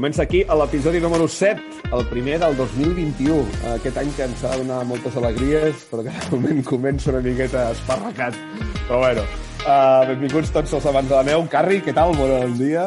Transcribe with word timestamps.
comença 0.00 0.22
aquí 0.22 0.40
a 0.48 0.54
l'episodi 0.56 0.96
número 0.96 1.26
7, 1.28 1.60
el 1.92 2.06
primer 2.08 2.38
del 2.40 2.54
2021. 2.56 3.34
Uh, 3.36 3.74
aquest 3.74 3.98
any 4.00 4.08
que 4.16 4.24
ens 4.24 4.44
ha 4.46 4.54
de 4.54 4.62
donar 4.62 4.78
moltes 4.88 5.18
alegries, 5.20 5.82
però 5.90 6.06
que 6.06 6.14
de 6.14 6.30
moment 6.32 6.62
comença 6.72 7.10
una 7.12 7.20
miqueta 7.20 7.66
esparracat. 7.74 8.38
Però 8.86 9.02
bueno, 9.02 9.26
uh, 9.66 10.00
benvinguts 10.08 10.54
tots 10.56 10.72
els 10.72 10.88
amants 10.88 11.12
de 11.12 11.18
la 11.18 11.26
neu. 11.28 11.44
Carri, 11.52 11.82
què 11.84 11.92
tal? 11.92 12.16
Bon 12.16 12.56
dia. 12.56 12.86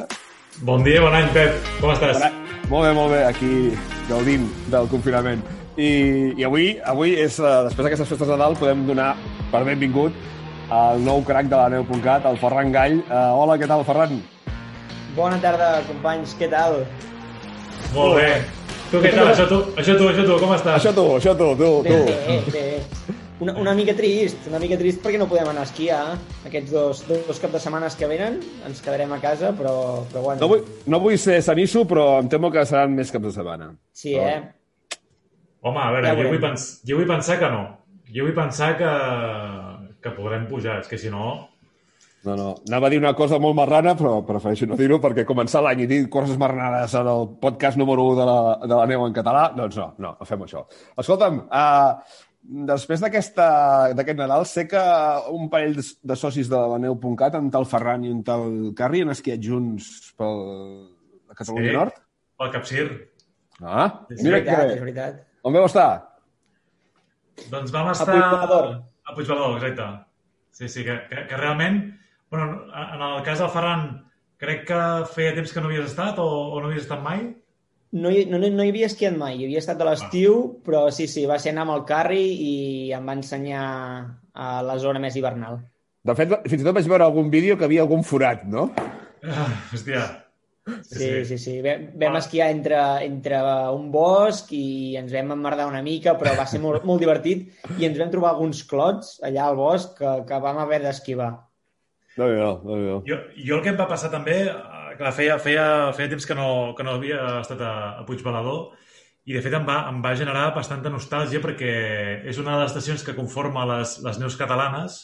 Bon 0.66 0.82
dia, 0.82 1.06
bon 1.06 1.14
any, 1.14 1.30
Pep. 1.38 1.62
Com 1.84 1.94
estàs? 1.94 2.18
Bon 2.18 2.28
any. 2.32 2.42
Molt 2.74 2.88
bé, 2.88 2.92
molt 2.98 3.14
bé, 3.14 3.22
aquí 3.30 3.54
gaudint 4.10 4.50
del 4.74 4.90
confinament. 4.90 5.46
I, 5.78 5.94
i 6.34 6.50
avui, 6.50 6.72
avui 6.82 7.14
és, 7.14 7.38
uh, 7.38 7.62
després 7.70 7.92
d'aquestes 7.92 8.10
festes 8.10 8.26
de 8.26 8.34
Nadal, 8.34 8.58
podem 8.58 8.88
donar 8.90 9.14
per 9.54 9.62
benvingut 9.70 10.18
al 10.74 11.06
nou 11.06 11.22
crac 11.22 11.46
de 11.46 11.62
la 11.62 11.70
neu.cat, 11.78 12.26
el 12.26 12.42
Ferran 12.42 12.74
Gall. 12.74 13.04
Uh, 13.06 13.36
hola, 13.38 13.62
què 13.62 13.70
tal, 13.70 13.86
Ferran? 13.86 14.24
Bona 15.14 15.38
tarda, 15.42 15.84
companys, 15.88 16.34
què 16.40 16.48
tal? 16.50 16.80
Molt 17.94 18.16
bé. 18.18 18.30
Tu 18.90 19.02
què 19.02 19.12
tal? 19.14 19.30
Això 19.30 19.46
tu, 19.50 19.60
això 19.78 19.96
tu, 19.98 20.08
això 20.10 20.24
tu, 20.26 20.38
com 20.42 20.54
estàs? 20.56 20.80
Això 20.80 20.94
tu, 20.96 21.04
això 21.18 21.34
tu, 21.38 21.50
tu, 21.60 21.70
Bé, 21.86 22.00
tu. 22.00 22.54
bé, 22.54 22.64
bé. 22.72 23.14
Una, 23.44 23.54
una 23.60 23.74
mica 23.76 23.92
trist, 23.98 24.46
una 24.48 24.60
mica 24.62 24.78
trist 24.80 25.02
perquè 25.04 25.20
no 25.20 25.26
podem 25.28 25.50
anar 25.52 25.66
a 25.66 25.68
esquiar 25.68 26.00
aquests 26.48 26.72
dos, 26.72 27.02
dos 27.10 27.42
caps 27.42 27.58
de 27.58 27.62
setmanes 27.62 27.98
que 28.00 28.08
venen, 28.08 28.38
ens 28.66 28.82
quedarem 28.86 29.12
a 29.12 29.18
casa, 29.20 29.50
però, 29.58 29.74
però 30.12 30.22
bueno. 30.30 30.40
No 30.46 30.50
vull, 30.54 30.62
no 30.88 31.00
vull 31.04 31.18
ser 31.20 31.40
sanisso, 31.44 31.84
però 31.90 32.22
em 32.22 32.30
temo 32.32 32.52
que 32.54 32.64
seran 32.70 32.94
més 32.96 33.12
caps 33.12 33.28
de 33.28 33.34
setmana. 33.36 33.72
Sí, 33.92 34.14
eh? 34.16 34.38
Home, 35.64 35.82
a 35.82 35.90
veure, 35.96 36.08
Ja 36.08 36.16
jo, 36.18 36.30
vull 36.30 36.42
pens 36.44 36.68
jo 36.88 37.00
vull 37.02 37.10
pensar 37.10 37.40
que 37.42 37.50
no. 37.52 37.64
Jo 38.14 38.30
vull 38.30 38.38
pensar 38.38 38.74
que, 38.80 38.94
que 40.06 40.16
podrem 40.16 40.48
pujar, 40.50 40.80
és 40.86 40.90
que 40.90 41.02
si 41.02 41.12
no... 41.14 41.34
No, 42.24 42.36
no. 42.40 42.50
Anava 42.70 42.88
a 42.88 42.90
dir 42.94 43.00
una 43.02 43.12
cosa 43.20 43.36
molt 43.44 43.56
marrana, 43.58 43.96
però 44.00 44.22
prefereixo 44.24 44.66
no 44.70 44.78
dir-ho, 44.80 45.00
perquè 45.04 45.26
començar 45.28 45.60
l'any 45.66 45.82
i 45.84 45.88
dir 45.90 46.02
coses 46.10 46.38
marranades 46.40 46.94
en 46.96 47.08
el 47.12 47.26
podcast 47.42 47.76
número 47.78 48.06
1 48.14 48.20
de 48.22 48.28
la, 48.30 48.38
de 48.64 48.76
la 48.80 48.86
neu 48.88 49.04
en 49.08 49.16
català, 49.16 49.50
doncs 49.58 49.76
no, 49.82 49.90
no, 50.00 50.14
no 50.20 50.28
fem 50.30 50.46
això. 50.46 50.62
Escolta'm, 51.04 51.42
uh, 51.52 51.98
després 52.72 53.02
d'aquesta- 53.04 53.92
d'aquest 53.98 54.18
Nadal, 54.22 54.46
sé 54.48 54.64
que 54.72 54.84
un 55.36 55.50
parell 55.52 55.76
de, 55.76 55.84
de 55.84 56.16
socis 56.16 56.48
de 56.52 56.56
la 56.72 56.78
neu.cat, 56.80 57.36
un 57.42 57.50
tal 57.52 57.66
Ferran 57.68 58.06
i 58.08 58.12
un 58.12 58.22
tal 58.24 58.72
Carri, 58.78 59.02
han 59.04 59.12
esquiat 59.12 59.44
junts 59.44 60.14
pel 60.16 60.40
a 61.30 61.36
Catalunya 61.36 61.72
Sí. 61.72 61.76
Nord. 61.76 62.00
El 62.40 62.52
capcir. 62.52 62.86
Ah, 63.62 64.06
És 64.10 64.24
mira 64.24 64.38
veritat, 64.40 64.68
que 64.68 64.74
és 64.78 64.82
veritat. 64.82 65.20
On 65.44 65.54
veu 65.54 65.66
estar? 65.68 65.90
Doncs 67.52 67.72
vam 67.74 67.90
estar... 67.92 68.08
Puigbalador. 68.16 68.70
A 69.04 69.14
Puigbalador, 69.16 69.58
exacte. 69.60 69.90
Sí, 70.52 70.70
sí, 70.70 70.84
que, 70.88 70.96
que, 71.10 71.28
que 71.28 71.38
realment... 71.38 71.82
Bueno, 72.34 72.64
en 72.74 73.02
el 73.06 73.22
cas 73.22 73.38
del 73.38 73.50
Ferran, 73.54 73.82
crec 74.42 74.64
que 74.66 74.78
feia 75.14 75.36
temps 75.36 75.52
que 75.54 75.62
no 75.62 75.68
havies 75.70 75.92
estat 75.92 76.18
o, 76.18 76.24
o 76.26 76.58
no 76.58 76.72
havies 76.72 76.88
estat 76.88 77.04
mai? 77.06 77.20
No 77.94 78.10
hi, 78.10 78.24
no, 78.26 78.40
no 78.42 78.66
hi 78.66 78.72
havia 78.72 78.88
esquiat 78.90 79.14
mai, 79.20 79.36
hi 79.38 79.46
havia 79.46 79.62
estat 79.62 79.84
a 79.84 79.86
l'estiu, 79.86 80.40
però 80.66 80.88
sí, 80.90 81.06
sí, 81.12 81.28
va 81.30 81.38
ser 81.38 81.52
anar 81.54 81.68
amb 81.68 81.76
el 81.76 81.84
carri 81.92 82.24
i 82.48 82.56
em 82.98 83.06
va 83.06 83.14
ensenyar 83.20 83.68
a 84.34 84.50
la 84.66 84.80
zona 84.82 85.04
més 85.06 85.14
hivernal. 85.22 85.62
De 86.02 86.18
fet, 86.18 86.34
fins 86.50 86.66
i 86.66 86.66
tot 86.66 86.80
vaig 86.80 86.90
veure 86.96 87.06
algun 87.06 87.30
vídeo 87.38 87.60
que 87.60 87.70
havia 87.70 87.86
algun 87.86 88.02
forat, 88.02 88.50
no? 88.50 88.66
Ah, 89.22 89.46
hòstia. 89.70 90.10
Sí, 90.90 91.14
sí, 91.30 91.38
sí. 91.38 91.56
Vam, 91.62 91.88
vam 92.02 92.18
esquiar 92.24 92.50
entre, 92.58 92.82
entre 93.12 93.46
un 93.78 93.92
bosc 93.94 94.58
i 94.58 94.98
ens 94.98 95.14
vam 95.14 95.38
emmerdar 95.38 95.70
una 95.70 95.86
mica, 95.86 96.18
però 96.18 96.34
va 96.42 96.50
ser 96.50 96.66
molt, 96.66 96.82
molt 96.82 97.06
divertit 97.06 97.46
i 97.78 97.86
ens 97.86 98.02
vam 98.02 98.10
trobar 98.10 98.34
alguns 98.34 98.66
clots 98.66 99.20
allà 99.22 99.52
al 99.52 99.62
bosc 99.62 100.00
que, 100.02 100.22
que 100.26 100.46
vam 100.50 100.66
haver 100.66 100.82
d'esquivar. 100.90 101.36
No, 102.18 102.28
no, 102.30 102.50
no, 102.64 102.78
no. 102.78 102.98
Jo, 103.08 103.18
jo 103.34 103.58
el 103.58 103.64
que 103.66 103.72
em 103.74 103.80
va 103.80 103.88
passar 103.90 104.12
també, 104.14 104.36
eh, 104.52 104.96
clar, 105.00 105.14
feia, 105.18 105.40
feia, 105.42 105.66
feia 105.98 106.12
temps 106.12 106.28
que 106.30 106.36
no, 106.38 106.48
que 106.78 106.86
no 106.86 106.98
havia 107.00 107.40
estat 107.40 107.62
a, 107.66 107.74
a 108.02 108.06
Puigbalador 108.06 108.76
i 109.26 109.34
de 109.34 109.42
fet 109.42 109.56
em 109.56 109.66
va, 109.66 109.80
em 109.90 110.02
va 110.04 110.14
generar 110.20 110.52
bastanta 110.54 110.92
nostàlgia 110.94 111.42
perquè 111.42 111.74
és 112.30 112.38
una 112.42 112.54
de 112.58 112.64
les 112.64 112.72
estacions 112.74 113.04
que 113.08 113.16
conforma 113.18 113.66
les, 113.66 113.98
les 114.04 114.20
neus 114.22 114.38
catalanes 114.38 115.00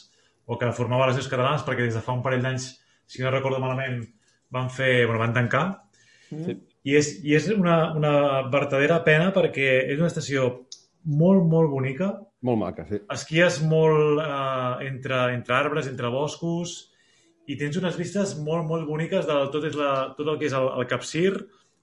o 0.46 0.58
que 0.60 0.70
formava 0.76 1.08
les 1.08 1.18
neus 1.18 1.28
catalanes 1.32 1.64
perquè 1.66 1.88
des 1.88 1.96
de 1.96 2.02
fa 2.04 2.14
un 2.14 2.22
parell 2.22 2.42
d'anys, 2.44 2.70
si 3.10 3.22
no 3.24 3.32
recordo 3.32 3.58
malament, 3.62 4.02
van 4.54 4.68
fer, 4.70 5.06
bueno, 5.06 5.22
van 5.22 5.34
tancar 5.34 5.64
Sí. 6.30 6.54
i 6.86 6.92
és, 6.94 7.08
i 7.26 7.32
és 7.34 7.48
una, 7.50 7.90
una 7.98 8.12
verdadera 8.52 9.00
pena 9.02 9.32
perquè 9.34 9.80
és 9.90 9.98
una 9.98 10.06
estació 10.06 10.44
molt, 11.02 11.42
molt 11.42 11.66
bonica 11.72 12.12
Molt 12.46 12.60
maca, 12.60 12.84
sí. 12.86 13.00
esquies 13.10 13.56
molt 13.66 14.20
eh, 14.22 14.86
entre, 14.86 15.18
entre 15.34 15.56
arbres, 15.56 15.88
entre 15.90 16.06
boscos, 16.14 16.89
i 17.50 17.56
tens 17.58 17.76
unes 17.80 17.96
vistes 17.98 18.36
molt, 18.38 18.66
molt 18.68 18.86
boniques 18.88 19.26
de 19.26 19.36
tot, 19.54 19.64
és 19.66 19.74
la, 19.78 19.92
tot 20.18 20.28
el 20.28 20.38
que 20.40 20.46
és 20.50 20.54
el, 20.56 20.68
el 20.78 20.86
Capcir, 20.90 21.32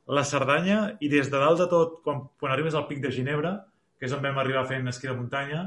la 0.07 0.23
Cerdanya, 0.23 0.77
i 1.03 1.09
des 1.11 1.27
de 1.31 1.39
dalt 1.41 1.59
de 1.59 1.67
tot, 1.71 1.97
quan, 2.05 2.21
quan 2.39 2.53
arribes 2.55 2.75
al 2.79 2.85
pic 2.87 3.01
de 3.03 3.11
Ginebra, 3.11 3.57
que 3.99 4.07
és 4.07 4.13
on 4.15 4.21
vam 4.23 4.37
arribar 4.39 4.63
fent 4.69 4.87
esquí 4.87 5.09
de 5.09 5.15
muntanya, 5.17 5.65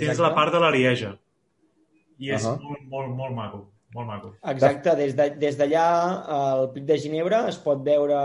tens 0.00 0.18
la 0.20 0.32
part 0.36 0.52
de 0.52 0.60
l'Arieja. 0.60 1.14
I 2.18 2.32
és 2.36 2.44
Ahà. 2.44 2.56
molt, 2.60 2.84
molt, 2.90 3.14
molt 3.16 3.34
maco. 3.36 3.62
Molt 3.94 4.08
maco. 4.10 4.30
Exacte, 4.50 4.92
des 4.98 5.14
de- 5.16 5.30
des 5.40 5.56
d'allà, 5.56 5.84
al 6.36 6.66
Pic 6.74 6.84
de 6.84 6.98
Ginebra, 7.00 7.46
es 7.48 7.56
pot 7.62 7.80
veure 7.86 8.18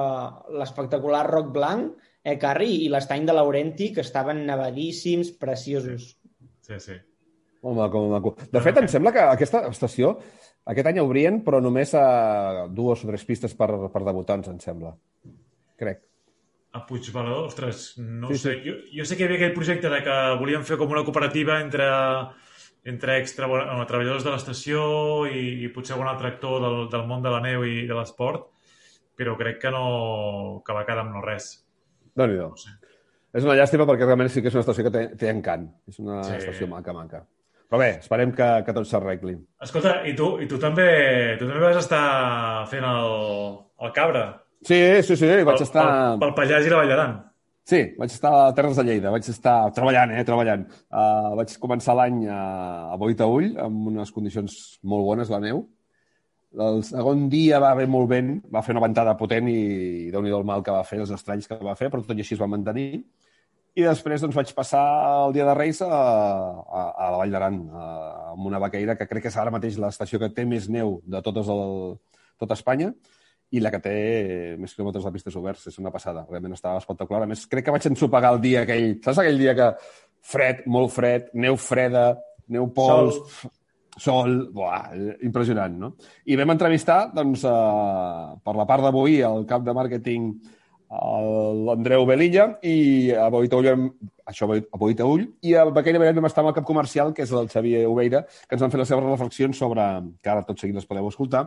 l'espectacular 0.57 1.22
Roc 1.30 1.51
Blanc, 1.53 1.94
eh, 2.24 2.38
Carri, 2.41 2.72
i 2.85 2.90
l'estany 2.90 3.25
de 3.30 3.34
Laurenti, 3.38 3.91
que 3.94 4.01
estaven 4.01 4.44
nevadíssims, 4.46 5.31
preciosos. 5.31 6.18
Sí, 6.66 6.80
sí. 6.80 6.97
Molt 7.62 7.78
maco, 7.78 8.01
molt 8.01 8.12
maco. 8.18 8.35
De 8.51 8.59
fet, 8.59 8.78
em 8.81 8.88
sembla 8.90 9.12
que 9.13 9.22
aquesta 9.22 9.62
estació 9.69 10.16
aquest 10.66 10.88
any 10.88 11.00
obrien, 11.02 11.42
però 11.44 11.62
només 11.62 11.94
a 11.98 12.68
dues 12.70 13.04
o 13.04 13.08
tres 13.10 13.26
pistes 13.26 13.54
per, 13.58 13.70
per 13.92 14.04
debutants, 14.06 14.48
em 14.52 14.60
sembla. 14.60 14.94
Crec. 15.78 16.02
A 16.74 16.86
Puigbalador, 16.88 17.48
ostres, 17.50 17.98
no 17.98 18.30
Sí, 18.30 18.38
sé. 18.38 18.54
sí. 18.54 18.70
Jo, 18.70 18.76
jo 19.02 19.06
sé 19.06 19.18
que 19.18 19.24
hi 19.24 19.28
havia 19.28 19.40
aquell 19.42 19.56
projecte 19.58 19.90
de 19.92 20.04
que 20.06 20.18
volíem 20.40 20.64
fer 20.64 20.78
com 20.80 20.92
una 20.94 21.04
cooperativa 21.04 21.60
entre, 21.60 21.88
entre 22.86 23.18
extra, 23.20 23.48
bueno, 23.48 23.86
treballadors 23.90 24.24
de 24.24 24.32
l'estació 24.32 25.26
i, 25.28 25.66
i 25.66 25.72
potser 25.74 25.98
algun 25.98 26.08
altre 26.08 26.30
actor 26.32 26.62
del, 26.64 26.78
del 26.94 27.04
món 27.10 27.22
de 27.26 27.34
la 27.34 27.42
neu 27.44 27.66
i 27.68 27.84
de 27.90 27.98
l'esport, 27.98 28.48
però 29.18 29.36
crec 29.38 29.60
que 29.66 29.72
no 29.74 30.62
que 30.66 30.74
va 30.78 30.86
quedar 30.88 31.04
amb 31.04 31.18
no 31.18 31.26
res. 31.26 31.58
déu 32.16 32.28
nhi 32.28 32.38
No 32.40 32.56
sé. 32.56 32.72
És 33.34 33.44
una 33.48 33.54
llàstima 33.56 33.86
perquè 33.88 34.04
realment 34.08 34.30
sí 34.32 34.42
que 34.42 34.48
és 34.50 34.56
una 34.56 34.64
estació 34.66 34.84
que 34.88 34.92
té, 34.92 35.04
té 35.16 35.30
encant. 35.32 35.68
És 35.88 36.00
una 36.00 36.22
Sí. 36.24 36.34
estació 36.40 36.68
maca, 36.68 36.92
maca. 36.94 37.26
Però 37.72 37.80
bé, 37.80 37.90
esperem 38.02 38.36
que, 38.36 38.48
que 38.68 38.74
tot 38.76 38.88
s'arregli. 38.88 39.38
Escolta, 39.64 40.02
i 40.04 40.12
tu, 40.18 40.34
i 40.44 40.48
tu 40.52 40.59
també 40.59 40.92
tu 41.40 41.48
també 41.48 41.64
vas 41.64 41.80
estar 41.80 42.06
fent 42.68 42.84
el, 42.84 43.14
el 43.80 43.94
cabra 43.96 44.26
Sí, 44.62 44.78
sí, 45.02 45.16
sí, 45.18 45.28
vaig 45.42 45.58
pel, 45.58 45.66
estar... 45.66 45.84
pel, 45.84 46.20
pel 46.22 46.34
Pallars 46.38 46.68
i 46.68 46.72
la 46.72 46.81
Vall 46.81 46.92
d'Aran. 46.92 47.14
Sí, 47.72 47.80
vaig 47.98 48.14
estar 48.14 48.31
a 48.36 48.50
Terres 48.58 48.78
de 48.78 48.84
Lleida, 48.86 49.14
vaig 49.14 49.28
estar 49.31 49.56
treballant, 49.74 50.14
eh, 50.14 50.24
treballant. 50.28 50.66
Uh, 50.90 51.31
vaig 51.40 51.54
començar 51.62 51.96
l'any 51.98 52.26
a, 52.30 52.42
a 52.94 52.98
Boitaüll, 53.02 53.54
amb 53.62 53.90
unes 53.94 54.12
condicions 54.14 54.58
molt 54.86 55.08
bones, 55.08 55.31
la 55.34 55.42
neu. 55.42 55.64
El 56.62 56.81
segon 56.84 57.28
dia 57.31 57.62
va 57.64 57.72
haver 57.74 57.88
molt 57.90 58.10
vent, 58.12 58.34
va 58.54 58.62
fer 58.66 58.76
una 58.76 58.84
ventada 58.84 59.16
potent 59.18 59.48
i 59.50 60.12
déu 60.14 60.22
nhi 60.26 60.34
el 60.36 60.46
mal 60.46 60.66
que 60.66 60.74
va 60.76 60.84
fer, 60.86 61.00
els 61.02 61.14
estralls 61.16 61.48
que 61.48 61.58
va 61.64 61.78
fer, 61.80 61.90
però 61.90 62.04
tot 62.04 62.18
i 62.18 62.26
així 62.26 62.36
es 62.36 62.42
va 62.44 62.50
mantenir. 62.52 63.06
I 63.72 63.86
després 63.86 64.20
doncs, 64.20 64.36
vaig 64.36 64.50
passar 64.52 64.84
el 65.24 65.34
dia 65.36 65.46
de 65.48 65.54
Reis 65.56 65.80
a, 65.86 65.88
a, 65.88 66.82
a 66.92 67.09
la 67.14 67.20
Vall 67.22 67.31
d'Aran, 67.31 67.60
amb 68.34 68.50
una 68.50 68.60
vaqueira 68.60 68.98
que 69.00 69.07
crec 69.07 69.24
que 69.24 69.31
és 69.31 69.38
ara 69.40 69.54
mateix 69.54 69.78
l'estació 69.80 70.19
que 70.19 70.31
té 70.36 70.44
més 70.44 70.68
neu 70.68 70.98
de 71.07 71.22
totes 71.24 71.48
el, 71.54 71.95
tot 72.42 72.51
Espanya 72.57 72.92
i 73.51 73.62
la 73.63 73.72
que 73.72 73.80
té 73.84 73.95
més 74.60 74.75
quilòmetres 74.75 75.07
de 75.07 75.13
pistes 75.16 75.40
oberts. 75.40 75.66
És 75.72 75.80
una 75.80 75.92
passada, 75.92 76.25
realment 76.30 76.56
estava 76.56 76.84
espectacular. 76.84 77.24
A 77.24 77.31
més, 77.31 77.45
crec 77.51 77.68
que 77.68 77.74
vaig 77.75 77.88
ensopegar 77.88 78.36
el 78.36 78.44
dia 78.44 78.66
aquell... 78.66 78.94
Saps 79.04 79.24
aquell 79.24 79.40
dia 79.40 79.56
que 79.56 79.72
fred, 80.34 80.63
molt 80.72 80.94
fred, 80.95 81.31
neu 81.36 81.57
freda, 81.60 82.06
neu 82.51 82.69
pols, 82.75 83.19
sol, 83.42 83.51
sol 84.06 84.38
buah, 84.56 84.94
impressionant, 85.28 85.75
no? 85.84 85.94
I 86.31 86.40
vam 86.40 86.56
entrevistar, 86.56 87.06
doncs, 87.16 87.44
eh, 87.48 88.40
per 88.44 88.56
la 88.56 88.68
part 88.68 88.88
d'avui, 88.88 89.19
el 89.28 89.48
cap 89.50 89.63
de 89.68 89.75
màrqueting 89.75 90.31
l'Andreu 90.92 92.06
Belilla 92.06 92.48
i 92.68 93.12
a 93.16 93.30
Boitaull, 93.32 93.68
vam- 93.72 93.92
això 94.28 94.48
a 94.52 94.78
Boitaull, 94.82 95.24
i 95.48 95.54
a 95.56 95.64
Baqueira 95.72 96.00
Bellet 96.02 96.18
vam 96.18 96.28
estar 96.28 96.44
amb 96.44 96.52
el 96.52 96.58
cap 96.58 96.68
comercial, 96.68 97.14
que 97.16 97.24
és 97.24 97.32
el 97.32 97.48
Xavier 97.52 97.86
Obeira, 97.88 98.24
que 98.48 98.56
ens 98.58 98.62
van 98.66 98.72
fer 98.74 98.82
les 98.82 98.92
seves 98.92 99.06
reflexions 99.08 99.58
sobre, 99.58 99.86
que 100.22 100.30
ara 100.34 100.44
tot 100.48 100.60
seguit 100.60 100.76
les 100.76 100.86
podeu 100.90 101.08
escoltar, 101.08 101.46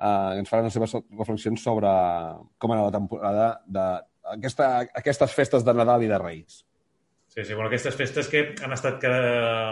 eh, 0.00 0.38
ens 0.40 0.48
faran 0.48 0.64
les 0.70 0.72
seves 0.78 0.96
reflexions 1.18 1.62
sobre 1.62 1.92
com 2.58 2.72
era 2.72 2.88
la 2.88 2.94
temporada 2.96 3.50
de 3.66 3.86
aquesta, 4.32 5.26
festes 5.28 5.64
de 5.64 5.74
Nadal 5.74 6.04
i 6.04 6.08
de 6.10 6.18
Reis. 6.18 6.64
Sí, 7.30 7.44
sí, 7.44 7.54
bueno, 7.54 7.68
aquestes 7.68 7.94
festes 7.94 8.26
que 8.28 8.54
han 8.64 8.72
estat 8.74 9.04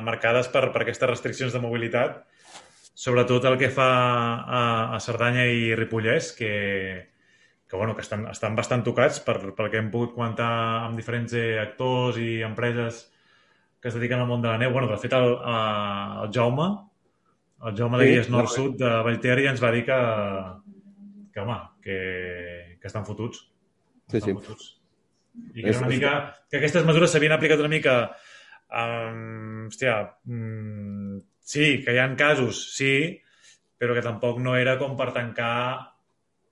marcades 0.07 0.47
per, 0.53 0.69
per 0.73 0.83
aquestes 0.85 1.09
restriccions 1.11 1.53
de 1.53 1.61
mobilitat, 1.65 2.21
sobretot 2.95 3.45
el 3.51 3.57
que 3.59 3.71
fa 3.71 3.89
a, 4.45 4.61
a 4.95 5.01
Cerdanya 5.03 5.47
i 5.51 5.73
Ripollès, 5.75 6.33
que, 6.39 6.53
que, 7.69 7.77
bueno, 7.77 7.95
que 7.95 8.01
estan, 8.01 8.27
estan 8.33 8.57
bastant 8.57 8.83
tocats 8.87 9.21
per, 9.21 9.37
pel 9.55 9.69
que 9.69 9.79
hem 9.81 9.91
pogut 9.93 10.15
comentar 10.17 10.49
amb 10.87 10.97
diferents 10.97 11.35
eh, 11.37 11.59
actors 11.61 12.17
i 12.23 12.41
empreses 12.47 13.05
que 13.79 13.91
es 13.91 13.99
dediquen 13.99 14.23
al 14.23 14.31
món 14.31 14.43
de 14.43 14.49
la 14.49 14.57
neu. 14.59 14.73
Bueno, 14.73 14.89
de 14.89 14.97
fet, 14.99 15.13
el, 15.19 15.35
eh, 15.37 16.23
el 16.25 16.33
Jaume, 16.35 16.69
el 17.69 17.77
Jaume 17.77 18.01
de 18.01 18.07
Sí, 18.07 18.15
Guies 18.15 18.33
Nord-Sud 18.33 18.81
de 18.81 18.95
Vallter 19.05 19.37
ja 19.45 19.53
ens 19.53 19.63
va 19.63 19.75
dir 19.75 19.85
que, 19.87 20.01
que 21.35 21.45
home, 21.45 21.61
que, 21.85 22.01
que 22.81 22.91
estan 22.91 23.07
fotuts. 23.07 23.45
Sí, 24.09 24.17
estan 24.17 24.33
sí. 24.33 24.37
Fotuts. 24.41 24.75
I 25.55 25.63
que, 25.63 25.71
és, 25.71 25.79
una 25.79 25.93
mica, 25.93 26.15
que 26.51 26.59
aquestes 26.59 26.89
mesures 26.89 27.13
s'havien 27.13 27.37
aplicat 27.37 27.61
una 27.63 27.73
mica... 27.77 28.01
Um, 28.69 29.69
hòstia, 29.71 29.95
um, 30.29 31.21
sí, 31.41 31.79
que 31.85 31.95
hi 31.95 32.01
ha 32.03 32.09
casos, 32.21 32.59
sí, 32.77 33.17
però 33.81 33.95
que 33.97 34.03
tampoc 34.05 34.43
no 34.45 34.57
era 34.61 34.75
com 34.81 34.97
per 34.99 35.13
tancar 35.15 35.55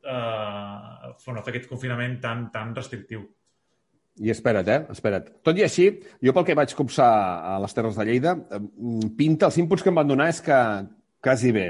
uh, 0.07 1.11
bueno, 1.25 1.43
fer 1.43 1.55
aquest 1.55 1.69
confinament 1.71 2.21
tan, 2.23 2.47
tan 2.55 2.75
restrictiu. 2.77 3.27
I 4.17 4.31
espera't, 4.33 4.69
eh? 4.73 4.79
Espera't. 4.95 5.29
Tot 5.45 5.59
i 5.61 5.65
així, 5.67 5.91
jo 6.25 6.33
pel 6.33 6.47
que 6.49 6.57
vaig 6.57 6.73
copsar 6.79 7.11
a 7.53 7.59
les 7.61 7.77
Terres 7.77 7.99
de 7.99 8.07
Lleida, 8.09 8.33
pinta, 9.19 9.51
els 9.51 9.59
inputs 9.61 9.85
que 9.85 9.93
em 9.93 10.01
van 10.01 10.09
donar 10.09 10.31
és 10.33 10.41
que 10.45 10.57
quasi 11.21 11.53
bé, 11.53 11.67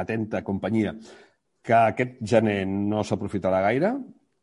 atenta 0.00 0.40
companyia, 0.46 0.94
que 1.62 1.76
aquest 1.76 2.16
gener 2.24 2.62
no 2.66 3.04
s'aprofitarà 3.04 3.60
gaire, 3.66 3.92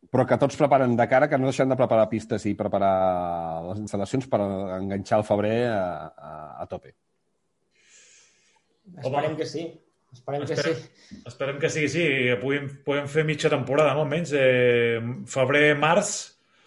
però 0.09 0.25
que 0.25 0.37
tots 0.41 0.57
preparen 0.57 0.95
de 0.97 1.05
cara, 1.09 1.27
que 1.29 1.37
no 1.37 1.49
deixen 1.49 1.69
de 1.69 1.77
preparar 1.77 2.09
pistes 2.09 2.45
i 2.49 2.55
preparar 2.57 2.93
les 3.67 3.81
instal·lacions 3.83 4.29
per 4.29 4.39
enganxar 4.79 5.19
el 5.19 5.25
febrer 5.27 5.57
a, 5.69 5.83
a, 6.13 6.31
a 6.63 6.69
tope. 6.69 6.93
Esperem 8.97 9.35
que 9.37 9.45
sí. 9.45 9.67
Esperem 10.13 10.43
que 10.45 10.53
Esperem, 10.57 10.75
sí. 10.81 11.21
esperem 11.29 11.59
que 11.61 11.69
sigui 11.69 12.03
que 12.31 12.35
puguem, 12.41 12.67
puguem 12.85 13.07
fer 13.07 13.23
mitja 13.27 13.49
temporada, 13.51 13.93
no? 13.93 14.03
almenys 14.07 14.31
eh, 14.33 14.99
febrer, 15.29 15.75
març 15.77 16.13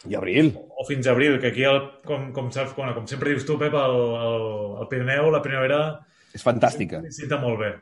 I 0.07 0.15
abril. 0.19 0.53
o 0.79 0.85
fins 0.87 1.07
a 1.07 1.13
abril, 1.13 1.41
que 1.43 1.51
aquí, 1.51 1.65
el, 1.67 1.81
com, 2.07 2.31
com, 2.35 2.51
saps, 2.55 2.73
com, 2.79 2.87
com 2.95 3.07
sempre 3.11 3.31
dius 3.35 3.47
tu, 3.47 3.59
Pep, 3.59 3.75
el, 3.75 3.97
el, 4.29 4.47
el 4.83 4.89
Pirineu, 4.91 5.31
la 5.35 5.43
primavera, 5.43 5.81
És 6.35 6.43
fantàstica. 6.47 7.03
senta 7.11 7.39
molt 7.43 7.59
bé. 7.61 7.73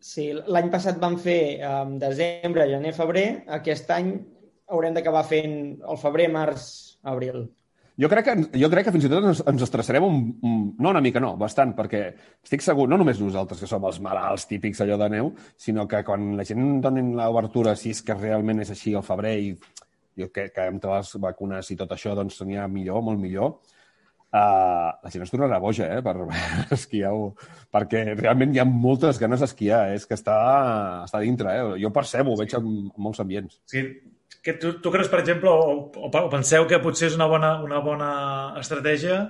Sí, 0.00 0.28
l'any 0.36 0.68
passat 0.70 1.00
vam 1.00 1.16
fer 1.18 1.58
um, 1.66 1.96
desembre, 1.98 2.68
gener, 2.70 2.92
febrer. 2.94 3.26
Aquest 3.56 3.88
any 3.90 4.12
haurem 4.68 4.94
d'acabar 4.94 5.24
fent 5.26 5.56
el 5.80 5.98
febrer, 5.98 6.28
març, 6.32 6.66
abril. 7.02 7.46
Jo 7.96 8.10
crec, 8.12 8.26
que, 8.26 8.60
jo 8.60 8.68
crec 8.68 8.84
que 8.84 8.92
fins 8.92 9.06
i 9.06 9.08
tot 9.08 9.24
ens, 9.24 9.38
ens 9.48 9.62
estressarem 9.64 10.04
un, 10.04 10.16
un, 10.44 10.56
no 10.84 10.90
una 10.92 11.00
mica, 11.00 11.20
no, 11.22 11.30
bastant, 11.40 11.72
perquè 11.78 12.02
estic 12.44 12.64
segur, 12.64 12.84
no 12.92 12.98
només 13.00 13.22
nosaltres, 13.22 13.62
que 13.62 13.68
som 13.70 13.86
els 13.88 14.02
malalts 14.04 14.44
típics 14.50 14.82
allò 14.84 14.98
de 15.00 15.08
neu, 15.14 15.30
sinó 15.56 15.86
que 15.88 16.02
quan 16.04 16.34
la 16.36 16.44
gent 16.44 16.82
donin 16.84 17.14
l'obertura, 17.16 17.72
si 17.72 17.94
és 17.96 18.02
que 18.04 18.18
realment 18.18 18.60
és 18.60 18.74
així 18.74 18.92
al 18.92 19.06
febrer, 19.06 19.32
i 19.40 19.54
jo 20.20 20.28
crec 20.32 20.52
que 20.58 20.68
amb 20.68 20.82
totes 20.82 21.14
les 21.14 21.24
vacunes 21.24 21.72
i 21.72 21.78
tot 21.80 21.96
això 21.96 22.12
doncs 22.18 22.42
n'hi 22.44 22.60
ha 22.60 22.68
millor, 22.68 23.00
molt 23.06 23.22
millor, 23.22 23.56
Uh, 24.36 24.90
la 25.06 25.10
gent 25.12 25.22
es 25.24 25.30
tornarà 25.30 25.56
boja, 25.62 25.86
eh, 25.94 26.02
per 26.04 26.12
esquiar 26.76 27.12
-ho. 27.14 27.28
perquè 27.72 28.02
realment 28.18 28.52
hi 28.52 28.58
ha 28.58 28.66
moltes 28.66 29.20
ganes 29.22 29.40
d'esquiar, 29.40 29.86
eh? 29.88 29.94
és 29.94 30.04
que 30.04 30.16
està, 30.18 30.34
està 31.06 31.20
dintre, 31.22 31.54
eh? 31.54 31.78
jo 31.80 31.92
percebo, 31.94 32.34
ho 32.34 32.36
veig 32.36 32.52
en, 32.58 32.66
en 32.66 33.00
molts 33.00 33.22
ambients. 33.22 33.60
Sigui, 33.70 33.94
que 34.46 34.54
tu, 34.54 34.76
tu 34.82 34.92
creus, 34.94 35.08
per 35.10 35.20
exemple, 35.22 35.50
o, 35.50 35.90
o, 35.90 36.10
o 36.10 36.30
penseu 36.32 36.66
que 36.70 36.78
potser 36.82 37.10
és 37.10 37.18
una 37.18 37.26
bona, 37.30 37.56
una 37.66 37.80
bona 37.84 38.10
estratègia 38.60 39.20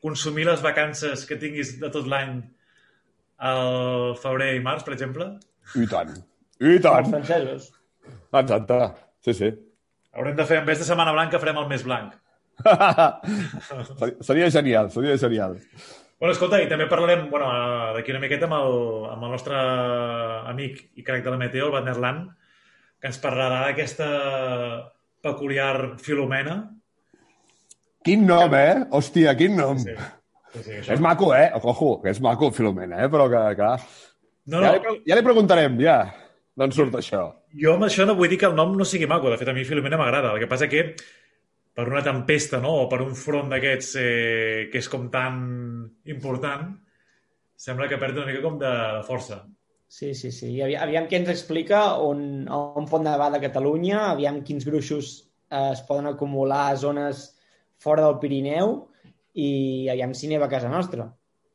consumir 0.00 0.46
les 0.48 0.62
vacances 0.64 1.26
que 1.28 1.38
tinguis 1.40 1.74
de 1.80 1.90
tot 1.92 2.08
l'any 2.08 2.38
al 3.50 4.16
febrer 4.20 4.54
i 4.56 4.64
març, 4.64 4.84
per 4.84 4.96
exemple? 4.96 5.30
I 5.76 5.86
tant, 5.88 6.12
i 6.60 6.74
Els 6.76 6.84
tant. 6.84 7.08
francesos. 7.12 7.70
Exacte, 8.40 8.80
sí, 9.24 9.36
sí. 9.36 9.50
Haurem 10.16 10.36
de 10.36 10.44
fer, 10.48 10.60
en 10.60 10.68
vez 10.68 10.80
de 10.80 10.88
Setmana 10.88 11.14
Blanca, 11.14 11.38
farem 11.38 11.60
el 11.60 11.68
mes 11.70 11.84
blanc. 11.86 12.16
seria 14.28 14.50
genial, 14.50 14.90
seria 14.92 15.16
genial. 15.18 15.56
Bueno, 16.20 16.34
escolta, 16.34 16.58
i 16.60 16.68
també 16.68 16.84
parlarem, 16.90 17.28
bueno, 17.32 17.46
eh, 17.48 17.92
d'aquí 17.96 18.12
una 18.12 18.20
miqueta 18.20 18.44
amb 18.48 18.58
el, 18.58 18.74
amb 19.14 19.24
el 19.24 19.30
nostre 19.32 19.60
amic 20.50 20.82
i 21.00 21.04
crec 21.06 21.24
de 21.24 21.32
la 21.32 21.38
Meteo, 21.40 21.70
el 21.70 21.72
Wagner 21.72 21.96
Land, 21.96 22.26
que 23.00 23.08
ens 23.08 23.18
parlarà 23.22 23.62
d'aquesta 23.66 24.08
peculiar 25.24 25.96
Filomena. 26.00 26.56
Quin 28.04 28.24
nom, 28.28 28.54
eh? 28.56 28.86
Hòstia, 28.96 29.34
quin 29.36 29.56
nom. 29.58 29.78
Sí, 29.80 29.92
sí, 30.54 30.62
sí 30.64 30.76
això. 30.78 30.94
És 30.96 31.02
maco, 31.04 31.32
eh? 31.36 31.50
Ojo, 31.60 31.98
que 32.02 32.12
és 32.14 32.20
maco, 32.24 32.48
Filomena, 32.56 33.02
eh? 33.04 33.10
Però 33.12 33.28
que, 33.32 33.42
clar... 33.58 33.76
No, 34.50 34.62
Ja, 34.64 34.70
no, 34.70 34.72
li, 34.74 34.80
pre- 34.82 35.02
ja 35.06 35.16
li 35.18 35.22
preguntarem, 35.26 35.76
ja, 35.84 35.98
d'on 36.58 36.72
surt 36.74 36.96
això. 36.98 37.20
jo 37.60 37.74
amb 37.76 37.84
això 37.86 38.06
no 38.08 38.14
vull 38.18 38.30
dir 38.32 38.38
que 38.40 38.48
el 38.48 38.56
nom 38.56 38.72
no 38.78 38.86
sigui 38.88 39.06
maco. 39.06 39.28
De 39.30 39.36
fet, 39.38 39.48
a 39.52 39.54
mi 39.54 39.66
Filomena 39.68 39.98
m'agrada. 40.00 40.32
El 40.34 40.40
que 40.40 40.48
passa 40.50 40.66
que 40.68 40.94
per 41.76 41.84
una 41.86 42.02
tempesta, 42.02 42.58
no?, 42.60 42.72
o 42.84 42.88
per 42.90 43.02
un 43.04 43.12
front 43.14 43.52
d'aquests 43.52 43.92
eh, 44.00 44.68
que 44.72 44.80
és 44.80 44.88
com 44.90 45.06
tan 45.12 45.36
important, 46.10 46.72
sembla 47.60 47.86
que 47.88 47.98
perd 48.00 48.16
una 48.18 48.26
mica 48.32 48.42
com 48.42 48.56
de, 48.58 48.72
de 48.96 49.04
força. 49.06 49.42
Sí, 49.90 50.14
sí, 50.14 50.30
sí. 50.30 50.52
I 50.54 50.60
aviam, 50.62 50.84
aviam 50.86 51.06
què 51.10 51.18
ens 51.18 51.32
explica 51.32 51.80
on, 51.98 52.20
on 52.46 52.86
pot 52.86 53.02
nevar 53.02 53.32
de 53.34 53.40
Catalunya, 53.42 54.12
aviam 54.12 54.38
quins 54.46 54.62
gruixos 54.68 55.08
eh, 55.50 55.72
es 55.72 55.80
poden 55.88 56.06
acumular 56.06 56.68
a 56.68 56.76
zones 56.78 57.24
fora 57.82 58.04
del 58.04 58.20
Pirineu 58.22 58.76
i 59.34 59.88
aviam 59.90 60.14
si 60.14 60.30
neva 60.30 60.46
a 60.46 60.52
casa 60.52 60.70
nostra. 60.70 61.08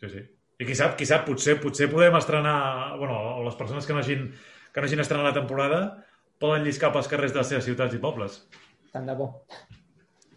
Sí, 0.04 0.12
sí. 0.12 0.26
I 0.60 0.68
qui 0.68 0.76
sap, 0.76 0.98
qui 1.00 1.08
sap, 1.08 1.24
potser, 1.30 1.56
potser 1.64 1.88
podem 1.92 2.20
estrenar... 2.20 2.58
bueno, 3.00 3.16
les 3.48 3.56
persones 3.56 3.88
que 3.88 3.96
no 3.96 4.04
hagin, 4.04 4.28
que 4.74 4.84
no 4.84 4.90
hagin 4.90 5.04
estrenat 5.04 5.30
la 5.32 5.40
temporada 5.40 5.82
poden 6.44 6.68
lliscar 6.68 6.92
pels 6.92 7.08
carrers 7.12 7.32
de 7.32 7.40
les 7.40 7.56
seves 7.56 7.68
ciutats 7.72 7.96
i 7.96 8.04
pobles. 8.04 8.42
Tant 8.92 9.08
de 9.08 9.16
bo. 9.16 9.30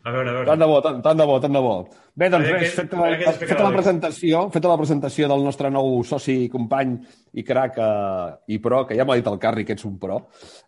A 0.08 0.12
veure, 0.14 0.30
a 0.30 0.36
veure. 0.38 0.48
Tant 0.48 0.62
de 0.62 0.66
bo, 0.70 0.78
tant, 0.84 1.00
tant 1.04 1.18
de 1.20 1.24
bo, 1.28 1.34
tant 1.42 1.52
de 1.52 1.60
bo. 1.60 1.72
Bé, 2.16 2.30
doncs 2.32 2.46
A 2.46 2.48
veure 2.48 2.62
res, 2.62 2.78
a 2.78 2.84
ens 2.86 3.26
explica 3.26 3.52
feta 3.52 3.66
la 3.66 3.72
presentació, 3.74 4.40
feta 4.54 4.70
la 4.70 4.78
presentació 4.80 5.28
del 5.28 5.44
nostre 5.44 5.70
nou 5.74 5.98
soci, 6.08 6.38
company 6.52 6.94
i 7.36 7.44
crac 7.44 7.76
eh, 7.84 8.54
i 8.54 8.60
pro, 8.64 8.86
que 8.88 8.96
ja 8.96 9.04
m'ha 9.04 9.18
dit 9.20 9.28
el 9.28 9.38
Carri 9.42 9.66
que 9.68 9.76
ets 9.76 9.84
un 9.88 9.98
pro, 10.00 10.22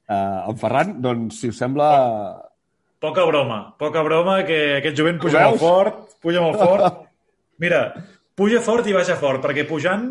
eh, 0.05 0.21
en 0.21 0.61
Ferran, 0.61 0.95
doncs, 1.01 1.41
si 1.41 1.53
us 1.55 1.61
sembla... 1.65 1.91
Poca 3.01 3.25
broma, 3.25 3.63
poca 3.81 4.05
broma, 4.05 4.43
que 4.45 4.61
aquest 4.77 4.99
jovent 5.01 5.23
puja 5.23 5.47
molt 5.49 5.63
fort, 5.63 6.01
puja 6.21 6.45
molt 6.45 6.61
fort. 6.61 7.05
Mira, 7.65 7.87
puja 8.37 8.61
fort 8.65 8.91
i 8.91 8.97
baixa 8.97 9.17
fort, 9.21 9.41
perquè 9.41 9.65
pujant, 9.69 10.11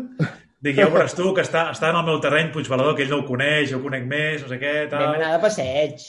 dic, 0.58 0.74
ja 0.74 0.88
ho 0.88 0.90
veuràs 0.90 1.14
tu, 1.14 1.30
que 1.36 1.46
està, 1.46 1.68
està 1.70 1.92
en 1.94 2.00
el 2.00 2.08
meu 2.08 2.18
terreny 2.24 2.50
Puigbalador, 2.50 2.98
que 2.98 3.06
ell 3.06 3.14
no 3.14 3.22
ho 3.22 3.28
coneix, 3.30 3.70
jo 3.70 3.78
ho 3.78 3.84
conec 3.86 4.10
més, 4.10 4.42
no 4.42 4.50
sé 4.50 4.58
què, 4.58 4.74
Vam 4.88 4.96
tal. 4.96 5.20
anar 5.20 5.36
de 5.36 5.44
passeig. 5.46 6.08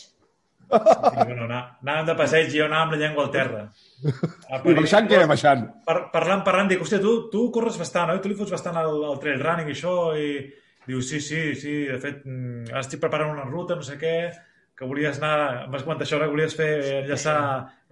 I, 0.71 1.25
bueno, 1.25 1.45
anar, 1.47 1.61
anàvem 1.83 2.07
de 2.07 2.15
passeig 2.19 2.53
i 2.53 2.59
jo 2.59 2.67
anava 2.67 2.87
amb 2.87 2.95
la 2.95 3.01
llengua 3.01 3.25
al 3.25 3.33
terra. 3.33 3.65
I 4.03 4.75
baixant 4.77 5.09
què? 5.09 5.19
Baixant. 5.29 5.65
par 5.87 5.97
parlant, 6.13 6.45
parlant, 6.47 6.71
dic, 6.71 6.81
hòstia, 6.83 7.01
tu, 7.03 7.17
tu 7.33 7.47
corres 7.55 7.79
bastant, 7.81 8.13
oi? 8.13 8.21
Tu 8.23 8.31
li 8.31 8.37
fots 8.39 8.53
bastant 8.53 8.79
al, 8.79 8.95
al 9.11 9.19
trail 9.21 9.41
running 9.43 9.69
i 9.69 9.75
això, 9.75 9.95
i 10.17 10.31
diu, 10.87 11.01
sí, 11.05 11.19
sí, 11.21 11.51
sí, 11.59 11.75
de 11.91 11.99
fet, 12.01 12.23
mm, 12.25 12.71
ara 12.71 12.85
estic 12.85 13.03
preparant 13.03 13.35
una 13.35 13.45
ruta, 13.49 13.77
no 13.77 13.85
sé 13.85 13.99
què, 14.01 14.15
que 14.77 14.87
volies 14.89 15.19
anar, 15.21 15.65
em 15.67 15.73
vas 15.73 15.83
comentar 15.85 16.07
això, 16.07 16.17
que 16.17 16.31
volies 16.31 16.55
fer, 16.57 16.71
enllaçar 17.03 17.37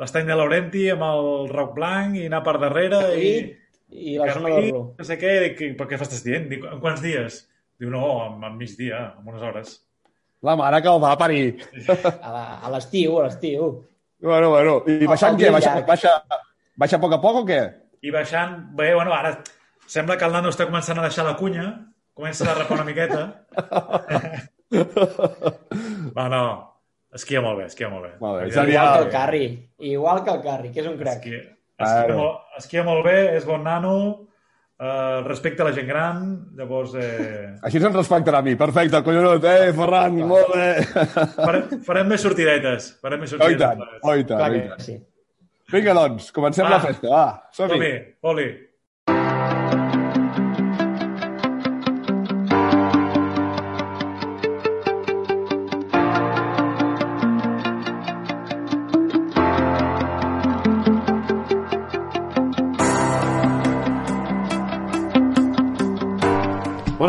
l'estany 0.01 0.31
de 0.31 0.37
Laurenti 0.39 0.87
amb 0.89 1.05
el 1.05 1.27
Roc 1.51 1.75
Blanc 1.75 2.17
i 2.17 2.25
anar 2.29 2.41
per 2.47 2.57
darrere 2.63 3.03
i... 3.19 3.33
I 3.89 4.19
la 4.21 4.27
zona 4.33 4.51
d'Orlo. 4.53 4.81
no 4.97 5.05
sé 5.05 5.15
què, 5.17 5.29
dic, 5.43 5.61
per 5.77 5.87
què 5.89 5.97
fas 5.97 6.11
dient? 6.21 6.43
Dic, 6.49 6.65
en 6.65 6.81
quants 6.81 7.01
dies? 7.01 7.39
Diu, 7.81 7.89
no, 7.93 8.03
en, 8.25 8.41
en 8.45 8.57
migdia, 8.57 8.99
en 9.17 9.29
unes 9.31 9.45
hores. 9.45 9.71
La 10.41 10.55
mare 10.55 10.81
que 10.81 10.87
el 10.87 11.01
va 11.03 11.17
parir. 11.19 11.59
A 12.23 12.69
l'estiu, 12.71 13.17
a 13.19 13.25
l'estiu. 13.27 13.69
Bueno, 14.23 14.49
bueno. 14.53 14.75
I 14.87 15.07
baixant 15.07 15.37
què? 15.39 15.51
Baixa, 15.51 15.79
baixa, 15.87 16.13
baixa 16.79 16.99
a 16.99 17.01
poc 17.03 17.15
a 17.15 17.19
poc 17.23 17.41
o 17.41 17.45
què? 17.47 17.59
I 18.03 18.11
baixant, 18.15 18.55
bé, 18.75 18.93
bueno, 18.95 19.11
ara 19.15 19.33
sembla 19.89 20.15
que 20.17 20.27
el 20.27 20.35
nano 20.35 20.51
està 20.53 20.67
començant 20.69 20.99
a 20.99 21.05
deixar 21.07 21.25
la 21.27 21.35
cunya, 21.39 21.65
comença 22.15 22.45
a 22.45 22.53
derrapar 22.53 22.77
una 22.79 22.87
miqueta. 22.87 23.25
Va, 26.15 26.27
no, 26.31 26.43
esquia 27.15 27.41
molt 27.43 27.59
bé, 27.59 27.67
esquia 27.71 27.89
molt 27.91 28.07
bé. 28.07 28.13
Molt 28.21 28.39
bé, 28.39 28.51
Ja-. 28.53 28.67
Igual 28.69 28.93
que 28.93 29.03
el 29.03 29.11
Carri. 29.11 29.45
Igual 29.91 30.23
que 30.23 30.35
el 30.35 30.43
Carri, 30.45 30.71
que 30.71 30.83
és 30.83 30.89
un 30.91 30.97
crac. 30.99 31.19
Esquia, 31.23 31.41
esquia, 31.79 32.15
molt, 32.15 32.41
esquia 32.61 32.83
molt 32.87 33.07
bé, 33.07 33.17
és 33.35 33.47
bon 33.49 33.63
nano, 33.67 33.95
eh, 34.79 35.21
respecta 35.27 35.63
la 35.67 35.73
gent 35.75 35.87
gran, 35.89 36.23
llavors 36.55 36.93
eh, 36.95 37.49
Així 37.67 37.79
se'ns 37.83 37.95
respectarà 37.95 38.39
a 38.39 38.45
mi. 38.45 38.55
Perfecte, 38.59 39.01
collonut. 39.03 39.43
Eh, 39.43 39.73
Ferran, 39.75 40.17
molt 40.29 40.53
bé. 40.55 40.69
farem, 41.35 41.67
farem 41.85 42.07
més 42.15 42.21
sortidetes. 42.25 42.93
Farem 43.03 43.19
més 43.25 43.33
Oh, 43.33 43.35
i 43.35 43.39
sortidetes. 43.39 43.67
tant, 43.67 44.01
oh, 44.03 44.15
i 44.15 44.23
tant, 44.23 44.37
Clar 44.39 44.49
oh, 44.51 44.55
i 44.55 44.65
tant. 44.69 44.81
sí. 44.87 44.97
Vinga, 45.69 45.93
doncs, 45.93 46.31
comencem 46.33 46.65
Va. 46.65 46.71
la 46.77 46.79
festa. 46.81 47.07
Va, 47.11 47.25
som-hi. 47.53 47.75
Som-hi, 47.77 47.91
Oli. 48.31 48.47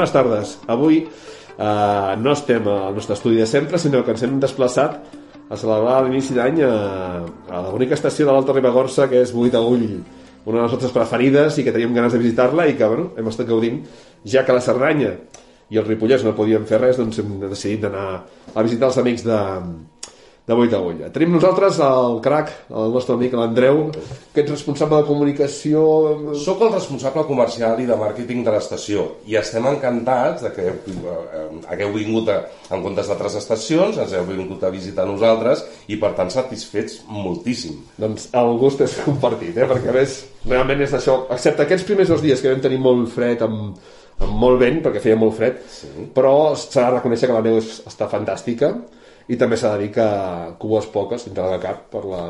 Bones 0.01 0.15
tardes. 0.17 0.59
Avui 0.65 1.03
eh, 1.05 2.13
no 2.17 2.33
estem 2.33 2.65
al 2.73 2.95
nostre 2.97 3.19
estudi 3.19 3.37
de 3.37 3.45
sempre, 3.45 3.77
sinó 3.77 4.01
que 4.01 4.15
ens 4.15 4.23
hem 4.25 4.39
desplaçat 4.41 4.95
a 5.53 5.59
celebrar 5.61 5.99
l'inici 6.07 6.33
d'any 6.33 6.63
a, 6.65 6.71
a 7.51 7.61
la 7.67 7.69
bonica 7.75 7.99
estació 7.99 8.25
de 8.25 8.33
l'Alta 8.33 8.55
Ribagorça, 8.57 9.11
que 9.11 9.21
és 9.21 9.35
Buitagull, 9.37 9.85
una 10.47 10.57
de 10.57 10.63
les 10.63 10.73
nostres 10.73 10.95
preferides 10.95 11.59
i 11.61 11.67
que 11.67 11.75
teníem 11.77 11.93
ganes 11.93 12.17
de 12.17 12.23
visitar-la 12.23 12.65
i 12.71 12.79
que 12.79 12.89
bueno, 12.89 13.11
hem 13.21 13.29
estat 13.29 13.51
gaudint, 13.51 13.83
ja 14.25 14.47
que 14.47 14.57
la 14.57 14.65
Cerdanya 14.65 15.13
i 15.69 15.77
el 15.77 15.85
Ripollès 15.85 16.25
no 16.25 16.33
podíem 16.39 16.65
fer 16.65 16.81
res, 16.81 16.97
doncs 16.97 17.21
hem 17.21 17.37
decidit 17.45 17.85
d'anar 17.85 18.07
a 18.55 18.65
visitar 18.65 18.89
els 18.89 19.03
amics 19.05 19.29
de, 19.29 19.41
de 20.51 20.57
Boita 20.59 20.81
Agulla. 20.81 21.09
Tenim 21.15 21.37
nosaltres 21.37 21.77
el 21.87 22.17
crac, 22.25 22.49
el 22.75 22.91
nostre 22.91 23.15
amic 23.15 23.37
l'Andreu, 23.39 23.85
que 24.35 24.43
ets 24.43 24.51
responsable 24.51 24.99
de 24.99 25.07
comunicació... 25.07 25.83
Soc 26.43 26.65
el 26.67 26.73
responsable 26.75 27.23
comercial 27.29 27.79
i 27.79 27.87
de 27.87 27.99
màrqueting 28.01 28.43
de 28.43 28.55
l'estació 28.57 29.07
i 29.31 29.39
estem 29.39 29.69
encantats 29.71 30.43
de 30.43 30.51
que 30.57 30.67
eh, 30.73 31.45
hagueu 31.71 31.95
vingut 31.95 32.33
a, 32.35 32.41
en 32.75 32.83
comptes 32.83 33.07
d'altres 33.07 33.39
estacions, 33.39 34.03
ens 34.03 34.17
heu 34.19 34.27
vingut 34.27 34.67
a 34.67 34.75
visitar 34.75 35.07
nosaltres 35.07 35.63
i 35.87 36.01
per 36.03 36.17
tant 36.19 36.35
satisfets 36.35 37.05
moltíssim. 37.07 37.79
Doncs 38.03 38.33
el 38.43 38.55
gust 38.59 38.83
és 38.83 38.99
compartit, 39.07 39.55
eh? 39.55 39.71
perquè 39.71 39.95
a 39.95 39.99
més 40.01 40.21
realment 40.51 40.83
és 40.83 40.99
això, 40.99 41.21
excepte 41.31 41.69
aquests 41.69 41.87
primers 41.87 42.11
dos 42.11 42.27
dies 42.27 42.43
que 42.43 42.51
vam 42.51 42.65
tenir 42.65 42.83
molt 42.83 43.07
fred 43.15 43.47
amb, 43.47 43.77
amb 44.19 44.41
molt 44.49 44.59
vent, 44.59 44.83
perquè 44.83 45.07
feia 45.07 45.21
molt 45.21 45.39
fred, 45.39 45.63
sí. 45.71 46.11
però 46.17 46.57
s'ha 46.59 46.89
de 46.89 46.97
reconèixer 46.99 47.31
que 47.31 47.39
la 47.39 47.47
neu 47.47 47.63
està 47.63 48.11
fantàstica 48.11 48.75
i 49.31 49.39
també 49.39 49.59
s'ha 49.59 49.75
de 49.75 49.85
dir 49.85 49.93
que 49.95 50.07
cues 50.63 50.89
poques 50.95 51.27
dintre 51.29 51.47
de 51.53 51.61
cap 51.63 51.87
per 51.93 52.05
la... 52.11 52.23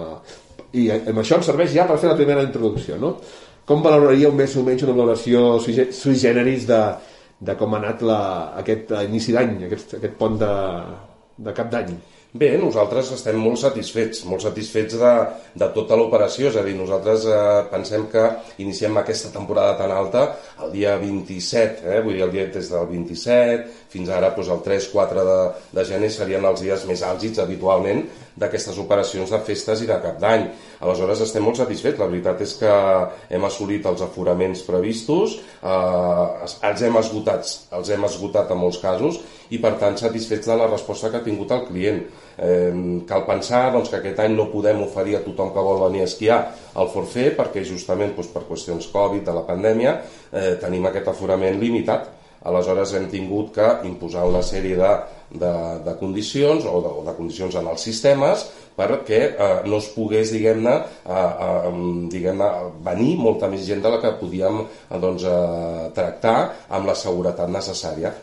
i 0.77 0.89
amb 0.93 1.23
això 1.23 1.41
ens 1.41 1.49
serveix 1.51 1.73
ja 1.75 1.87
per 1.89 1.99
fer 1.99 2.13
la 2.13 2.19
primera 2.19 2.45
introducció 2.47 2.99
no? 3.01 3.17
com 3.67 3.83
valoraríeu 3.87 4.35
més 4.37 4.57
o 4.57 4.65
menys 4.67 4.85
una 4.87 4.97
valoració 4.99 5.59
sui 5.65 6.21
generis 6.21 6.69
de, 6.69 6.81
de 7.41 7.57
com 7.59 7.75
ha 7.75 7.83
anat 7.83 8.05
la, 8.07 8.21
aquest 8.63 8.95
inici 9.05 9.37
d'any 9.37 9.67
aquest, 9.71 9.99
aquest 10.01 10.17
pont 10.21 10.39
de, 10.41 10.55
de 11.49 11.57
cap 11.57 11.73
d'any 11.73 11.95
Bé, 12.31 12.53
nosaltres 12.63 13.09
estem 13.17 13.41
molt 13.43 13.59
satisfets, 13.59 14.21
molt 14.31 14.45
satisfets 14.45 14.95
de, 15.01 15.15
de 15.59 15.69
tota 15.75 15.97
l'operació, 15.99 16.47
és 16.47 16.59
a 16.61 16.63
dir, 16.63 16.77
nosaltres 16.79 17.25
eh, 17.27 17.39
pensem 17.73 18.05
que 18.13 18.23
iniciem 18.63 19.01
aquesta 19.01 19.33
temporada 19.35 19.75
tan 19.81 19.91
alta 19.91 20.23
el 20.63 20.71
dia 20.77 20.93
27, 21.01 21.83
eh? 21.91 21.99
vull 22.05 22.15
dir, 22.15 22.23
el 22.29 22.31
dia 22.37 22.45
des 22.55 22.71
del 22.71 22.87
27 22.93 23.80
fins 23.91 24.11
ara 24.15 24.31
doncs, 24.37 24.51
el 24.55 24.63
3-4 24.67 25.25
de, 25.27 25.39
de 25.77 25.85
gener 25.89 26.11
serien 26.15 26.45
els 26.47 26.63
dies 26.63 26.87
més 26.89 27.03
àlgids 27.07 27.43
habitualment 27.43 28.05
d'aquestes 28.41 28.79
operacions 28.81 29.33
de 29.33 29.41
festes 29.45 29.83
i 29.85 29.89
de 29.89 29.97
cap 30.03 30.21
d'any. 30.23 30.47
Aleshores 30.81 31.25
estem 31.27 31.45
molt 31.45 31.59
satisfets, 31.61 31.99
la 32.01 32.09
veritat 32.09 32.41
és 32.45 32.55
que 32.61 32.71
hem 33.35 33.45
assolit 33.45 33.87
els 33.91 34.05
aforaments 34.07 34.63
previstos, 34.69 35.37
eh, 35.61 36.47
els 36.71 36.87
hem 36.87 36.97
esgotats, 37.03 37.57
els 37.77 37.91
hem 37.91 38.07
esgotat 38.09 38.55
en 38.55 38.63
molts 38.63 38.81
casos 38.81 39.21
i 39.51 39.59
per 39.59 39.75
tant 39.83 39.99
satisfets 39.99 40.47
de 40.47 40.57
la 40.57 40.71
resposta 40.71 41.11
que 41.11 41.19
ha 41.19 41.27
tingut 41.27 41.51
el 41.51 41.67
client. 41.67 42.05
Eh, 42.41 43.03
cal 43.11 43.27
pensar 43.27 43.67
doncs, 43.75 43.91
que 43.91 43.99
aquest 43.99 44.23
any 44.23 44.39
no 44.39 44.49
podem 44.55 44.81
oferir 44.87 45.19
a 45.19 45.25
tothom 45.27 45.51
que 45.53 45.67
vol 45.67 45.83
venir 45.89 46.07
a 46.07 46.09
esquiar 46.09 46.39
el 46.81 46.89
forfait 46.95 47.37
perquè 47.37 47.67
justament 47.67 48.15
doncs, 48.15 48.31
per 48.33 48.47
qüestions 48.49 48.89
Covid, 48.95 49.27
de 49.27 49.35
la 49.37 49.45
pandèmia, 49.45 49.99
eh, 50.33 50.55
tenim 50.63 50.87
aquest 50.87 51.11
aforament 51.13 51.59
limitat 51.61 52.20
aleshores 52.49 52.95
hem 52.97 53.09
tingut 53.13 53.53
que 53.57 53.69
imposar 53.89 54.27
una 54.29 54.43
sèrie 54.47 54.79
de, 54.79 54.91
de, 55.31 55.53
de 55.85 55.95
condicions 56.01 56.65
o 56.65 56.81
de, 56.85 56.93
o 57.01 57.05
de 57.07 57.15
condicions 57.19 57.57
en 57.61 57.69
els 57.73 57.85
sistemes 57.85 58.47
perquè 58.81 59.21
eh, 59.29 59.51
no 59.69 59.81
es 59.83 59.91
pogués 59.95 60.33
diguem-ne 60.33 60.73
eh, 60.73 61.13
eh, 61.13 61.75
diguem 62.13 62.43
venir 62.87 63.13
molta 63.21 63.51
més 63.53 63.67
gent 63.69 63.85
de 63.85 63.93
la 63.93 64.01
que 64.03 64.15
podíem 64.21 64.63
eh, 64.65 64.99
doncs, 65.03 65.27
eh, 65.29 65.87
tractar 65.97 66.39
amb 66.71 66.89
la 66.89 66.97
seguretat 66.97 67.53
necessària. 67.53 68.15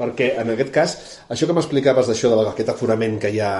Perquè 0.00 0.30
en 0.40 0.54
aquest 0.54 0.70
cas, 0.72 0.96
això 1.28 1.48
que 1.48 1.56
m'explicaves 1.56 2.08
d'això 2.08 2.32
d'aquest 2.32 2.72
aforament 2.72 3.18
que 3.20 3.34
hi 3.34 3.42
ha 3.44 3.52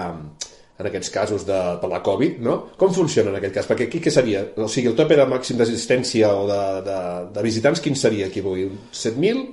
en 0.81 0.89
aquests 0.89 1.13
casos 1.13 1.45
de, 1.49 1.59
per 1.81 1.91
la 1.93 2.01
Covid, 2.05 2.41
no? 2.45 2.57
Com 2.81 2.93
funciona 2.97 3.33
en 3.33 3.39
aquest 3.39 3.57
cas? 3.59 3.69
Perquè 3.69 3.89
aquí 3.89 4.01
què 4.03 4.13
seria? 4.15 4.43
O 4.57 4.69
sigui, 4.73 4.91
el 4.91 4.99
tope 4.99 5.19
de 5.19 5.27
màxim 5.29 5.61
d'assistència 5.61 6.33
o 6.33 6.47
de, 6.49 6.61
de, 6.87 6.99
de 7.37 7.45
visitants, 7.45 7.83
quin 7.85 7.99
seria 7.99 8.31
aquí 8.31 8.43
avui? 8.45 8.67
7.000? 8.97 9.45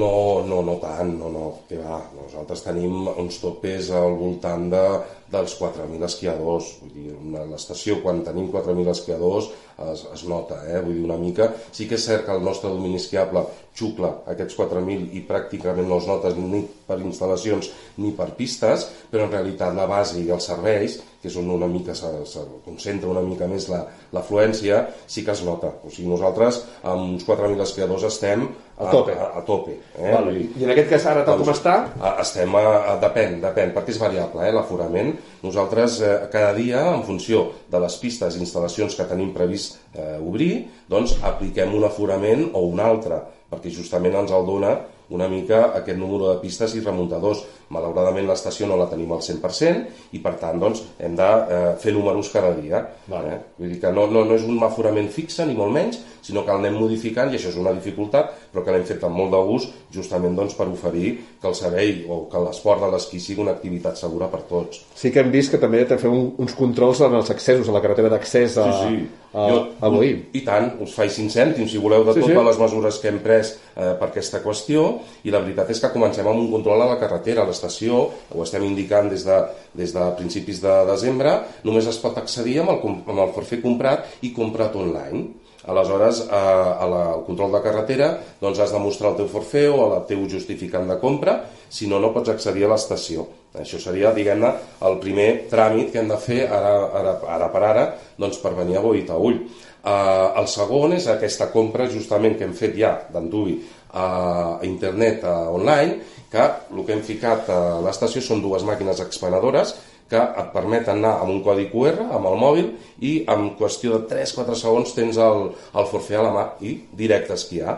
No, 0.00 0.42
no, 0.44 0.60
no 0.66 0.76
tant, 0.82 1.14
no, 1.16 1.30
no, 1.32 1.46
que 1.68 1.78
va. 1.80 2.02
Nosaltres 2.18 2.66
tenim 2.66 3.06
uns 3.14 3.40
topes 3.40 3.88
al 3.94 4.18
voltant 4.18 4.66
de, 4.74 4.84
dels 5.30 5.54
4.000 5.58 6.06
esquiadors. 6.06 6.70
Vull 6.82 6.94
dir, 6.94 7.14
l'estació, 7.50 8.00
quan 8.04 8.22
tenim 8.26 8.50
4.000 8.52 8.92
esquiadors, 8.92 9.50
es, 9.90 10.04
es 10.14 10.24
nota, 10.28 10.60
eh? 10.66 10.80
Vull 10.84 10.98
dir, 10.98 11.04
una 11.08 11.18
mica... 11.20 11.50
Sí 11.76 11.86
que 11.88 11.96
és 11.98 12.06
cert 12.06 12.26
que 12.26 12.34
el 12.34 12.44
nostre 12.44 12.72
domini 12.72 12.98
esquiable 13.00 13.44
xucla 13.76 14.10
aquests 14.32 14.58
4.000 14.58 15.14
i 15.16 15.22
pràcticament 15.28 15.88
no 15.88 16.00
es 16.02 16.08
notes 16.10 16.36
ni 16.36 16.64
per 16.88 16.98
instal·lacions 17.00 17.70
ni 18.02 18.12
per 18.16 18.32
pistes, 18.38 18.88
però 19.10 19.26
en 19.26 19.34
realitat 19.36 19.76
la 19.76 19.88
base 19.90 20.20
i 20.20 20.28
els 20.34 20.50
serveis, 20.50 20.98
que 21.20 21.28
és 21.28 21.36
on 21.36 21.50
una 21.52 21.68
mica 21.68 21.94
se, 21.94 22.08
se 22.26 22.42
concentra 22.64 23.10
una 23.10 23.20
mica 23.24 23.48
més 23.48 23.66
l'afluència, 23.68 24.78
la, 24.80 25.06
sí 25.10 25.24
que 25.24 25.34
es 25.34 25.42
nota. 25.44 25.74
O 25.84 25.92
sigui, 25.92 26.08
nosaltres 26.08 26.62
amb 26.80 27.04
uns 27.04 27.26
4.000 27.28 27.60
esquiadors 27.66 28.06
estem 28.08 28.46
a, 28.46 28.86
a 28.86 28.92
tope. 28.92 29.16
A, 29.16 29.26
a 29.40 29.42
tope 29.44 29.74
eh? 29.76 30.12
vale. 30.14 30.36
I 30.56 30.64
en 30.64 30.72
aquest 30.72 30.88
cas 30.94 31.08
ara 31.12 31.24
tal 31.26 31.42
doncs, 31.42 31.50
com 31.50 31.58
està? 31.58 31.74
A, 32.00 32.14
estem 32.24 32.56
a, 32.56 32.62
a, 32.94 32.94
depèn, 33.02 33.36
depèn, 33.44 33.74
perquè 33.76 33.92
és 33.92 34.00
variable 34.00 34.46
eh, 34.46 34.54
l'aforament. 34.56 35.12
Nosaltres 35.44 35.98
eh, 36.00 36.14
cada 36.32 36.54
dia, 36.56 36.86
en 36.94 37.04
funció 37.04 37.50
de 37.70 37.82
les 37.84 37.98
pistes 38.00 38.38
i 38.38 38.40
instal·lacions 38.40 38.96
que 38.96 39.08
tenim 39.10 39.34
previst 39.36 39.76
eh, 39.92 40.16
obrir, 40.16 40.54
doncs 40.88 41.18
apliquem 41.20 41.76
un 41.76 41.84
aforament 41.90 42.48
o 42.54 42.64
un 42.70 42.80
altre 42.80 43.20
perquè 43.50 43.72
justament 43.74 44.14
ens 44.14 44.32
el 44.32 44.46
dona 44.46 44.76
una 45.10 45.26
mica 45.28 45.72
aquest 45.74 45.98
número 45.98 46.30
de 46.30 46.38
pistes 46.40 46.74
i 46.78 46.84
remuntadors. 46.84 47.42
Malauradament 47.70 48.26
l'estació 48.26 48.66
no 48.66 48.78
la 48.80 48.88
tenim 48.90 49.12
al 49.14 49.22
100% 49.22 50.14
i 50.16 50.22
per 50.22 50.34
tant 50.40 50.58
doncs, 50.58 50.82
hem 50.98 51.14
de 51.18 51.28
eh, 51.28 51.60
fer 51.82 51.94
números 51.94 52.32
cada 52.34 52.50
dia. 52.56 52.82
Vale. 53.10 53.36
Eh? 53.36 53.40
Vull 53.60 53.74
dir 53.74 53.80
que 53.82 53.92
no, 53.94 54.08
no, 54.10 54.24
no 54.26 54.38
és 54.38 54.46
un 54.46 54.58
aforament 54.66 55.10
fixe 55.14 55.46
ni 55.46 55.54
molt 55.58 55.74
menys, 55.74 56.00
sinó 56.22 56.44
que 56.44 56.52
el 56.52 56.60
anem 56.60 56.78
modificant 56.80 57.30
i 57.32 57.38
això 57.38 57.50
és 57.52 57.58
una 57.60 57.72
dificultat, 57.76 58.34
però 58.52 58.64
que 58.64 58.74
l'hem 58.74 58.86
fet 58.88 59.04
amb 59.06 59.16
molt 59.16 59.32
de 59.34 59.40
gust 59.46 59.76
justament 59.94 60.36
doncs, 60.38 60.56
per 60.58 60.68
oferir 60.70 61.14
que 61.40 61.48
el 61.48 61.56
servei 61.58 62.04
o 62.08 62.24
que 62.30 62.42
l'esport 62.44 62.84
de 62.84 62.90
l'esquí 62.92 63.20
sigui 63.22 63.44
una 63.44 63.54
activitat 63.56 63.98
segura 63.98 64.28
per 64.32 64.42
tots. 64.50 64.82
Sí 64.98 65.12
que 65.14 65.22
hem 65.22 65.32
vist 65.32 65.54
que 65.54 65.60
també 65.62 65.84
fem 65.90 66.12
uns 66.14 66.54
controls 66.58 67.00
en 67.06 67.16
els 67.18 67.30
accessos, 67.32 67.68
a 67.70 67.76
la 67.76 67.82
carretera 67.82 68.10
d'accés 68.12 68.58
a, 68.60 68.66
sí, 68.82 68.98
sí. 69.00 69.30
a, 69.32 69.46
jo, 69.50 69.62
a 69.80 69.92
Boí. 69.92 70.12
I 70.36 70.44
tant, 70.46 70.72
us 70.84 70.94
faig 70.96 71.12
5 71.14 71.32
cèntims 71.34 71.72
si 71.72 71.82
voleu 71.82 72.04
de 72.06 72.14
sí, 72.18 72.24
totes 72.24 72.36
sí. 72.36 72.46
les 72.50 72.60
mesures 72.64 73.00
que 73.00 73.10
hem 73.10 73.20
pres 73.24 73.54
eh, 73.56 73.94
per 74.00 74.10
aquesta 74.10 74.42
qüestió 74.44 74.86
i 75.24 75.34
la 75.34 75.42
veritat 75.44 75.72
és 75.72 75.82
que 75.82 75.92
comencem 75.94 76.26
amb 76.26 76.44
un 76.44 76.50
control 76.52 76.84
a 76.84 76.90
la 76.92 77.00
carretera, 77.00 77.44
a 77.44 77.50
l'estació, 77.60 78.08
ho 78.32 78.42
estem 78.44 78.64
indicant 78.64 79.10
des 79.10 79.24
de, 79.26 79.36
des 79.76 79.92
de 79.92 80.06
principis 80.16 80.60
de 80.62 80.72
desembre, 80.88 81.36
només 81.64 81.86
es 81.86 82.00
pot 82.00 82.16
accedir 82.18 82.60
amb 82.62 82.72
el, 82.72 82.80
amb 83.06 83.18
el 83.18 83.36
forfait 83.36 83.62
comprat 83.62 84.08
i 84.22 84.32
comprat 84.32 84.76
online. 84.76 85.28
Aleshores, 85.68 86.22
eh, 86.24 86.32
a 86.32 86.86
la, 86.88 87.02
al 87.18 87.24
control 87.26 87.52
de 87.52 87.60
carretera 87.60 88.14
doncs 88.40 88.62
has 88.64 88.72
de 88.72 88.80
mostrar 88.80 89.12
el 89.12 89.18
teu 89.18 89.28
forfeu 89.28 89.76
o 89.76 89.90
el 89.90 90.06
teu 90.08 90.24
justificant 90.28 90.88
de 90.88 90.96
compra, 90.98 91.42
si 91.68 91.86
no, 91.86 92.00
no 92.00 92.14
pots 92.14 92.32
accedir 92.32 92.64
a 92.64 92.72
l'estació. 92.72 93.26
Això 93.60 93.80
seria, 93.82 94.14
diguem-ne, 94.14 94.54
el 94.86 94.96
primer 95.02 95.50
tràmit 95.50 95.90
que 95.92 96.00
hem 96.00 96.08
de 96.08 96.16
fer 96.22 96.46
ara, 96.46 96.72
ara, 96.96 97.18
ara 97.36 97.50
per 97.52 97.64
ara 97.66 97.84
doncs, 98.16 98.38
per 98.40 98.54
venir 98.56 98.78
a 98.78 98.84
Boitaull. 98.86 99.42
Eh, 99.80 100.28
el 100.40 100.48
segon 100.48 100.96
és 100.96 101.10
aquesta 101.12 101.50
compra 101.52 101.90
justament 101.92 102.38
que 102.38 102.48
hem 102.48 102.56
fet 102.56 102.74
ja 102.80 102.96
d'Antubi 103.12 103.58
a 103.92 104.58
internet 104.66 105.24
a 105.24 105.36
online, 105.50 106.00
que 106.30 106.42
el 106.42 106.84
que 106.86 106.94
hem 106.94 107.04
ficat 107.06 107.48
a 107.50 107.60
l'estació 107.84 108.22
són 108.22 108.42
dues 108.42 108.66
màquines 108.66 109.02
expenedores 109.02 109.74
que 110.10 110.18
et 110.18 110.48
permeten 110.54 110.98
anar 110.98 111.20
amb 111.22 111.30
un 111.36 111.40
codi 111.46 111.68
QR, 111.70 112.08
amb 112.10 112.26
el 112.26 112.36
mòbil, 112.38 112.70
i 113.06 113.12
en 113.30 113.52
qüestió 113.58 113.94
de 113.94 114.08
3-4 114.10 114.56
segons 114.58 114.94
tens 114.96 115.20
el, 115.22 115.52
el 115.54 115.88
forfait 115.90 116.18
a 116.18 116.24
la 116.26 116.32
mà 116.34 116.44
i 116.66 116.74
directe 116.98 117.34
a 117.34 117.38
esquiar. 117.38 117.76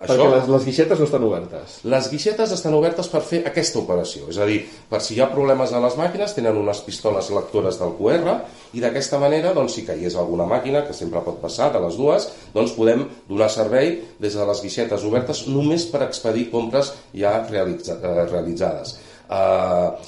Això, 0.00 0.14
Perquè 0.14 0.28
les, 0.32 0.46
les 0.48 0.62
guixetes 0.64 1.00
no 1.00 1.06
estan 1.06 1.24
obertes. 1.26 1.72
Les 1.92 2.06
guixetes 2.08 2.52
estan 2.56 2.72
obertes 2.72 3.08
per 3.12 3.20
fer 3.20 3.42
aquesta 3.50 3.82
operació, 3.82 4.30
és 4.32 4.38
a 4.40 4.46
dir, 4.48 4.62
per 4.88 5.02
si 5.04 5.12
hi 5.12 5.20
ha 5.20 5.26
problemes 5.28 5.74
a 5.76 5.82
les 5.84 5.96
màquines, 6.00 6.32
tenen 6.32 6.56
unes 6.56 6.80
pistoles 6.86 7.28
lectores 7.36 7.76
del 7.76 7.92
QR 7.98 8.38
i 8.72 8.80
d'aquesta 8.80 9.20
manera, 9.20 9.52
doncs, 9.56 9.76
si 9.76 9.84
caigués 9.84 10.16
alguna 10.16 10.46
màquina, 10.48 10.86
que 10.86 10.96
sempre 10.96 11.20
pot 11.26 11.36
passar 11.42 11.68
de 11.74 11.82
les 11.84 11.98
dues, 12.00 12.30
doncs 12.54 12.72
podem 12.78 13.04
donar 13.28 13.50
servei 13.52 13.98
des 14.22 14.38
de 14.40 14.46
les 14.48 14.64
guixetes 14.64 15.04
obertes 15.04 15.44
només 15.52 15.84
per 15.92 16.06
expedir 16.06 16.48
compres 16.54 16.94
ja 17.12 17.36
realitza, 17.50 17.98
eh, 18.00 18.24
realitzades. 18.32 18.96
Uh, 19.28 20.00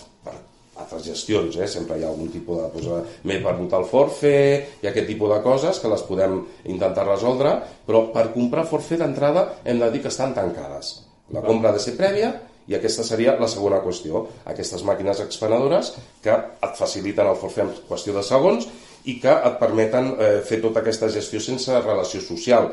altres 0.83 1.07
gestions, 1.07 1.57
eh? 1.57 1.69
sempre 1.71 1.99
hi 1.99 2.05
ha 2.05 2.11
algun 2.13 2.31
tipus 2.33 2.61
de... 2.61 2.69
Doncs, 2.75 3.17
m'he 3.29 3.41
perdut 3.45 3.75
el 3.79 3.89
forfe 3.89 4.35
i 4.83 4.91
aquest 4.91 5.09
tipus 5.09 5.33
de 5.33 5.41
coses 5.45 5.81
que 5.81 5.91
les 5.93 6.05
podem 6.07 6.41
intentar 6.75 7.09
resoldre, 7.09 7.57
però 7.87 8.07
per 8.15 8.29
comprar 8.37 8.69
forfe 8.69 9.01
d'entrada 9.01 9.49
hem 9.65 9.83
de 9.83 9.91
dir 9.95 10.03
que 10.05 10.13
estan 10.13 10.35
tancades. 10.37 10.99
La 11.33 11.43
compra 11.45 11.71
ha 11.71 11.79
de 11.79 11.83
ser 11.83 11.97
prèvia 11.97 12.35
i 12.69 12.77
aquesta 12.77 13.05
seria 13.07 13.35
la 13.41 13.49
segona 13.51 13.81
qüestió. 13.83 14.27
Aquestes 14.49 14.85
màquines 14.87 15.21
expenedores 15.25 15.95
que 16.23 16.35
et 16.35 16.79
faciliten 16.79 17.29
el 17.31 17.39
forfe 17.41 17.65
en 17.65 17.73
qüestió 17.89 18.15
de 18.15 18.23
segons 18.27 18.69
i 19.09 19.19
que 19.23 19.33
et 19.33 19.59
permeten 19.59 20.13
eh, 20.15 20.33
fer 20.47 20.61
tota 20.63 20.83
aquesta 20.83 21.09
gestió 21.11 21.41
sense 21.43 21.81
relació 21.83 22.23
social 22.23 22.71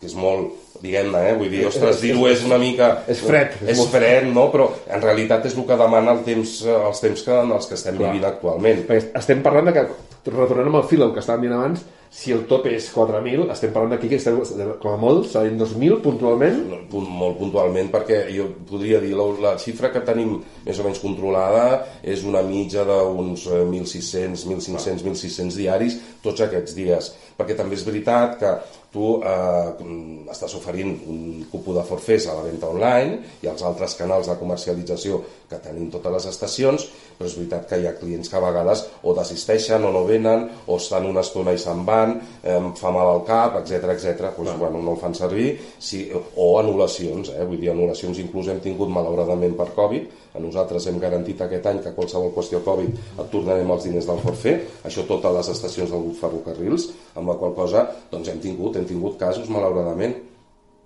que 0.00 0.08
és 0.10 0.14
molt, 0.18 0.52
diguem-ne, 0.82 1.20
eh? 1.30 1.34
vull 1.38 1.52
dir, 1.52 1.64
ostres, 1.68 2.00
dir-ho 2.02 2.26
és 2.28 2.44
una 2.44 2.58
mica... 2.60 2.90
És 3.10 3.22
fred. 3.24 3.56
És, 3.62 3.74
és 3.74 3.80
molt... 3.80 3.92
fred, 3.94 4.28
no? 4.34 4.48
Però 4.52 4.68
en 4.84 5.04
realitat 5.04 5.46
és 5.48 5.56
el 5.56 5.66
que 5.68 5.78
demana 5.80 6.16
el 6.16 6.24
temps, 6.26 6.58
els 6.74 7.04
temps 7.04 7.26
que, 7.26 7.36
en 7.46 7.54
els 7.56 7.70
que 7.70 7.78
estem 7.78 7.96
Clar. 7.98 8.10
vivint 8.10 8.28
actualment. 8.28 8.84
Perquè 8.88 9.14
estem 9.22 9.44
parlant 9.44 9.70
de 9.70 9.76
que 9.78 9.86
retornant 10.32 10.72
amb 10.72 10.80
el 10.82 10.88
fil 10.90 11.06
que 11.12 11.22
estàvem 11.22 11.46
dient 11.46 11.56
abans, 11.56 11.84
si 12.14 12.30
el 12.30 12.44
top 12.46 12.68
és 12.70 12.84
4.000, 12.94 13.48
estem 13.50 13.72
parlant 13.74 13.96
d'aquí 13.96 14.06
que 14.12 14.20
estem, 14.20 14.36
com 14.78 14.92
a 14.92 14.98
molt, 15.00 15.26
seran 15.32 15.56
2.000 15.58 15.98
puntualment? 16.04 16.60
Molt 16.92 17.40
puntualment, 17.40 17.90
perquè 17.90 18.20
jo 18.30 18.46
podria 18.68 19.00
dir, 19.02 19.16
la, 19.18 19.26
la 19.42 19.54
xifra 19.58 19.90
que 19.90 20.04
tenim 20.06 20.36
més 20.62 20.78
o 20.78 20.86
menys 20.86 21.02
controlada 21.02 21.64
és 22.06 22.22
una 22.22 22.44
mitja 22.46 22.86
d'uns 22.86 23.48
1.600, 23.50 24.46
1.500, 24.46 25.02
1.600 25.02 25.58
diaris 25.58 25.98
tots 26.22 26.46
aquests 26.46 26.78
dies. 26.78 27.10
Perquè 27.34 27.58
també 27.58 27.74
és 27.74 27.82
veritat 27.88 28.38
que 28.38 28.54
tu 28.94 29.16
eh, 29.26 30.30
estàs 30.30 30.54
oferint 30.54 30.92
un 31.10 31.42
cupó 31.50 31.74
de 31.74 31.82
forfers 31.86 32.28
a 32.30 32.36
la 32.38 32.44
venda 32.46 32.70
online 32.70 33.18
i 33.42 33.50
als 33.50 33.64
altres 33.66 33.96
canals 33.98 34.30
de 34.30 34.38
comercialització 34.38 35.18
que 35.50 35.58
tenim 35.64 35.90
totes 35.90 36.14
les 36.14 36.28
estacions, 36.30 36.86
però 37.18 37.28
és 37.28 37.36
veritat 37.38 37.68
que 37.70 37.78
hi 37.80 37.86
ha 37.88 37.94
clients 37.98 38.30
que 38.30 38.38
a 38.38 38.42
vegades 38.44 38.84
o 39.02 39.14
desisteixen 39.16 39.84
o 39.86 39.92
no 39.94 40.04
venen, 40.08 40.48
o 40.66 40.78
estan 40.80 41.06
una 41.08 41.22
estona 41.24 41.54
i 41.54 41.60
se'n 41.60 41.84
van, 41.86 42.16
em 42.42 42.72
fa 42.78 42.92
mal 42.94 43.10
al 43.12 43.24
cap, 43.28 43.60
etc 43.62 43.94
etc. 43.94 44.32
Doncs, 44.36 44.58
bueno, 44.58 44.82
no 44.82 44.96
el 44.96 45.00
fan 45.00 45.14
servir, 45.16 45.54
sí, 45.78 46.04
o 46.12 46.48
anul·lacions, 46.60 47.32
eh? 47.36 47.46
vull 47.48 47.60
dir, 47.62 47.72
anul·lacions 47.72 48.20
inclús 48.22 48.50
hem 48.52 48.60
tingut 48.64 48.92
malauradament 48.92 49.56
per 49.58 49.70
Covid, 49.76 50.10
a 50.34 50.42
nosaltres 50.42 50.88
hem 50.90 50.98
garantit 50.98 51.40
aquest 51.44 51.66
any 51.70 51.80
que 51.82 51.94
qualsevol 51.94 52.32
qüestió 52.34 52.58
Covid 52.66 53.20
et 53.22 53.28
tornarem 53.30 53.70
els 53.70 53.84
diners 53.86 54.08
del 54.10 54.22
forfet, 54.22 54.64
això 54.88 55.04
totes 55.06 55.36
les 55.36 55.50
estacions 55.52 55.92
del 55.94 56.06
grup 56.08 56.18
ferrocarrils, 56.18 56.88
amb 57.14 57.30
la 57.30 57.36
qual 57.38 57.54
cosa 57.54 57.86
doncs 58.10 58.32
hem 58.32 58.40
tingut, 58.42 58.76
hem 58.76 58.88
tingut 58.88 59.18
casos 59.20 59.50
malauradament. 59.52 60.16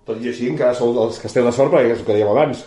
Tot 0.09 0.21
i 0.21 0.29
així 0.29 0.51
encara 0.53 0.77
sou 0.77 0.93
els 1.01 1.21
que 1.21 1.29
esteu 1.31 1.49
de 1.49 1.55
sort 1.57 1.73
perquè 1.73 1.95
és 1.95 2.03
el 2.03 2.05
que 2.05 2.17
dèiem 2.17 2.33
abans, 2.33 2.61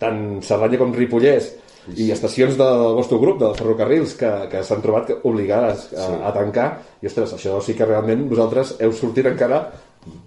tant 0.00 0.24
Cerdanya 0.44 0.80
com 0.80 0.96
Ripollès 0.96 1.52
i 1.92 2.10
estacions 2.14 2.58
del 2.60 2.84
vostre 2.96 3.18
grup, 3.20 3.40
dels 3.42 3.58
ferrocarrils, 3.60 4.16
que, 4.20 4.30
que 4.52 4.62
s'han 4.64 4.84
trobat 4.84 5.12
obligades 5.22 5.88
a, 5.92 6.06
sí. 6.06 6.20
a 6.24 6.34
tancar, 6.36 6.68
i 7.02 7.10
ostres, 7.10 7.34
això 7.36 7.58
sí 7.64 7.76
que 7.76 7.88
realment 7.88 8.28
vosaltres 8.30 8.76
heu 8.80 8.94
sortit 8.96 9.28
encara 9.28 9.66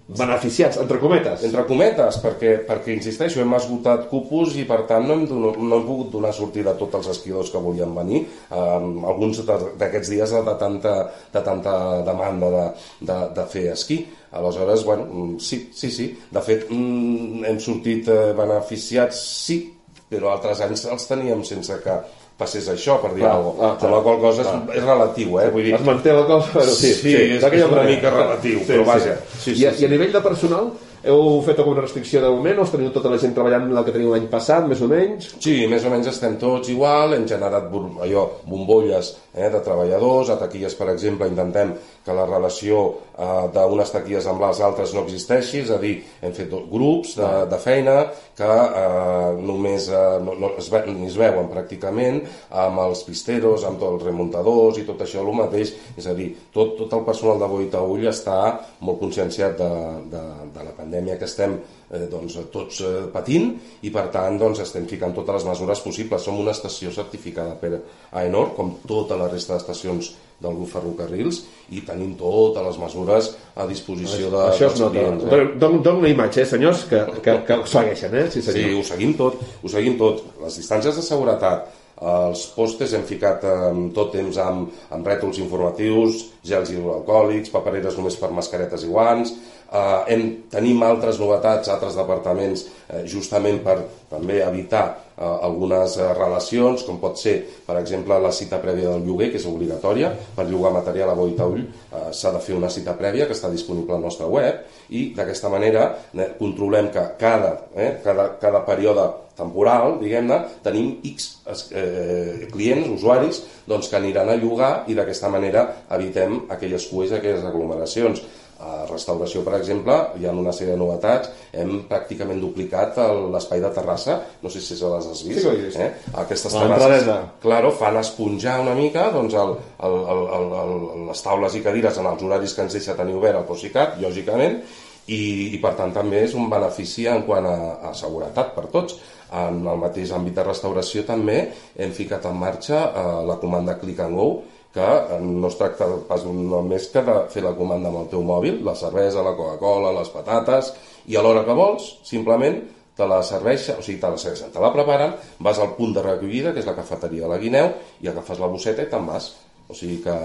beneficiats, 0.08 0.78
entre 0.80 0.98
cometes. 0.98 1.42
Entre 1.44 1.62
cometes, 1.68 2.18
perquè, 2.22 2.54
perquè 2.66 2.94
insisteixo, 2.94 3.42
hem 3.42 3.52
esgotat 3.58 4.06
cupos 4.10 4.56
i 4.58 4.64
per 4.68 4.80
tant 4.88 5.04
no 5.06 5.14
hem, 5.14 5.26
donat, 5.28 5.58
no 5.60 5.78
hem 5.78 5.86
pogut 5.86 6.10
donar 6.14 6.32
sortida 6.34 6.72
a 6.72 6.78
tots 6.80 6.98
els 6.98 7.10
esquiadors 7.12 7.52
que 7.52 7.62
volien 7.62 7.92
venir. 7.94 8.24
Um, 8.48 9.04
alguns 9.08 9.42
d'aquests 9.44 10.12
dies 10.14 10.32
de 10.32 10.56
tanta, 10.60 10.94
de 11.34 11.42
tanta 11.44 11.74
demanda 12.08 12.50
de, 12.54 12.66
de, 13.10 13.18
de 13.36 13.48
fer 13.52 13.66
esquí. 13.74 14.00
Aleshores, 14.38 14.84
bueno, 14.84 15.06
mm, 15.06 15.38
sí, 15.44 15.68
sí, 15.76 15.92
sí. 15.92 16.10
De 16.32 16.44
fet, 16.44 16.66
mm, 16.72 17.44
hem 17.48 17.60
sortit 17.62 18.08
eh, 18.12 18.32
beneficiats, 18.36 19.20
sí, 19.44 19.60
però 20.08 20.32
altres 20.32 20.62
anys 20.64 20.86
els 20.88 21.06
teníem 21.10 21.44
sense 21.46 21.76
que 21.84 22.00
passés 22.38 22.68
això, 22.70 23.00
per 23.02 23.12
dir 23.16 23.26
alguna 23.26 23.74
cosa. 23.74 23.86
Ah, 23.88 23.92
la 23.96 24.02
qual 24.04 24.20
cosa 24.22 24.44
és, 24.44 24.50
és 24.78 24.84
relatiu, 24.84 25.38
eh? 25.42 25.48
Vull 25.54 25.64
dir... 25.66 25.72
Es 25.78 25.86
manté 25.86 26.14
la 26.14 26.26
cosa, 26.28 26.52
però 26.54 26.68
sí. 26.70 26.92
Sí, 26.94 26.98
sí 27.02 27.14
és, 27.38 27.42
és 27.42 27.64
una 27.66 27.86
mica 27.88 28.12
relatiu, 28.14 28.60
sí, 28.60 28.68
però 28.70 28.84
vaja. 28.86 29.16
Sí, 29.34 29.40
sí, 29.48 29.56
I, 29.64 29.66
a, 29.66 29.72
sí. 29.74 29.82
I 29.82 29.88
a 29.88 29.90
nivell 29.90 30.14
de 30.14 30.22
personal, 30.22 30.70
heu 31.08 31.40
fet 31.46 31.58
alguna 31.58 31.82
restricció 31.82 32.22
de 32.22 32.30
moment 32.30 32.62
o 32.62 32.66
teniu 32.70 32.92
tota 32.94 33.10
la 33.10 33.18
gent 33.22 33.34
treballant 33.34 33.68
el 33.70 33.82
que 33.86 33.94
teniu 33.94 34.14
l'any 34.14 34.26
passat, 34.30 34.66
més 34.70 34.80
o 34.82 34.88
menys? 34.90 35.32
Sí, 35.42 35.60
més 35.70 35.84
o 35.86 35.92
menys 35.92 36.10
estem 36.10 36.38
tots 36.40 36.70
igual, 36.72 37.14
hem 37.14 37.26
generat 37.30 37.68
allò, 37.74 38.24
bombolles 38.46 39.12
eh, 39.34 39.50
de 39.50 39.62
treballadors, 39.62 40.30
a 40.34 40.38
taquilles, 40.38 40.74
per 40.78 40.90
exemple, 40.94 41.30
intentem 41.30 41.74
que 42.08 42.16
la 42.16 42.24
relació 42.28 42.80
eh, 43.12 43.44
d'unes 43.52 43.92
taquilles 43.92 44.26
amb 44.30 44.40
les 44.46 44.62
altres 44.64 44.94
no 44.96 45.04
existeixi, 45.04 45.62
és 45.66 45.72
a 45.74 45.78
dir, 45.82 45.98
hem 46.24 46.32
fet 46.36 46.54
grups 46.72 47.14
de, 47.20 47.30
de 47.52 47.60
feina 47.60 47.98
que 48.38 48.48
eh, 48.48 49.38
només 49.44 49.90
eh, 49.92 50.02
no, 50.24 50.36
no, 50.40 50.52
es, 50.60 50.70
ve, 50.72 50.82
ni 50.88 51.10
es 51.10 51.18
veuen 51.20 51.50
pràcticament, 51.52 52.22
amb 52.64 52.84
els 52.86 53.04
pisteros, 53.06 53.66
amb 53.68 53.80
tots 53.82 53.98
els 53.98 54.06
remuntadors 54.08 54.80
i 54.80 54.86
tot 54.88 55.04
això 55.04 55.20
el 55.24 55.34
mateix, 55.36 55.74
és 55.98 56.08
a 56.08 56.16
dir, 56.16 56.30
tot, 56.54 56.76
tot 56.80 56.96
el 56.96 57.04
personal 57.06 57.42
de 57.42 57.50
Boitaüll 57.52 58.08
està 58.08 58.38
molt 58.80 59.02
conscienciat 59.02 59.58
de, 59.60 59.72
de, 60.14 60.24
de 60.54 60.64
la 60.70 60.74
pandèmia 60.78 61.18
que 61.20 61.28
estem 61.28 61.58
eh, 61.90 62.06
doncs, 62.10 62.38
tots 62.52 62.80
eh, 62.84 62.94
patint 63.12 63.50
i 63.82 63.92
per 63.94 64.08
tant 64.14 64.38
doncs, 64.40 64.62
estem 64.64 64.86
ficant 64.90 65.14
totes 65.16 65.40
les 65.40 65.48
mesures 65.50 65.82
possibles. 65.84 66.24
Som 66.24 66.40
una 66.42 66.54
estació 66.56 66.92
certificada 66.94 67.56
per 67.60 67.74
AENOR, 68.12 68.54
com 68.56 68.76
tota 68.86 69.18
la 69.18 69.28
resta 69.32 69.56
d'estacions 69.56 70.14
del 70.38 70.54
grup 70.54 70.70
Ferrocarrils 70.70 71.40
i 71.74 71.82
tenim 71.86 72.12
totes 72.18 72.62
les 72.62 72.78
mesures 72.78 73.32
a 73.58 73.66
disposició 73.66 74.30
de, 74.30 74.44
Això 74.52 74.70
dels 74.70 74.84
clients. 74.94 75.26
Eh? 75.26 75.40
Don, 75.58 75.80
don 75.82 75.98
una 76.04 76.12
imatge, 76.12 76.44
eh, 76.44 76.50
senyors, 76.52 76.84
que, 76.90 77.02
que, 77.24 77.40
que 77.48 77.58
ho 77.58 77.66
segueixen, 77.66 78.14
eh? 78.14 78.28
Sí, 78.30 78.44
senyor. 78.46 78.70
sí, 78.70 78.78
ho 78.78 78.86
seguim 78.86 79.16
tot, 79.18 79.42
ho 79.62 79.72
seguim 79.72 79.98
tot. 79.98 80.22
Les 80.44 80.60
distàncies 80.60 80.94
de 80.94 81.04
seguretat, 81.04 81.66
els 81.98 82.44
postes 82.54 82.94
hem 82.94 83.02
ficat 83.06 83.42
eh, 83.42 83.58
tot 83.96 84.12
temps 84.14 84.38
amb, 84.44 84.70
amb 84.94 85.10
rètols 85.10 85.40
informatius, 85.42 86.28
gels 86.46 86.70
hidroalcohòlics, 86.70 87.50
papereres 87.54 87.98
només 87.98 88.18
per 88.20 88.30
mascaretes 88.34 88.86
i 88.86 88.92
guants, 88.92 89.34
eh, 89.72 90.04
hem, 90.14 90.24
tenim 90.50 90.82
altres 90.86 91.18
novetats, 91.20 91.68
altres 91.72 91.96
departaments, 91.98 92.64
eh, 92.88 93.04
justament 93.08 93.60
per 93.64 93.76
també 94.10 94.40
evitar 94.44 94.84
eh, 94.88 95.22
algunes 95.24 95.98
eh, 95.98 96.08
relacions, 96.16 96.84
com 96.86 97.00
pot 97.02 97.20
ser, 97.20 97.36
per 97.66 97.78
exemple, 97.80 98.18
la 98.22 98.32
cita 98.32 98.60
prèvia 98.62 98.94
del 98.94 99.06
lloguer, 99.06 99.30
que 99.32 99.40
és 99.40 99.48
obligatòria. 99.48 100.12
Per 100.36 100.48
llogar 100.48 100.74
material 100.78 101.12
a 101.12 101.16
Boitaull 101.18 101.62
eh, 101.62 102.08
s'ha 102.12 102.34
de 102.34 102.42
fer 102.44 102.56
una 102.56 102.72
cita 102.72 102.96
prèvia, 102.98 103.28
que 103.28 103.36
està 103.36 103.52
disponible 103.52 103.96
al 103.96 104.04
nostre 104.04 104.26
web, 104.26 104.64
i 104.90 105.10
d'aquesta 105.16 105.52
manera 105.52 105.88
eh, 106.14 106.32
controlem 106.38 106.92
que 106.94 107.08
cada, 107.20 107.54
eh, 107.76 107.96
cada, 108.04 108.34
cada 108.40 108.64
període 108.66 109.08
temporal, 109.38 109.96
diguem-ne, 110.02 110.40
tenim 110.64 110.96
X 111.12 111.30
eh, 111.70 112.48
clients, 112.52 112.90
usuaris, 112.98 113.42
doncs, 113.68 113.88
que 113.88 114.00
aniran 114.00 114.32
a 114.32 114.36
llogar 114.40 114.72
i 114.90 114.98
d'aquesta 114.98 115.30
manera 115.32 115.68
evitem 115.94 116.44
aquelles 116.50 116.90
cues, 116.90 117.14
aquelles 117.14 117.46
aglomeracions. 117.46 118.26
A 118.58 118.88
restauració, 118.90 119.44
per 119.46 119.52
exemple, 119.54 119.94
hi 120.18 120.24
ha 120.26 120.32
una 120.34 120.50
sèrie 120.50 120.72
de 120.74 120.80
novetats. 120.80 121.28
Hem 121.54 121.84
pràcticament 121.86 122.40
duplicat 122.42 122.96
l'espai 123.30 123.62
de 123.62 123.70
terrassa. 123.76 124.16
No 124.42 124.50
sé 124.50 124.58
si 124.58 124.74
se 124.74 124.90
les 124.90 125.06
has 125.06 125.20
vist. 125.22 125.44
Sí 125.44 125.52
vist. 125.60 125.78
Eh? 125.78 125.86
Aquestes 126.24 126.56
terrasses, 126.58 127.06
claro, 127.44 127.70
fan 127.78 128.00
esponjar 128.00 128.56
una 128.64 128.74
mica 128.74 129.12
doncs, 129.14 129.38
el, 129.38 129.54
el, 129.86 129.94
el, 130.16 130.24
el, 130.40 130.50
el, 130.64 130.74
les 131.06 131.22
taules 131.22 131.54
i 131.54 131.62
cadires 131.62 132.02
en 132.02 132.10
els 132.10 132.26
horaris 132.26 132.56
que 132.56 132.66
ens 132.66 132.74
deixa 132.80 132.98
tenir 132.98 133.14
obert 133.20 133.38
el 133.38 133.46
Procicat, 133.46 133.94
lògicament, 134.02 134.58
i, 135.06 135.20
i 135.54 135.62
per 135.62 135.76
tant 135.78 135.94
també 135.94 136.24
és 136.26 136.34
un 136.34 136.50
benefici 136.50 137.06
en 137.06 137.22
quant 137.30 137.46
a, 137.46 137.56
a 137.92 137.94
seguretat 137.94 138.56
per 138.58 138.66
tots. 138.74 138.98
En 139.32 139.60
el 139.66 139.80
mateix 139.80 140.12
àmbit 140.16 140.38
de 140.38 140.44
restauració 140.46 141.04
també 141.04 141.40
hem 141.76 141.92
ficat 141.92 142.24
en 142.30 142.38
marxa 142.40 142.78
eh, 142.88 143.02
la 143.28 143.36
comanda 143.42 143.76
Click 143.80 144.00
and 144.00 144.16
Go, 144.16 144.28
que 144.72 144.86
eh, 144.86 145.20
no 145.20 145.50
es 145.50 145.58
tracta 145.60 145.88
pas 146.08 146.24
només 146.24 146.88
que 146.92 147.02
de 147.04 147.18
fer 147.32 147.44
la 147.44 147.54
comanda 147.58 147.92
amb 147.92 148.02
el 148.04 148.10
teu 148.12 148.24
mòbil, 148.24 148.62
la 148.64 148.76
cervesa, 148.78 149.24
la 149.24 149.36
Coca-Cola, 149.36 149.92
les 149.98 150.10
patates, 150.14 150.72
i 151.08 151.16
a 151.16 151.24
l'hora 151.24 151.44
que 151.44 151.56
vols, 151.56 151.92
simplement 152.08 152.60
te 152.98 153.06
la 153.06 153.20
serveix, 153.22 153.68
o 153.76 153.82
sigui, 153.84 154.00
te 154.02 154.10
la 154.10 154.18
serveixen, 154.18 154.50
te 154.54 154.62
la 154.62 154.72
preparen, 154.74 155.14
vas 155.44 155.60
al 155.62 155.76
punt 155.76 155.94
de 155.94 156.02
recollida, 156.02 156.52
que 156.52 156.64
és 156.64 156.66
la 156.66 156.76
cafeteria 156.78 157.26
de 157.26 157.32
la 157.32 157.38
Guineu, 157.38 157.70
i 158.02 158.10
agafes 158.10 158.40
la 158.42 158.50
bosseta 158.50 158.82
i 158.82 158.90
te'n 158.90 159.06
vas. 159.06 159.32
O 159.68 159.76
sigui 159.76 160.00
que... 160.02 160.16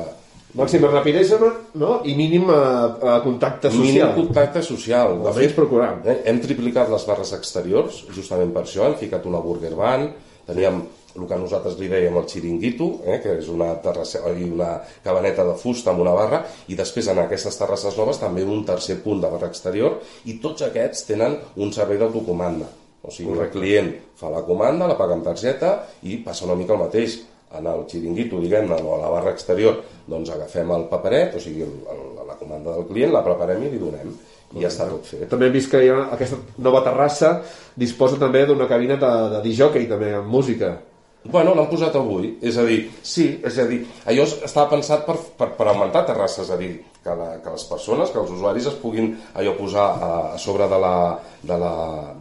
Màxima 0.53 0.89
rapidesa 0.91 1.39
no? 1.73 1.93
i 2.05 2.13
mínim 2.13 2.49
eh, 2.53 2.55
eh, 2.55 3.19
contacte 3.23 3.71
social. 3.73 4.11
Mínim 4.13 4.27
contacte 4.27 4.61
social. 4.61 5.15
De 5.23 5.33
fet, 5.33 5.55
procurar. 5.57 5.95
Eh, 6.05 6.19
hem 6.29 6.41
triplicat 6.43 6.91
les 6.93 7.05
barres 7.09 7.33
exteriors, 7.33 8.03
justament 8.13 8.53
per 8.53 8.67
això, 8.67 8.85
hem 8.85 8.99
ficat 8.99 9.25
una 9.29 9.41
burger 9.41 9.73
van, 9.79 10.11
teníem 10.45 10.83
el 11.13 11.25
que 11.29 11.37
nosaltres 11.37 11.77
li 11.77 11.89
dèiem 11.89 12.15
el 12.17 12.27
xiringuito, 12.29 12.89
eh, 13.05 13.19
que 13.23 13.35
és 13.39 13.49
una, 13.53 13.71
terrassa, 13.81 14.23
una 14.29 14.69
cabaneta 15.05 15.45
de 15.45 15.57
fusta 15.57 15.91
amb 15.93 16.05
una 16.05 16.13
barra, 16.17 16.43
i 16.69 16.77
després 16.77 17.09
en 17.09 17.21
aquestes 17.23 17.57
terrasses 17.57 17.97
noves 17.97 18.21
també 18.21 18.45
un 18.45 18.63
tercer 18.65 18.99
punt 19.03 19.21
de 19.21 19.29
barra 19.33 19.49
exterior, 19.49 19.99
i 20.25 20.39
tots 20.43 20.65
aquests 20.69 21.05
tenen 21.09 21.37
un 21.57 21.73
servei 21.73 22.01
d'autocomanda. 22.01 22.69
O 23.03 23.11
sigui, 23.11 23.33
Correcte. 23.33 23.57
el 23.57 23.61
client 23.61 23.93
fa 24.15 24.29
la 24.31 24.45
comanda, 24.47 24.87
la 24.87 24.97
paga 24.97 25.17
amb 25.17 25.25
targeta 25.27 25.75
i 26.07 26.21
passa 26.23 26.45
una 26.45 26.55
mica 26.55 26.73
el 26.77 26.85
mateix. 26.85 27.19
En 27.53 27.67
el 27.69 27.83
xiringuito, 27.89 28.39
diguem-ne, 28.41 28.79
o 28.81 28.95
a 28.95 29.01
la 29.03 29.09
barra 29.13 29.33
exterior, 29.35 29.81
doncs 30.09 30.31
agafem 30.33 30.71
el 30.73 30.87
paperet, 30.89 31.35
o 31.37 31.41
sigui, 31.41 31.65
el, 31.65 31.75
el, 31.93 32.05
la 32.27 32.37
comanda 32.39 32.73
del 32.73 32.87
client, 32.89 33.13
la 33.13 33.21
preparem 33.25 33.67
i 33.67 33.73
li 33.73 33.81
donem 33.81 34.15
i 34.53 34.61
ja 34.61 34.69
està 34.69 34.87
tot 34.89 35.05
fet. 35.09 35.25
També 35.31 35.47
hem 35.47 35.55
vist 35.55 35.71
que 35.71 35.81
ha, 35.89 35.99
aquesta 36.13 36.37
nova 36.61 36.83
terrassa 36.85 37.35
disposa 37.79 38.19
també 38.21 38.43
d'una 38.45 38.67
cabina 38.69 38.99
de, 39.01 39.11
de 39.35 39.43
disjockey 39.45 39.87
també 39.89 40.13
amb 40.17 40.29
música. 40.29 40.75
Bueno, 41.23 41.53
l'han 41.55 41.69
posat 41.71 41.95
avui. 41.95 42.35
És 42.43 42.57
a 42.59 42.65
dir, 42.67 42.83
sí, 43.01 43.29
és 43.45 43.57
a 43.57 43.65
dir, 43.69 43.83
allò 44.11 44.27
estava 44.27 44.69
pensat 44.75 45.05
per, 45.07 45.15
per, 45.39 45.53
per 45.57 45.69
augmentar 45.71 46.03
terrasses, 46.09 46.45
és 46.45 46.53
a 46.53 46.59
dir, 46.59 46.73
que, 47.03 47.15
la, 47.19 47.29
que 47.43 47.51
les 47.51 47.63
persones, 47.67 48.09
que 48.09 48.19
els 48.21 48.31
usuaris 48.31 48.69
es 48.71 48.79
puguin 48.79 49.11
allò 49.35 49.53
posar 49.57 49.87
a, 49.91 50.11
a 50.33 50.37
sobre 50.39 50.67
de 50.71 50.79
la, 50.79 50.95
de, 51.43 51.57
la, 51.59 51.73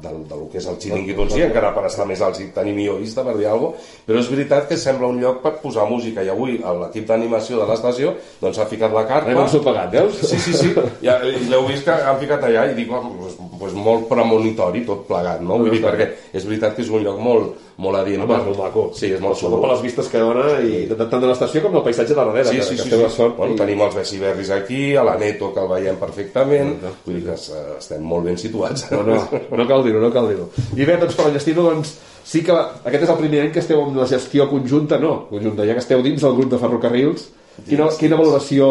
de, 0.03 0.12
de 0.29 0.37
lo 0.37 0.49
que 0.51 0.59
és 0.59 0.66
el 0.66 0.79
xiringuito 0.83 1.23
en 1.23 1.31
si, 1.31 1.42
encara 1.47 1.71
per 1.77 1.87
estar 1.87 2.07
més 2.09 2.23
alts 2.25 2.42
i 2.42 2.49
tenir 2.55 2.75
millor 2.75 2.99
vista, 3.03 3.23
per 3.23 3.37
dir 3.38 3.47
alguna 3.47 3.77
cosa, 3.77 4.03
però 4.09 4.23
és 4.23 4.31
veritat 4.33 4.66
que 4.68 4.79
sembla 4.81 5.12
un 5.14 5.21
lloc 5.23 5.40
per 5.45 5.55
posar 5.62 5.87
música, 5.90 6.25
i 6.27 6.33
avui 6.33 6.59
l'equip 6.59 7.07
d'animació 7.09 7.62
de 7.62 7.68
l'estació 7.71 8.16
doncs 8.42 8.59
ha 8.59 8.66
ficat 8.71 8.95
la 8.95 9.07
carpa... 9.07 9.31
Hem 9.31 9.45
ensopegat, 9.45 9.92
veus? 9.95 10.18
Sí, 10.27 10.40
sí, 10.42 10.57
sí, 10.59 10.75
ja, 11.07 11.21
ja 11.23 11.57
heu 11.57 11.66
vist 11.71 11.87
que 11.87 11.95
han 11.95 12.18
ficat 12.21 12.49
allà 12.49 12.66
i 12.73 12.77
dic, 12.79 12.90
pues, 12.90 13.38
pues 13.61 13.77
molt 13.79 14.09
premonitori 14.11 14.83
tot 14.88 15.07
plegat, 15.07 15.42
no? 15.47 15.61
Vull 15.62 15.77
dir, 15.77 15.85
perquè 15.85 16.11
és 16.35 16.47
veritat 16.49 16.75
que 16.75 16.83
és 16.83 16.90
un 16.90 17.07
lloc 17.07 17.23
molt, 17.23 17.55
molt 17.83 17.99
adient. 17.99 18.25
Home, 18.25 18.38
és 18.53 18.59
maco. 18.59 18.85
Sí, 18.97 19.11
és 19.16 19.23
molt 19.23 19.38
xulo. 19.38 19.61
Per 19.62 19.71
les 19.73 19.83
vistes 19.85 20.09
que 20.12 20.21
dona 20.23 20.59
i 20.64 20.85
tant 20.90 21.23
de 21.23 21.29
l'estació 21.29 21.62
com 21.64 21.77
del 21.77 21.85
paisatge 21.87 22.14
de 22.14 22.18
darrere, 22.18 22.49
sí, 22.49 22.59
que, 22.59 22.66
sí, 22.66 22.77
que 22.77 22.83
sí, 22.83 22.88
esteu 22.88 23.03
sí. 23.03 23.07
a 23.07 23.12
sort. 23.14 23.37
Bueno, 23.38 23.57
i... 23.57 23.61
tenim 23.61 23.85
els 23.87 23.97
Bessiberris 23.99 24.53
aquí, 24.55 24.72
a 24.99 25.05
la 25.07 25.17
Neto, 25.21 25.51
que 25.55 25.63
el 25.63 25.69
veiem 25.71 25.99
perfectament, 26.01 26.73
no, 26.79 26.91
no. 26.91 26.95
vull 27.05 27.19
dir 27.19 27.27
que 27.27 27.37
estem 27.79 28.07
molt 28.07 28.29
ben 28.29 28.39
situats. 28.41 28.87
No, 28.93 29.03
no, 29.07 29.19
no 29.59 29.69
cal 29.69 29.85
dir-ho, 29.87 30.01
no 30.03 30.11
cal 30.15 30.31
dir-ho. 30.31 30.49
I 30.77 30.89
bé, 30.89 30.97
doncs 31.01 31.19
per 31.19 31.29
enllestir-ho, 31.29 31.67
doncs, 31.71 31.95
sí 32.25 32.43
que 32.47 32.55
aquest 32.55 33.07
és 33.07 33.13
el 33.13 33.21
primer 33.21 33.45
any 33.45 33.53
que 33.55 33.63
esteu 33.63 33.83
amb 33.85 33.99
la 34.01 34.09
gestió 34.11 34.49
conjunta, 34.51 34.99
no, 35.03 35.15
conjunta, 35.31 35.67
ja 35.69 35.77
que 35.77 35.85
esteu 35.85 36.03
dins 36.05 36.23
del 36.25 36.37
grup 36.39 36.53
de 36.55 36.61
ferrocarrils, 36.63 37.29
quina, 37.69 37.89
quina 37.99 38.19
valoració 38.21 38.67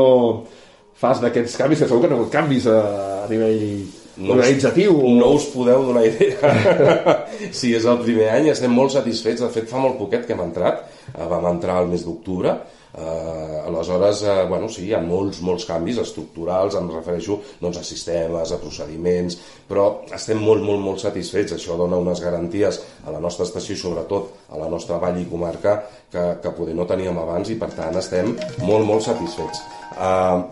fas 1.02 1.22
d'aquests 1.24 1.58
canvis, 1.60 1.82
que 1.82 1.90
segur 1.90 2.04
que 2.04 2.12
no 2.12 2.16
hi 2.16 2.20
ha 2.20 2.22
hagut 2.22 2.36
canvis 2.36 2.70
a, 2.70 2.78
a 3.26 3.30
nivell 3.32 3.66
no 4.22 4.36
organitzatiu? 4.36 4.98
Us, 4.98 5.16
no 5.18 5.32
us 5.38 5.48
podeu 5.54 5.86
donar 5.88 6.04
idea. 6.06 6.54
sí, 7.60 7.74
és 7.78 7.88
el 7.90 8.02
primer 8.04 8.30
any, 8.36 8.52
estem 8.52 8.74
molt 8.76 8.94
satisfets, 8.94 9.42
de 9.42 9.50
fet 9.54 9.70
fa 9.72 9.82
molt 9.82 9.98
poquet 10.00 10.28
que 10.28 10.36
hem 10.36 10.44
entrat, 10.46 10.84
eh, 11.14 11.26
vam 11.32 11.48
entrar 11.54 11.80
al 11.80 11.90
mes 11.92 12.06
d'octubre, 12.06 12.56
Uh, 12.92 13.62
aleshores, 13.70 14.20
uh, 14.26 14.42
bueno, 14.50 14.68
sí, 14.68 14.84
hi 14.90 14.94
ha 14.94 15.00
molts, 15.00 15.40
molts 15.46 15.64
canvis 15.70 16.02
estructurals, 16.02 16.76
em 16.76 16.90
refereixo 16.92 17.38
doncs, 17.62 17.80
a 17.80 17.86
sistemes, 17.88 18.52
a 18.52 18.60
procediments, 18.60 19.38
però 19.70 19.86
estem 20.12 20.42
molt, 20.44 20.66
molt, 20.66 20.84
molt 20.84 21.04
satisfets. 21.04 21.56
Això 21.56 21.78
dona 21.80 22.00
unes 22.02 22.20
garanties 22.24 22.82
a 23.06 23.16
la 23.16 23.22
nostra 23.24 23.48
estació 23.48 23.78
i 23.78 23.80
sobretot 23.80 24.52
a 24.52 24.60
la 24.60 24.68
nostra 24.72 25.00
vall 25.00 25.22
i 25.22 25.30
comarca 25.30 25.78
que, 26.12 26.26
que 26.44 26.56
poder 26.58 26.76
no 26.76 26.90
teníem 26.90 27.22
abans 27.22 27.54
i 27.54 27.60
per 27.62 27.72
tant 27.78 27.96
estem 28.02 28.36
molt, 28.66 28.84
molt 28.84 29.08
satisfets. 29.08 29.64
Uh, 29.96 30.44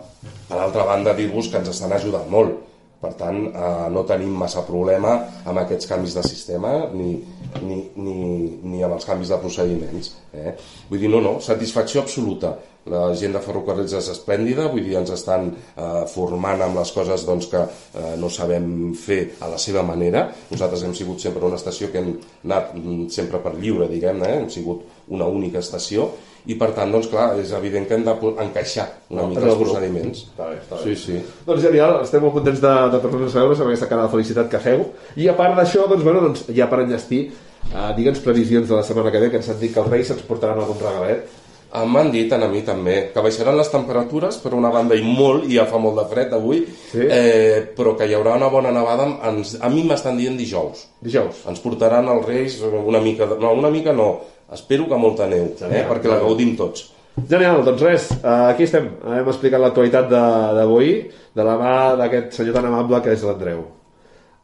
per 0.48 0.58
altra 0.64 0.88
banda, 0.88 1.12
dir-vos 1.16 1.52
que 1.52 1.60
ens 1.60 1.74
estan 1.76 1.92
ajudant 1.92 2.28
molt. 2.32 2.69
Per 3.00 3.14
tant, 3.16 3.38
eh, 3.48 3.84
no 3.88 4.02
tenim 4.04 4.32
massa 4.36 4.60
problema 4.66 5.14
amb 5.48 5.62
aquests 5.62 5.88
canvis 5.88 6.18
de 6.18 6.24
sistema 6.26 6.72
ni, 6.92 7.14
ni, 7.62 7.78
ni, 7.96 8.16
ni 8.60 8.82
amb 8.84 8.98
els 8.98 9.08
canvis 9.08 9.32
de 9.32 9.38
procediments. 9.40 10.10
Eh? 10.36 10.52
Vull 10.90 11.00
dir, 11.00 11.08
no, 11.08 11.22
no, 11.24 11.38
satisfacció 11.40 12.04
absoluta. 12.04 12.58
La 12.92 13.06
gent 13.16 13.32
de 13.36 13.40
ferrocarrils 13.44 13.92
és 13.96 14.06
esplèndida, 14.12 14.68
vull 14.72 14.84
dir, 14.84 14.98
ens 15.00 15.12
estan 15.16 15.48
eh, 15.48 16.04
formant 16.12 16.60
amb 16.64 16.76
les 16.80 16.92
coses 16.96 17.24
doncs, 17.28 17.48
que 17.48 17.64
eh, 17.64 18.14
no 18.20 18.28
sabem 18.32 18.92
fer 19.00 19.20
a 19.40 19.48
la 19.52 19.60
seva 19.60 19.84
manera. 19.86 20.26
Nosaltres 20.52 20.84
hem 20.84 20.96
sigut 20.96 21.24
sempre 21.24 21.44
una 21.48 21.60
estació 21.60 21.88
que 21.92 22.04
hem 22.04 22.14
anat 22.48 22.74
mm, 22.76 23.06
sempre 23.16 23.40
per 23.40 23.56
lliure, 23.56 23.88
diguem-ne, 23.88 24.28
eh? 24.28 24.42
hem 24.42 24.52
sigut 24.52 24.84
una 25.08 25.28
única 25.28 25.64
estació 25.64 26.10
i 26.46 26.54
per 26.54 26.70
tant, 26.76 26.92
doncs 26.92 27.08
clar, 27.12 27.34
és 27.40 27.52
evident 27.52 27.86
que 27.88 27.94
hem 27.98 28.04
d'encaixar 28.06 28.86
una 29.10 29.26
mica 29.28 29.44
els 29.44 29.58
procediments. 29.60 30.22
Està 30.30 30.48
bé, 30.48 30.56
està 30.62 30.78
bé. 30.78 30.82
Sí, 30.84 30.96
sí. 30.96 31.20
Doncs 31.46 31.62
genial, 31.66 31.98
estem 32.04 32.22
molt 32.24 32.34
contents 32.38 32.60
de, 32.64 32.74
de 32.94 33.00
tornar-nos 33.02 33.36
a 33.36 33.44
veure 33.44 33.58
amb 33.60 33.68
aquesta 33.72 33.88
cara 33.90 34.06
de 34.06 34.14
felicitat 34.14 34.48
que 34.50 34.62
feu. 34.64 34.86
I 35.16 35.28
a 35.28 35.36
part 35.36 35.56
d'això, 35.58 35.86
doncs, 35.90 36.02
bueno, 36.06 36.20
doncs, 36.24 36.46
ja 36.56 36.66
per 36.70 36.80
enllestir, 36.86 37.26
eh, 37.74 37.90
digue'ns 37.98 38.24
previsions 38.24 38.68
de 38.68 38.74
la 38.78 38.82
setmana 38.86 39.12
que 39.12 39.20
ve, 39.20 39.30
que 39.30 39.36
ens 39.42 39.48
han 39.52 39.60
dit 39.60 39.74
que 39.74 39.80
els 39.84 39.90
Reis 39.92 40.10
ens 40.16 40.22
portaran 40.26 40.58
algun 40.58 40.80
regalet. 40.80 41.28
Ah, 41.72 41.84
M'han 41.86 42.08
dit 42.10 42.32
a 42.34 42.38
mi 42.50 42.64
també 42.66 43.12
que 43.14 43.22
baixaran 43.22 43.54
les 43.56 43.68
temperatures 43.70 44.40
per 44.42 44.50
una 44.58 44.72
banda 44.74 44.96
i 44.98 45.04
molt, 45.06 45.44
i 45.46 45.54
ja 45.54 45.68
fa 45.70 45.78
molt 45.78 46.00
de 46.00 46.04
fred 46.10 46.32
avui, 46.34 46.64
Sí. 46.90 46.98
eh, 46.98 47.62
però 47.76 47.92
que 47.96 48.08
hi 48.10 48.14
haurà 48.14 48.34
una 48.34 48.48
bona 48.50 48.72
nevada, 48.74 49.06
ens, 49.28 49.56
a 49.60 49.68
mi 49.68 49.84
m'estan 49.84 50.16
dient 50.18 50.36
dijous. 50.36 50.88
Dijous. 51.00 51.44
Ens 51.46 51.60
portaran 51.62 52.08
els 52.08 52.26
Reis 52.26 52.58
una 52.64 52.98
mica, 52.98 53.24
no, 53.38 53.52
una 53.52 53.70
mica 53.70 53.92
no, 53.92 54.18
espero 54.52 54.88
que 54.88 54.96
molta 54.96 55.26
neu, 55.26 55.44
eh, 55.44 55.56
Genial. 55.58 55.88
perquè 55.90 56.08
la 56.08 56.18
gaudim 56.18 56.56
tots. 56.56 56.90
Genial, 57.28 57.64
doncs 57.64 57.82
res, 57.82 58.10
eh, 58.12 58.26
aquí 58.50 58.62
estem. 58.64 58.88
Hem 59.04 59.28
explicat 59.28 59.60
l'actualitat 59.60 60.08
de- 60.08 60.54
d'avui, 60.56 61.10
de 61.34 61.44
la 61.44 61.56
mà 61.58 61.96
d'aquest 61.96 62.32
senyor 62.32 62.54
tan 62.54 62.66
amable 62.66 63.02
que 63.02 63.12
és 63.12 63.22
l'Andreu. 63.22 63.64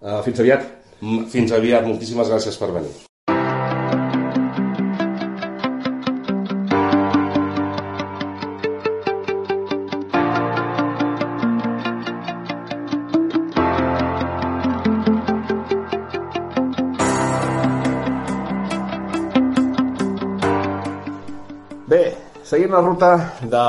Eh, 0.02 0.22
fins 0.24 0.40
aviat. 0.40 0.62
M- 1.02 1.26
Fins 1.26 1.52
aviat, 1.52 1.84
moltíssimes 1.84 2.28
gràcies 2.28 2.56
per 2.58 2.70
venir. 2.72 3.05
Seguint 22.56 22.72
la 22.72 22.80
ruta 22.80 23.08
de, 23.42 23.62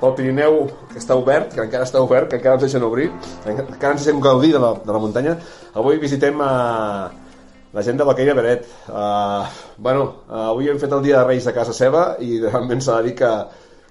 pel 0.00 0.14
Pirineu, 0.16 0.54
que 0.88 0.96
està 1.02 1.16
obert, 1.20 1.50
que 1.52 1.66
encara 1.66 1.84
està 1.84 2.00
obert, 2.00 2.30
que 2.30 2.38
encara 2.38 2.56
ens 2.56 2.64
deixen 2.64 2.86
obrir, 2.86 3.10
encara 3.44 3.90
ens 3.92 4.06
deixem 4.06 4.22
gaudir 4.24 4.54
de 4.54 4.62
la, 4.62 4.70
de 4.86 4.94
la 4.94 5.00
muntanya, 5.02 5.34
avui 5.76 6.00
visitem 6.00 6.40
uh, 6.40 7.10
la 7.76 7.84
gent 7.84 8.00
de 8.00 8.06
Baqueira 8.08 8.32
Beret. 8.38 8.64
Uh, 8.88 9.44
bueno, 9.76 10.06
uh, 10.30 10.46
avui 10.46 10.72
hem 10.72 10.80
fet 10.80 10.96
el 10.96 11.04
dia 11.04 11.20
de 11.20 11.28
Reis 11.28 11.50
a 11.50 11.52
casa 11.58 11.76
seva 11.76 12.06
i 12.24 12.40
realment 12.40 12.80
s'ha 12.80 13.02
de 13.02 13.10
dir 13.10 13.14
que 13.20 13.34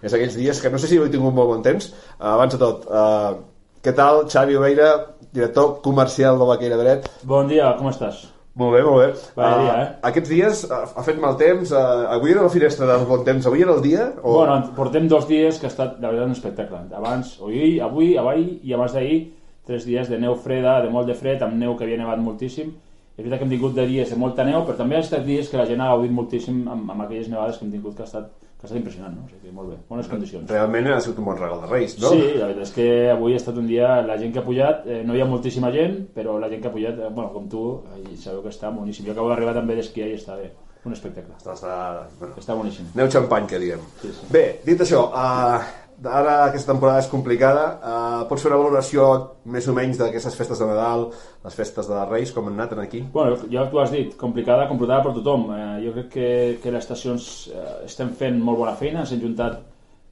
és 0.02 0.18
aquells 0.18 0.42
dies 0.42 0.64
que 0.64 0.74
no 0.74 0.82
sé 0.82 0.90
si 0.90 0.98
heu 0.98 1.06
tingut 1.14 1.38
molt 1.38 1.54
bon 1.54 1.62
temps. 1.70 1.94
Uh, 2.18 2.34
abans 2.34 2.58
de 2.58 2.64
tot, 2.66 2.90
uh, 2.90 3.38
què 3.86 3.94
tal, 3.94 4.26
Xavi 4.26 4.58
Oveira, 4.58 4.92
director 5.30 5.76
comercial 5.86 6.42
de 6.42 6.50
Baqueira 6.50 6.82
Beret? 6.82 7.12
Bon 7.30 7.46
dia, 7.52 7.76
com 7.78 7.94
estàs? 7.94 8.26
Molt 8.60 8.74
bé, 8.76 8.82
molt 8.84 9.00
bé. 9.00 9.08
Vaya 9.38 9.60
dia, 9.62 9.76
eh? 9.80 9.92
Aquests 10.10 10.30
dies 10.30 10.64
uh, 10.68 10.82
ha 11.00 11.04
fet 11.08 11.20
mal 11.24 11.38
temps, 11.40 11.72
uh, 11.72 12.10
avui 12.12 12.34
era 12.34 12.44
la 12.44 12.52
finestra 12.52 12.88
del 12.90 13.06
bon 13.08 13.24
temps, 13.24 13.46
avui 13.48 13.64
era 13.64 13.72
el 13.72 13.80
dia? 13.86 14.10
O... 14.24 14.34
Bueno, 14.42 14.58
portem 14.76 15.08
dos 15.08 15.28
dies 15.30 15.60
que 15.60 15.70
ha 15.70 15.72
estat, 15.72 16.02
la 16.02 16.10
veritat, 16.12 16.28
un 16.28 16.36
espectacle. 16.36 16.82
Abans, 17.00 17.38
avui, 17.40 17.78
avui, 17.80 18.10
avui 18.20 18.44
i 18.68 18.76
abans 18.76 18.98
d'ahir, 18.98 19.22
tres 19.68 19.88
dies 19.88 20.12
de 20.12 20.20
neu 20.20 20.36
freda, 20.36 20.82
de 20.84 20.92
molt 20.92 21.08
de 21.08 21.16
fred, 21.16 21.44
amb 21.46 21.56
neu 21.62 21.78
que 21.80 21.88
havia 21.88 22.02
nevat 22.02 22.20
moltíssim. 22.20 22.74
És 23.16 23.24
veritat 23.24 23.40
que 23.40 23.48
hem 23.48 23.56
tingut 23.56 23.76
de 23.78 23.88
dies 23.88 24.12
de 24.12 24.20
molta 24.20 24.44
neu, 24.48 24.66
però 24.68 24.76
també 24.82 25.00
ha 25.00 25.06
estat 25.06 25.24
dies 25.24 25.48
que 25.48 25.60
la 25.60 25.68
gent 25.70 25.80
ha 25.84 25.92
gaudit 25.94 26.12
moltíssim 26.16 26.62
amb, 26.66 26.92
amb 26.92 27.06
aquelles 27.06 27.32
nevades 27.32 27.60
que 27.60 27.68
hem 27.68 27.72
tingut, 27.72 27.96
que 27.96 28.04
ha 28.04 28.10
estat, 28.10 28.32
que 28.62 28.68
estat 28.70 28.78
impressionant, 28.78 29.16
no? 29.18 29.24
O 29.26 29.30
sigui 29.32 29.52
molt 29.58 29.72
bé, 29.72 29.78
bones 29.90 30.08
condicions. 30.10 30.50
Realment 30.52 30.92
ha 30.94 31.00
sigut 31.02 31.20
un 31.24 31.26
bon 31.32 31.38
regal 31.40 31.64
de 31.64 31.70
Reis, 31.72 31.96
no? 31.98 32.12
Sí, 32.14 32.28
la 32.38 32.50
veritat 32.52 32.68
és 32.68 32.74
que 32.76 32.88
avui 33.10 33.34
ha 33.34 33.40
estat 33.42 33.58
un 33.58 33.66
dia, 33.66 33.88
la 34.06 34.18
gent 34.22 34.36
que 34.36 34.42
ha 34.44 34.46
pujat, 34.46 34.84
eh, 34.86 35.00
no 35.08 35.16
hi 35.18 35.24
ha 35.24 35.26
moltíssima 35.26 35.72
gent, 35.74 35.96
però 36.14 36.38
la 36.38 36.50
gent 36.52 36.62
que 36.62 36.70
ha 36.70 36.74
pujat, 36.76 37.00
eh, 37.00 37.10
bueno, 37.10 37.32
com 37.34 37.48
tu, 37.50 37.64
eh, 37.98 38.16
sabeu 38.22 38.44
que 38.46 38.54
està 38.54 38.70
boníssim. 38.70 39.08
Jo 39.08 39.16
acabo 39.16 39.32
d'arribar 39.34 39.56
també 39.58 39.80
d'esquiar 39.80 40.12
i 40.12 40.20
està 40.20 40.38
bé, 40.38 40.52
un 40.86 40.94
espectacle. 40.94 41.34
Està, 41.42 41.58
està, 41.58 41.74
bueno, 42.20 42.38
Està 42.38 42.58
boníssim. 42.60 42.94
Neu 43.02 43.10
xampany, 43.10 43.50
que 43.50 43.64
diguem. 43.66 43.82
Sí, 44.04 44.14
sí. 44.14 44.30
Bé, 44.30 44.46
dit 44.68 44.86
això, 44.86 45.08
uh, 45.10 45.91
ara 46.10 46.36
aquesta 46.48 46.72
temporada 46.72 47.02
és 47.04 47.10
complicada, 47.12 47.66
uh, 47.78 48.22
pots 48.30 48.42
fer 48.42 48.50
una 48.50 48.60
valoració 48.62 49.08
més 49.46 49.68
o 49.70 49.76
menys 49.78 50.00
d'aquestes 50.00 50.38
festes 50.38 50.62
de 50.62 50.70
Nadal, 50.70 51.06
les 51.44 51.58
festes 51.58 51.90
de 51.90 52.06
Reis, 52.10 52.32
com 52.34 52.48
han 52.48 52.58
anat 52.58 52.74
aquí? 52.82 53.04
Bueno, 53.14 53.38
ja 53.52 53.68
tu 53.70 53.80
has 53.80 53.94
dit, 53.94 54.16
complicada, 54.18 54.68
complicada 54.70 55.04
per 55.06 55.14
tothom. 55.18 55.50
Eh, 55.54 55.68
jo 55.86 55.94
crec 55.98 56.10
que, 56.16 56.32
que 56.64 56.74
les 56.74 56.82
estacions 56.82 57.28
eh, 57.54 57.68
estem 57.86 58.16
fent 58.18 58.42
molt 58.42 58.62
bona 58.64 58.74
feina, 58.80 59.04
ens 59.04 59.14
hem 59.14 59.22
juntat, 59.22 59.62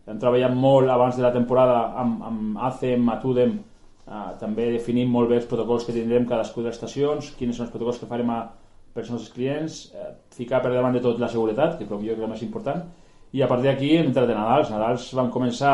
hem 0.09 0.21
treballat 0.21 0.53
molt 0.53 0.89
abans 0.93 1.17
de 1.17 1.25
la 1.25 1.33
temporada 1.33 1.81
amb, 2.03 2.23
amb 2.29 2.63
ACEM, 2.69 3.09
Atudem, 3.15 3.57
eh, 4.05 4.23
també 4.41 4.71
definim 4.77 5.09
molt 5.09 5.33
bé 5.33 5.41
els 5.41 5.49
protocols 5.49 5.89
que 5.89 5.95
tindrem 5.97 6.29
cadascú 6.29 6.61
de 6.61 6.69
les 6.69 6.77
estacions, 6.77 7.33
quins 7.39 7.57
són 7.57 7.65
els 7.65 7.73
protocols 7.73 8.01
que 8.01 8.09
farem 8.09 8.33
a, 8.35 8.41
pels 8.93 9.09
nostres 9.13 9.33
clients, 9.33 9.83
eh, 9.93 10.13
ficar 10.35 10.61
per 10.61 10.73
davant 10.73 10.93
de 10.93 11.01
tot 11.03 11.21
la 11.21 11.29
seguretat, 11.29 11.77
que 11.77 11.85
és 11.85 11.91
el 11.91 12.01
jo 12.05 12.15
crec 12.15 12.25
el 12.25 12.33
més 12.33 12.45
important, 12.45 12.85
i 13.33 13.41
a 13.41 13.47
partir 13.47 13.69
d'aquí 13.69 13.89
hem 13.97 14.07
entrat 14.09 14.29
en 14.29 14.37
Nadals. 14.39 14.71
Nadals 14.73 15.09
van 15.17 15.29
començar 15.31 15.73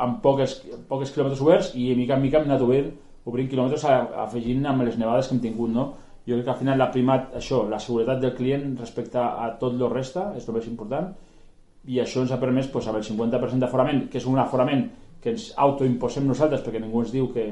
amb 0.00 0.20
poques, 0.24 0.58
poques 0.88 1.12
quilòmetres 1.12 1.40
oberts 1.44 1.72
i 1.76 1.90
mica 1.96 2.16
en 2.16 2.22
mica 2.22 2.38
hem 2.40 2.48
anat 2.48 2.62
obrint, 2.64 2.90
obrint 3.28 3.48
quilòmetres 3.50 3.84
a- 3.84 4.24
afegint 4.24 4.64
amb 4.66 4.82
les 4.82 4.96
nevades 4.98 5.28
que 5.28 5.34
hem 5.36 5.40
tingut, 5.44 5.70
no? 5.70 5.90
Jo 6.26 6.34
crec 6.36 6.44
que 6.44 6.50
al 6.52 6.56
final 6.60 6.78
l'ha 6.78 6.90
primat 6.92 7.34
això, 7.36 7.62
la 7.68 7.78
seguretat 7.80 8.20
del 8.20 8.34
client 8.36 8.76
respecte 8.78 9.18
a 9.18 9.56
tot 9.58 9.72
el 9.80 9.90
resta, 9.90 10.32
és 10.36 10.46
el 10.48 10.54
més 10.54 10.66
important, 10.68 11.08
i 11.88 11.98
això 12.00 12.20
ens 12.20 12.30
ha 12.32 12.38
permès 12.40 12.68
pues, 12.68 12.86
amb 12.88 12.96
el 13.00 13.04
50% 13.04 13.58
d'aforament, 13.58 14.08
que 14.10 14.18
és 14.18 14.26
un 14.26 14.38
aforament 14.38 14.84
que 15.20 15.30
ens 15.30 15.50
autoimposem 15.56 16.26
nosaltres 16.28 16.62
perquè 16.64 16.80
ningú 16.80 17.00
ens 17.00 17.12
diu 17.12 17.30
que, 17.32 17.44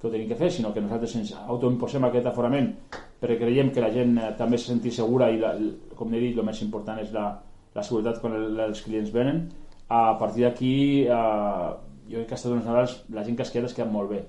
que 0.00 0.06
ho 0.06 0.10
tenim 0.10 0.28
que 0.28 0.36
fer, 0.36 0.50
sinó 0.52 0.72
que 0.72 0.80
nosaltres 0.80 1.16
ens 1.16 1.34
autoimposem 1.46 2.04
aquest 2.04 2.26
aforament 2.26 2.74
perquè 3.20 3.38
creiem 3.38 3.70
que 3.72 3.80
la 3.80 3.90
gent 3.92 4.16
eh, 4.18 4.30
també 4.38 4.56
se 4.58 4.70
senti 4.70 4.90
segura 4.90 5.30
i, 5.30 5.38
la, 5.40 5.54
com 5.96 6.12
he 6.14 6.20
dit, 6.20 6.36
el 6.38 6.44
més 6.44 6.60
important 6.62 7.00
és 7.00 7.10
la, 7.12 7.26
la 7.74 7.84
seguretat 7.86 8.20
quan 8.22 8.36
el, 8.38 8.58
els 8.66 8.82
clients 8.86 9.12
venen. 9.14 9.44
A 9.88 10.16
partir 10.18 10.46
d'aquí, 10.46 10.74
eh, 11.06 11.70
jo 12.10 12.18
crec 12.18 12.28
que 12.28 12.36
ha 12.36 12.40
estat 12.40 12.52
uns 12.54 12.66
Nadals, 12.66 12.98
la 13.14 13.24
gent 13.26 13.36
que 13.38 13.46
es 13.46 13.50
queda 13.54 13.70
es 13.70 13.74
queda 13.74 13.90
molt 13.90 14.10
bé. 14.10 14.24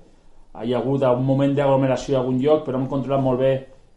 Hi 0.62 0.74
ha 0.74 0.80
hagut 0.82 1.04
un 1.08 1.24
moment 1.24 1.54
d'aglomeració 1.56 2.16
a 2.16 2.20
algun 2.20 2.40
lloc, 2.42 2.66
però 2.66 2.78
hem 2.78 2.88
controlat 2.90 3.22
molt 3.24 3.40
bé 3.40 3.52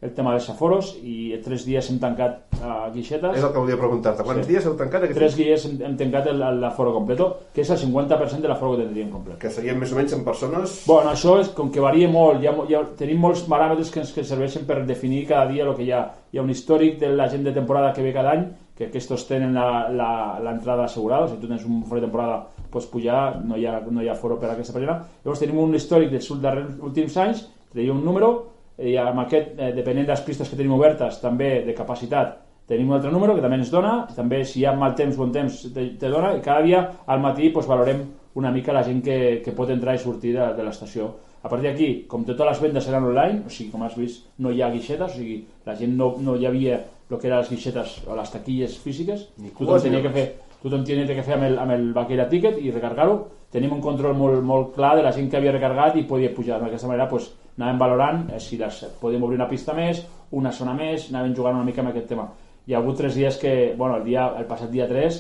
el 0.06 0.14
tema 0.16 0.34
dels 0.36 0.48
aforos 0.54 0.94
i 1.02 1.36
tres 1.44 1.66
dies 1.68 1.90
hem 1.90 1.98
tancat 2.02 2.56
a 2.62 2.88
uh, 2.88 2.92
guixetes. 2.94 3.36
És 3.36 3.44
el 3.44 3.52
que 3.52 3.62
volia 3.62 3.78
preguntar-te. 3.80 4.24
Quants 4.26 4.46
sí. 4.46 4.52
dies 4.54 4.68
heu 4.68 4.76
tancat? 4.80 5.08
Aquest 5.08 5.20
tres 5.20 5.38
dies 5.38 5.66
hem, 5.68 5.78
hem 5.90 5.96
tancat 6.00 6.30
l'aforo 6.62 6.94
completo, 6.96 7.30
que 7.56 7.64
és 7.66 7.72
el 7.74 7.80
50% 7.82 8.46
de 8.46 8.52
l'aforo 8.52 8.76
que 8.76 8.86
tindríem 8.86 9.12
complet. 9.14 9.40
Que 9.42 9.54
serien 9.54 9.80
més 9.82 9.94
o 9.94 10.00
menys 10.00 10.16
en 10.18 10.26
persones? 10.28 10.82
Bueno, 10.90 11.12
això 11.14 11.40
és 11.42 11.50
com 11.58 11.72
que 11.74 11.84
varia 11.84 12.10
molt. 12.12 12.44
Ja, 12.46 12.54
ja 12.70 12.84
tenim 13.00 13.24
molts 13.26 13.46
paràmetres 13.50 13.92
que 13.94 14.04
ens 14.04 14.14
que 14.16 14.26
serveixen 14.28 14.68
per 14.70 14.84
definir 14.86 15.26
cada 15.32 15.50
dia 15.52 15.66
el 15.66 15.74
que 15.76 15.88
hi 15.88 15.92
ha. 15.96 16.06
Hi 16.32 16.40
ha 16.40 16.46
un 16.46 16.52
històric 16.52 17.00
de 17.02 17.14
la 17.16 17.30
gent 17.32 17.46
de 17.48 17.54
temporada 17.56 17.94
que 17.96 18.04
ve 18.04 18.14
cada 18.14 18.36
any, 18.36 18.48
que 18.76 18.90
aquests 18.90 19.28
tenen 19.30 19.56
l'entrada 19.56 20.84
assegurada, 20.84 21.30
si 21.32 21.40
tu 21.40 21.48
tens 21.48 21.64
un 21.64 21.86
fora 21.88 22.02
de 22.02 22.08
temporada 22.10 22.42
pots 22.72 22.90
pujar, 22.92 23.40
no 23.48 23.56
hi 23.56 23.64
ha, 23.70 23.78
no 23.88 24.04
hi 24.04 24.10
ha 24.12 24.18
foro 24.20 24.36
per 24.42 24.50
a 24.50 24.56
aquesta 24.58 24.76
pàgina. 24.76 24.98
Llavors 25.24 25.40
tenim 25.40 25.62
un 25.64 25.78
històric 25.78 26.12
dels 26.12 26.28
últims 26.34 27.16
anys, 27.24 27.46
tenim 27.72 27.96
un 27.96 28.04
número, 28.04 28.34
i 28.80 28.98
amb 29.00 29.22
aquest, 29.24 29.54
eh, 29.58 29.72
depenent 29.76 30.08
de 30.08 30.14
les 30.14 30.26
pistes 30.26 30.50
que 30.50 30.58
tenim 30.58 30.74
obertes, 30.76 31.22
també 31.22 31.62
de 31.66 31.76
capacitat, 31.78 32.38
tenim 32.68 32.90
un 32.90 32.98
altre 32.98 33.12
número 33.14 33.36
que 33.36 33.44
també 33.44 33.60
ens 33.62 33.72
dona, 33.72 34.08
també 34.16 34.44
si 34.44 34.62
hi 34.62 34.66
ha 34.66 34.74
mal 34.76 34.96
temps, 34.96 35.16
bon 35.18 35.32
temps, 35.32 35.62
te, 35.74 35.92
te 36.00 36.10
dona, 36.10 36.34
i 36.36 36.42
cada 36.42 36.66
dia 36.66 36.82
al 37.06 37.22
matí 37.22 37.52
pues, 37.54 37.68
valorem 37.70 38.04
una 38.36 38.52
mica 38.52 38.74
la 38.74 38.84
gent 38.84 39.04
que, 39.04 39.42
que 39.46 39.54
pot 39.56 39.70
entrar 39.72 39.96
i 39.96 40.02
sortir 40.02 40.34
de, 40.36 40.50
de 40.58 40.66
l'estació. 40.66 41.14
A 41.46 41.50
partir 41.50 41.70
d'aquí, 41.70 41.90
com 42.10 42.26
totes 42.26 42.48
les 42.50 42.62
vendes 42.64 42.84
seran 42.84 43.06
online, 43.06 43.44
o 43.46 43.54
sigui, 43.54 43.70
com 43.72 43.86
has 43.86 43.96
vist, 43.96 44.26
no 44.42 44.52
hi 44.52 44.64
ha 44.66 44.72
guixetes, 44.74 45.14
o 45.14 45.20
sigui, 45.20 45.44
la 45.66 45.76
gent 45.78 45.94
no, 45.96 46.16
no 46.26 46.36
hi 46.36 46.50
havia 46.50 46.82
el 47.06 47.20
que 47.20 47.30
eren 47.30 47.38
les 47.38 47.52
guixetes 47.54 48.00
o 48.10 48.18
les 48.18 48.34
taquilles 48.34 48.80
físiques, 48.82 49.28
Ni 49.38 49.54
tothom 49.54 49.84
tenia 49.84 50.02
que 50.02 50.14
fer 50.16 50.26
tothom 50.66 50.82
tenia 50.88 51.06
que 51.06 51.24
fer 51.24 51.36
amb 51.36 51.46
el, 51.46 51.60
amb 51.62 51.76
el 51.76 51.92
Baquera 51.94 52.26
Ticket 52.30 52.58
i 52.58 52.72
recargar-ho. 52.74 53.20
Tenim 53.54 53.76
un 53.76 53.82
control 53.84 54.16
molt, 54.18 54.42
molt 54.42 54.72
clar 54.74 54.96
de 54.98 55.04
la 55.06 55.12
gent 55.14 55.30
que 55.30 55.38
havia 55.38 55.54
recargat 55.54 56.00
i 56.00 56.08
podia 56.10 56.34
pujar. 56.34 56.58
D'aquesta 56.64 56.90
manera 56.90 57.06
pues, 57.12 57.30
anàvem 57.58 57.80
valorant 57.80 58.26
eh, 58.32 58.40
si 58.44 58.60
les, 58.60 58.82
podíem 59.02 59.24
obrir 59.24 59.40
una 59.40 59.50
pista 59.50 59.76
més, 59.78 60.04
una 60.36 60.52
zona 60.52 60.74
més, 60.78 61.10
anàvem 61.12 61.36
jugant 61.38 61.60
una 61.60 61.68
mica 61.68 61.84
amb 61.84 61.94
aquest 61.94 62.10
tema. 62.12 62.28
Hi 62.66 62.74
ha 62.74 62.82
hagut 62.82 62.98
tres 62.98 63.16
dies 63.16 63.38
que, 63.38 63.74
bueno, 63.78 64.00
el, 64.00 64.04
dia, 64.04 64.28
el 64.40 64.48
passat 64.50 64.72
dia 64.74 64.88
3, 64.90 65.20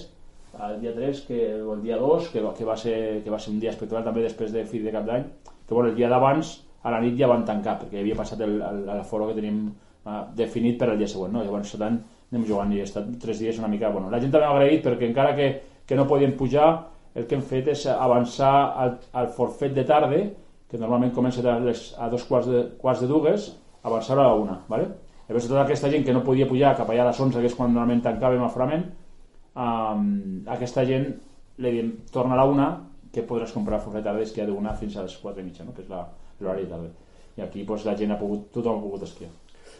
el 0.67 0.80
dia 0.82 0.93
3 0.95 1.21
que, 1.28 1.39
o 1.62 1.74
el 1.76 1.82
dia 1.84 1.98
2, 2.02 2.30
que, 2.34 2.43
que, 2.58 2.65
va 2.65 2.78
ser, 2.78 2.98
que 3.24 3.32
va 3.32 3.39
ser 3.39 3.54
un 3.54 3.60
dia 3.60 3.71
espectacular 3.71 4.06
també 4.08 4.24
després 4.26 4.54
de 4.56 4.65
fi 4.65 4.82
de 4.82 4.93
cap 4.95 5.06
d'any, 5.08 5.28
que 5.67 5.74
bueno, 5.74 5.91
el 5.91 5.98
dia 5.98 6.10
d'abans 6.10 6.56
a 6.86 6.93
la 6.93 7.02
nit 7.02 7.17
ja 7.19 7.30
van 7.30 7.45
tancar 7.45 7.80
perquè 7.82 8.02
havia 8.02 8.17
passat 8.17 8.41
el, 8.45 8.60
el, 8.62 8.82
el 8.93 9.04
foro 9.10 9.30
que 9.30 9.38
tenim 9.38 9.63
uh, 9.69 10.26
definit 10.38 10.78
per 10.80 10.91
al 10.91 11.00
dia 11.00 11.10
següent. 11.10 11.34
No? 11.34 11.43
Llavors, 11.43 11.74
tant, 11.82 11.98
anem 12.32 12.45
jugant 12.45 12.74
i 12.74 12.82
he 12.82 12.86
estat 12.86 13.08
tres 13.21 13.41
dies 13.41 13.58
una 13.62 13.69
mica... 13.71 13.89
Bueno, 13.93 14.12
la 14.13 14.19
gent 14.21 14.34
també 14.34 14.45
m'ha 14.45 14.58
agraït 14.58 14.86
perquè 14.86 15.10
encara 15.10 15.34
que, 15.38 15.50
que 15.86 15.98
no 15.98 16.08
podien 16.10 16.36
pujar, 16.38 16.69
el 17.15 17.26
que 17.30 17.38
hem 17.38 17.45
fet 17.45 17.71
és 17.74 17.86
avançar 17.91 18.54
al, 18.84 18.98
al 19.17 19.30
forfet 19.34 19.74
de 19.74 19.86
tarda, 19.88 20.21
que 20.69 20.80
normalment 20.82 21.13
comença 21.13 21.43
a, 21.45 21.60
les, 21.62 21.88
a 21.99 22.10
dos 22.10 22.25
quarts 22.25 22.49
de, 22.49 22.63
quarts 22.82 23.04
de 23.04 23.10
dues, 23.12 23.51
avançar 23.86 24.17
a 24.17 24.23
la 24.23 24.34
una. 24.34 24.60
¿vale? 24.67 24.89
Llavors, 25.28 25.47
tota 25.47 25.63
aquesta 25.63 25.89
gent 25.89 26.06
que 26.06 26.13
no 26.13 26.23
podia 26.25 26.47
pujar 26.49 26.75
cap 26.78 26.89
allà 26.89 27.06
a 27.06 27.10
les 27.12 27.21
11, 27.21 27.39
que 27.41 27.49
és 27.49 27.56
quan 27.58 27.71
normalment 27.71 28.04
tancàvem 28.06 28.43
aforament, 28.45 28.84
um, 29.56 30.43
aquesta 30.58 30.86
gent 30.86 31.08
li 31.63 31.71
diem, 31.71 31.95
torna 32.13 32.36
a 32.36 32.41
la 32.41 32.45
una, 32.49 32.67
que 33.15 33.23
podràs 33.25 33.54
comprar 33.56 33.80
forfet 33.82 34.04
tarda 34.04 34.28
que 34.36 34.43
ha 34.43 34.49
d'una 34.49 34.75
fins 34.75 34.97
a 34.97 35.06
les 35.06 35.15
4 35.21 35.41
i 35.41 35.47
mitja, 35.47 35.65
no? 35.65 35.73
que 35.73 35.86
és 35.86 35.89
l'horari 35.89 36.65
de 36.65 36.69
tarda. 36.69 36.91
I 37.36 37.43
aquí 37.43 37.63
pues, 37.67 37.86
la 37.88 37.95
gent 37.97 38.13
ha 38.13 38.19
pogut, 38.19 38.49
tothom 38.54 38.80
ha 38.80 38.84
pogut 38.84 39.06
esquiar. 39.08 39.32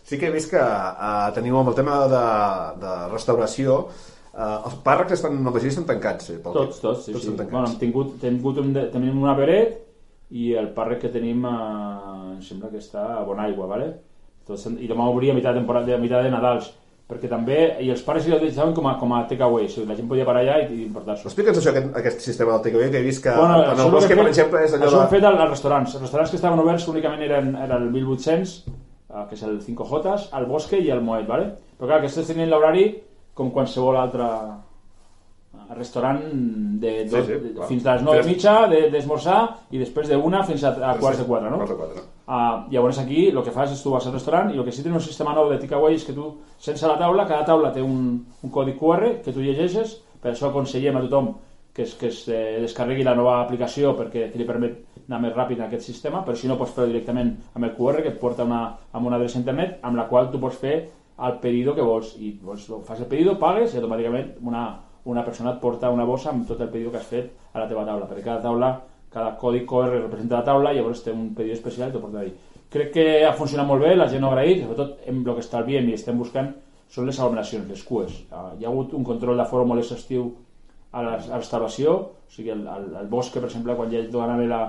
Sí 0.06 0.20
que 0.22 0.30
he 0.30 0.34
vist 0.34 0.52
que 0.52 0.62
uh, 0.62 1.32
teniu 1.36 1.58
amb 1.60 1.72
el 1.72 1.78
tema 1.78 2.04
de, 2.10 2.26
de 2.82 2.94
restauració 3.12 3.78
uh, 3.86 4.68
els 4.68 4.76
pàrrecs 4.86 5.18
estan, 5.18 5.40
no 5.44 5.54
estan 5.58 5.88
tancats 5.90 6.30
eh, 6.30 6.38
pel 6.44 6.54
tots, 6.54 6.82
tots, 6.84 7.08
sí, 7.08 7.16
tots 7.16 7.26
sí. 7.26 7.34
Bueno, 7.40 7.66
hem 7.66 7.80
tingut, 7.82 8.12
tingut 8.22 8.62
un, 8.62 8.74
tenim 8.94 9.18
una 9.24 9.34
beret 9.38 9.85
i 10.32 10.54
el 10.58 10.72
pàrrec 10.74 11.06
que 11.06 11.14
tenim 11.14 11.46
uh, 11.46 12.34
em 12.34 12.42
sembla 12.42 12.72
que 12.72 12.82
està 12.82 13.04
a 13.20 13.24
Bonaigua 13.28 13.68
vale? 13.70 13.92
Tots, 14.46 14.66
i 14.78 14.90
demà 14.90 15.10
obria 15.10 15.34
a 15.34 15.38
meitat 15.38 15.54
de, 15.54 15.62
temporada, 15.62 15.96
a 15.96 16.24
de 16.24 16.34
Nadals 16.34 16.72
perquè 17.06 17.30
també, 17.30 17.60
i 17.86 17.92
els 17.94 18.02
pares 18.02 18.26
ja 18.26 18.34
ho 18.34 18.42
deixaven 18.42 18.74
com 18.74 18.88
a, 18.90 18.96
com 18.98 19.12
a 19.14 19.20
takeaway, 19.30 19.68
o 19.68 19.70
sigui, 19.70 19.86
la 19.86 19.98
gent 19.98 20.08
podia 20.10 20.26
parar 20.26 20.42
allà 20.42 20.56
i, 20.64 20.72
i 20.74 20.86
emportar-s'ho. 20.88 21.28
Explica'ns 21.30 21.60
això, 21.62 21.70
aquest, 21.70 21.92
aquest 22.00 22.24
sistema 22.26 22.56
del 22.56 22.64
takeaway, 22.66 22.90
que 22.90 22.98
he 22.98 23.06
vist 23.06 23.22
que 23.22 23.36
bueno, 23.38 23.60
en 23.62 23.82
el 23.84 23.92
bosc, 23.94 24.10
per 24.10 24.26
exemple, 24.26 24.64
és 24.66 24.74
allò 24.74 24.88
això 24.88 25.04
de... 25.04 25.04
Ho 25.04 25.12
fet 25.12 25.28
als 25.30 25.44
restaurants. 25.44 25.94
Els 25.94 26.02
restaurants 26.08 26.34
que 26.34 26.40
estaven 26.42 26.64
oberts 26.64 26.88
únicament 26.90 27.22
eren, 27.28 27.52
eren 27.62 27.86
el 27.86 27.92
1800, 27.94 28.56
Eh, 29.16 29.24
que 29.30 29.38
és 29.38 29.44
el 29.48 29.60
5J, 29.64 30.16
el 30.38 30.46
Bosque 30.50 30.80
i 30.82 30.90
el 30.92 31.02
Moet, 31.04 31.28
¿vale? 31.28 31.52
però 31.78 31.88
clar, 31.88 32.00
aquests 32.02 32.32
tenien 32.32 32.50
l'horari 32.52 32.86
com 33.38 33.52
qualsevol 33.56 33.98
altre 34.00 34.26
eh, 35.70 35.76
restaurant 35.78 36.20
de, 36.82 36.94
de, 37.06 37.10
sí, 37.10 37.22
sí, 37.28 37.54
de 37.56 37.70
fins 37.70 37.86
a 37.86 37.96
les 37.96 38.06
9 38.08 38.24
i 38.24 38.28
mitja 38.30 38.56
d'esmorzar 38.72 39.40
de, 39.46 39.78
i 39.78 39.82
després 39.82 40.12
de 40.12 40.18
una 40.18 40.44
fins 40.48 40.64
a, 40.64 40.74
a 40.92 40.96
quarts 41.02 41.24
de 41.24 41.28
4 41.30 41.54
no? 41.54 41.62
Uh, 42.26 42.66
llavors 42.74 42.98
aquí 42.98 43.28
el 43.30 43.44
que 43.46 43.54
fas 43.54 43.74
és 43.74 43.82
tu 43.84 43.92
vas 43.94 44.06
al 44.08 44.16
restaurant 44.16 44.50
i 44.50 44.58
el 44.58 44.66
que 44.66 44.74
sí 44.74 44.82
tenen 44.82 44.98
un 44.98 45.04
sistema 45.06 45.36
nou 45.38 45.52
de 45.52 45.60
takeaway 45.62 45.94
és 45.98 46.06
que 46.08 46.16
tu 46.16 46.32
sense 46.58 46.88
la 46.90 46.98
taula, 46.98 47.28
cada 47.30 47.46
taula 47.46 47.74
té 47.74 47.84
un, 47.86 48.16
un 48.42 48.54
codi 48.54 48.74
QR 48.80 49.20
que 49.22 49.34
tu 49.34 49.44
llegeixes. 49.46 50.00
Per 50.24 50.32
això 50.32 50.50
aconsellem 50.50 50.98
a 50.98 51.04
tothom 51.04 51.36
que 51.76 51.84
es, 51.84 51.94
que 52.00 52.08
es 52.08 52.24
eh, 52.32 52.58
descarregui 52.64 53.04
la 53.04 53.14
nova 53.14 53.36
aplicació 53.44 53.92
perquè 54.00 54.30
que 54.32 54.40
li 54.40 54.48
permet 54.48 55.04
anar 55.06 55.20
més 55.22 55.34
ràpid 55.36 55.60
en 55.60 55.68
aquest 55.68 55.86
sistema, 55.86 56.24
però 56.26 56.34
si 56.40 56.48
no 56.50 56.56
pots 56.58 56.72
fer 56.74 56.88
directament 56.88 57.34
amb 57.54 57.68
el 57.68 57.74
QR 57.78 58.02
que 58.02 58.14
et 58.14 58.22
porta 58.22 58.48
una, 58.48 58.62
amb 58.96 59.10
una 59.10 59.20
adreça 59.20 59.38
internet 59.38 59.78
amb 59.84 60.00
la 60.00 60.08
qual 60.10 60.32
tu 60.32 60.40
pots 60.42 60.58
fer 60.62 60.78
el 61.28 61.38
pedido 61.44 61.76
que 61.76 61.84
vols. 61.86 62.16
I 62.18 62.32
vols, 62.42 62.66
fas 62.88 63.04
el 63.04 63.12
pedido, 63.12 63.36
pagues 63.40 63.76
i 63.76 63.82
automàticament 63.82 64.34
una, 64.48 64.64
una 65.06 65.24
persona 65.26 65.54
et 65.54 65.62
porta 65.62 65.92
una 65.94 66.06
bossa 66.06 66.32
amb 66.32 66.48
tot 66.48 66.62
el 66.62 66.70
pedido 66.74 66.92
que 66.92 67.00
has 67.02 67.08
fet 67.10 67.32
a 67.54 67.62
la 67.62 67.70
teva 67.70 67.86
taula, 67.86 68.10
perquè 68.10 68.26
cada 68.26 68.42
taula 68.44 68.74
cada 69.16 69.38
codi 69.40 69.64
QR 69.66 69.94
representa 69.94 70.42
la 70.42 70.44
taula 70.44 70.74
i 70.74 70.80
llavors 70.80 71.04
té 71.06 71.14
un 71.16 71.30
pedido 71.36 71.56
especial 71.56 71.90
i 71.90 71.94
t'ho 71.94 72.02
porta 72.04 72.20
ahí. 72.20 72.34
Crec 72.72 72.90
que 72.92 73.06
ha 73.24 73.32
funcionat 73.38 73.68
molt 73.70 73.86
bé, 73.86 73.94
la 73.96 74.10
gent 74.12 74.26
ho 74.26 74.32
ha 74.32 74.36
agraït, 74.36 74.66
sobretot 74.66 75.06
en 75.08 75.22
el 75.22 75.30
que 75.30 75.44
estalviem 75.46 75.88
i 75.88 75.96
estem 75.96 76.20
buscant 76.20 76.50
són 76.92 77.08
les 77.08 77.20
aglomeracions, 77.20 77.70
les 77.72 77.84
cues. 77.88 78.18
Ah, 78.32 78.50
hi 78.60 78.66
ha 78.66 78.72
hagut 78.74 78.92
un 78.98 79.06
control 79.08 79.40
de 79.40 79.46
foro 79.48 79.64
molt 79.70 79.84
exhaustiu 79.86 80.28
a 80.92 81.04
la, 81.06 81.16
restauració, 81.38 81.96
o 82.26 82.36
sigui, 82.36 82.52
el, 82.52 82.66
el, 82.68 82.90
el 83.02 83.08
bosc, 83.12 83.38
per 83.38 83.46
exemple, 83.48 83.78
quan 83.80 83.94
ja 83.94 84.04
donava 84.12 84.50
la, 84.50 84.62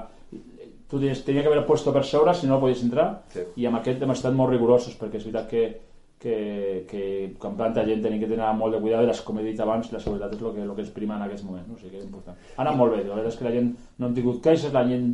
tu 0.87 1.01
tenies, 1.01 1.25
tenia 1.27 1.43
que 1.43 1.51
haver 1.51 1.67
puesto 1.67 1.93
per 1.93 2.05
sobre 2.05 2.35
si 2.35 2.47
no 2.47 2.61
podies 2.63 2.83
entrar 2.87 3.09
sí. 3.33 3.43
i 3.57 3.67
amb 3.67 3.81
aquest 3.81 4.03
hem 4.03 4.15
estat 4.15 4.35
molt 4.35 4.53
rigorosos 4.53 4.95
perquè 5.01 5.19
és 5.19 5.27
veritat 5.27 5.51
que, 5.51 5.65
que, 6.21 6.87
que 6.89 7.03
quan 7.39 7.57
planta 7.57 7.85
gent 7.85 8.03
tenim 8.03 8.21
que 8.23 8.29
tenir 8.31 8.53
molt 8.57 8.75
de 8.75 8.81
cuidado 8.81 9.05
i 9.05 9.11
les, 9.11 9.21
com 9.21 9.39
he 9.39 9.45
dit 9.45 9.59
abans 9.61 9.91
la 9.93 10.01
seguretat 10.01 10.33
és 10.33 10.43
el 10.43 10.55
que, 10.55 10.63
el 10.65 10.75
que 10.75 10.85
es 10.87 10.93
prima 10.95 11.17
en 11.17 11.27
aquest 11.27 11.45
moment 11.45 11.67
no? 11.69 11.75
o 11.77 11.79
sigui 11.79 11.93
que 11.93 12.01
és 12.01 12.07
important. 12.07 12.37
ha 12.57 12.63
anat 12.65 12.77
molt 12.77 12.95
bé, 12.95 13.03
la 13.05 13.19
veritat 13.19 13.35
és 13.35 13.39
que 13.41 13.49
la 13.49 13.55
gent 13.57 13.73
no 13.99 14.09
han 14.09 14.17
tingut 14.17 14.41
queixes, 14.45 14.73
la 14.73 14.87
gent 14.89 15.11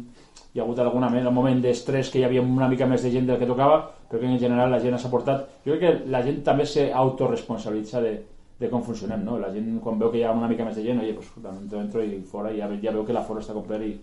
hi 0.52 0.60
ha 0.60 0.62
hagut 0.62 0.78
alguna 0.78 1.08
un 1.08 1.34
moment 1.34 1.62
d'estrès 1.64 2.10
que 2.10 2.20
hi 2.20 2.24
havia 2.24 2.42
una 2.42 2.68
mica 2.68 2.86
més 2.86 3.02
de 3.02 3.10
gent 3.10 3.26
del 3.26 3.38
que 3.38 3.50
tocava 3.50 3.80
però 4.08 4.20
que 4.20 4.26
en 4.26 4.38
general 4.38 4.70
la 4.70 4.80
gent 4.80 4.98
s'ha 4.98 5.10
portat 5.10 5.48
jo 5.66 5.74
crec 5.74 5.80
que 5.80 6.10
la 6.10 6.22
gent 6.22 6.42
també 6.44 6.66
s'autoresponsabilitza 6.66 8.00
de, 8.00 8.14
de 8.62 8.70
com 8.70 8.82
funcionem, 8.86 9.24
no? 9.26 9.38
La 9.42 9.50
gent 9.52 9.78
quan 9.82 9.98
veu 9.98 10.10
que 10.12 10.20
hi 10.20 10.26
ha 10.26 10.32
una 10.36 10.48
mica 10.50 10.64
més 10.64 10.76
de 10.78 10.84
gent, 10.86 11.00
oye, 11.02 11.14
pues, 11.18 11.30
entro 11.80 12.04
i 12.04 12.20
fora 12.32 12.52
ja, 12.54 12.68
ja 12.82 12.94
veu 12.94 13.06
que 13.08 13.16
la 13.16 13.24
fora 13.26 13.42
està 13.42 13.56
completa 13.56 13.88
i 13.88 13.96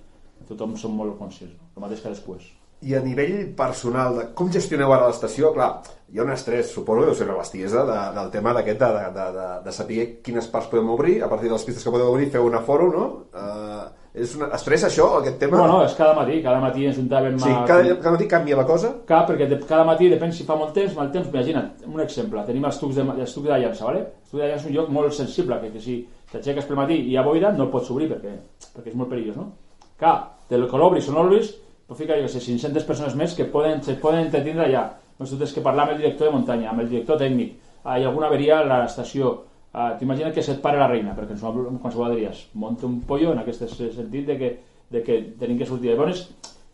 tothom 0.49 0.75
som 0.77 0.97
molt 0.99 1.15
conscients, 1.19 1.55
no? 1.55 1.69
el 1.75 1.85
mateix 1.85 2.03
que 2.03 2.11
després. 2.11 2.49
I 2.81 2.95
a 2.95 3.01
nivell 3.03 3.49
personal, 3.57 4.15
de 4.15 4.25
com 4.35 4.51
gestioneu 4.51 4.93
ara 4.95 5.09
l'estació? 5.09 5.51
Clar, 5.55 5.69
hi 6.09 6.19
ha 6.19 6.23
un 6.23 6.31
estrès, 6.31 6.71
suposo 6.71 7.03
deu 7.05 7.15
ser 7.17 7.27
una 7.27 7.37
bestiesa, 7.41 7.83
de, 7.85 7.97
del 8.15 8.29
tema 8.33 8.53
d'aquest 8.55 8.79
de, 8.79 8.91
de, 9.17 9.25
de, 9.35 9.47
de 9.65 9.73
saber 9.75 10.05
quines 10.25 10.47
parts 10.49 10.69
podem 10.71 10.89
obrir, 10.95 11.17
a 11.23 11.29
partir 11.31 11.49
de 11.49 11.57
les 11.57 11.65
pistes 11.67 11.83
que 11.83 11.93
podeu 11.93 12.13
obrir, 12.13 12.29
feu 12.33 12.47
un 12.47 12.55
aforo, 12.55 12.87
no? 12.93 13.05
Uh, 13.35 13.89
és 14.15 14.31
una... 14.39 14.47
Estrès 14.57 14.87
això, 14.87 15.05
aquest 15.19 15.37
tema? 15.43 15.59
Bueno, 15.59 15.83
és 15.85 15.93
cada 15.97 16.15
matí, 16.17 16.39
cada 16.45 16.63
matí 16.63 16.87
ens 16.89 16.97
juntàvem... 16.97 17.37
Sí, 17.43 17.51
a... 17.51 17.67
cada, 17.69 17.99
cada 17.99 18.15
matí 18.15 18.29
canvia 18.31 18.57
la 18.57 18.65
cosa? 18.69 18.95
Clar, 19.11 19.21
perquè 19.27 19.51
de, 19.51 19.59
cada 19.69 19.85
matí 19.91 20.09
depèn 20.09 20.33
si 20.33 20.47
fa 20.47 20.57
molt 20.57 20.73
temps, 20.77 20.95
mal 20.97 21.11
temps, 21.13 21.29
imagina't, 21.29 21.85
un 21.91 22.01
exemple, 22.07 22.47
tenim 22.47 22.65
els 22.71 22.81
tucs 22.81 22.97
de, 22.97 23.05
els 23.05 23.35
tucs 23.35 23.51
de 23.51 23.61
llança, 23.61 23.85
¿vale? 23.85 24.07
Els 24.23 24.33
tucs 24.33 24.41
de 24.41 24.49
llança 24.49 24.65
és 24.65 24.71
un 24.71 24.77
lloc 24.79 24.91
molt 24.95 25.19
sensible, 25.19 25.61
que, 25.61 25.75
que 25.75 25.83
si 25.83 26.01
t'aixeques 26.31 26.65
pel 26.65 26.79
matí 26.79 26.97
i 27.03 27.13
hi 27.13 27.17
ha 27.19 27.27
boira 27.27 27.53
no 27.53 27.67
el 27.67 27.73
pots 27.73 27.93
obrir 27.93 28.09
perquè, 28.09 28.33
perquè 28.73 28.95
és 28.95 28.97
molt 28.97 29.13
perillós, 29.13 29.37
no? 29.37 29.51
Clar, 29.99 30.17
del 30.49 30.65
que 30.71 30.79
l'obris 30.79 31.11
o 31.11 31.13
no 31.13 31.27
l'obris, 31.27 31.53
però 31.89 31.97
fica, 31.97 32.15
jo 32.21 32.27
sé, 32.29 32.37
500 32.37 32.83
persones 32.85 33.15
més 33.17 33.31
que 33.33 33.47
poden, 33.49 33.79
se 33.81 33.95
poden 33.97 34.27
entretindre 34.27 34.67
allà. 34.67 34.83
Tens 35.17 35.55
que 35.55 35.63
parlar 35.65 35.87
amb 35.87 35.95
el 35.95 36.03
director 36.03 36.29
de 36.29 36.33
muntanya, 36.35 36.67
amb 36.69 36.83
el 36.83 36.89
director 36.91 37.17
tècnic, 37.17 37.55
ah, 37.81 37.95
hi 37.97 38.03
ha 38.03 38.11
alguna 38.11 38.27
averia 38.29 38.59
a 38.59 38.67
l'estació, 38.67 39.31
ah, 39.73 39.95
t'imagina 39.97 40.29
que 40.35 40.43
se't 40.45 40.61
pare 40.61 40.77
la 40.77 40.87
reina, 40.91 41.15
perquè 41.17 41.33
en 41.33 41.79
qualsevol 41.81 42.11
averies 42.11 42.43
monta 42.53 42.85
un 42.85 42.99
pollo 43.09 43.31
en 43.33 43.41
aquest 43.41 43.65
sentit 43.73 44.27
de 44.27 44.37
que, 44.37 44.51
de 44.93 45.01
que 45.01 45.17
tenim 45.39 45.57
que 45.57 45.65
sortir. 45.65 45.89
Llavors, 45.89 46.27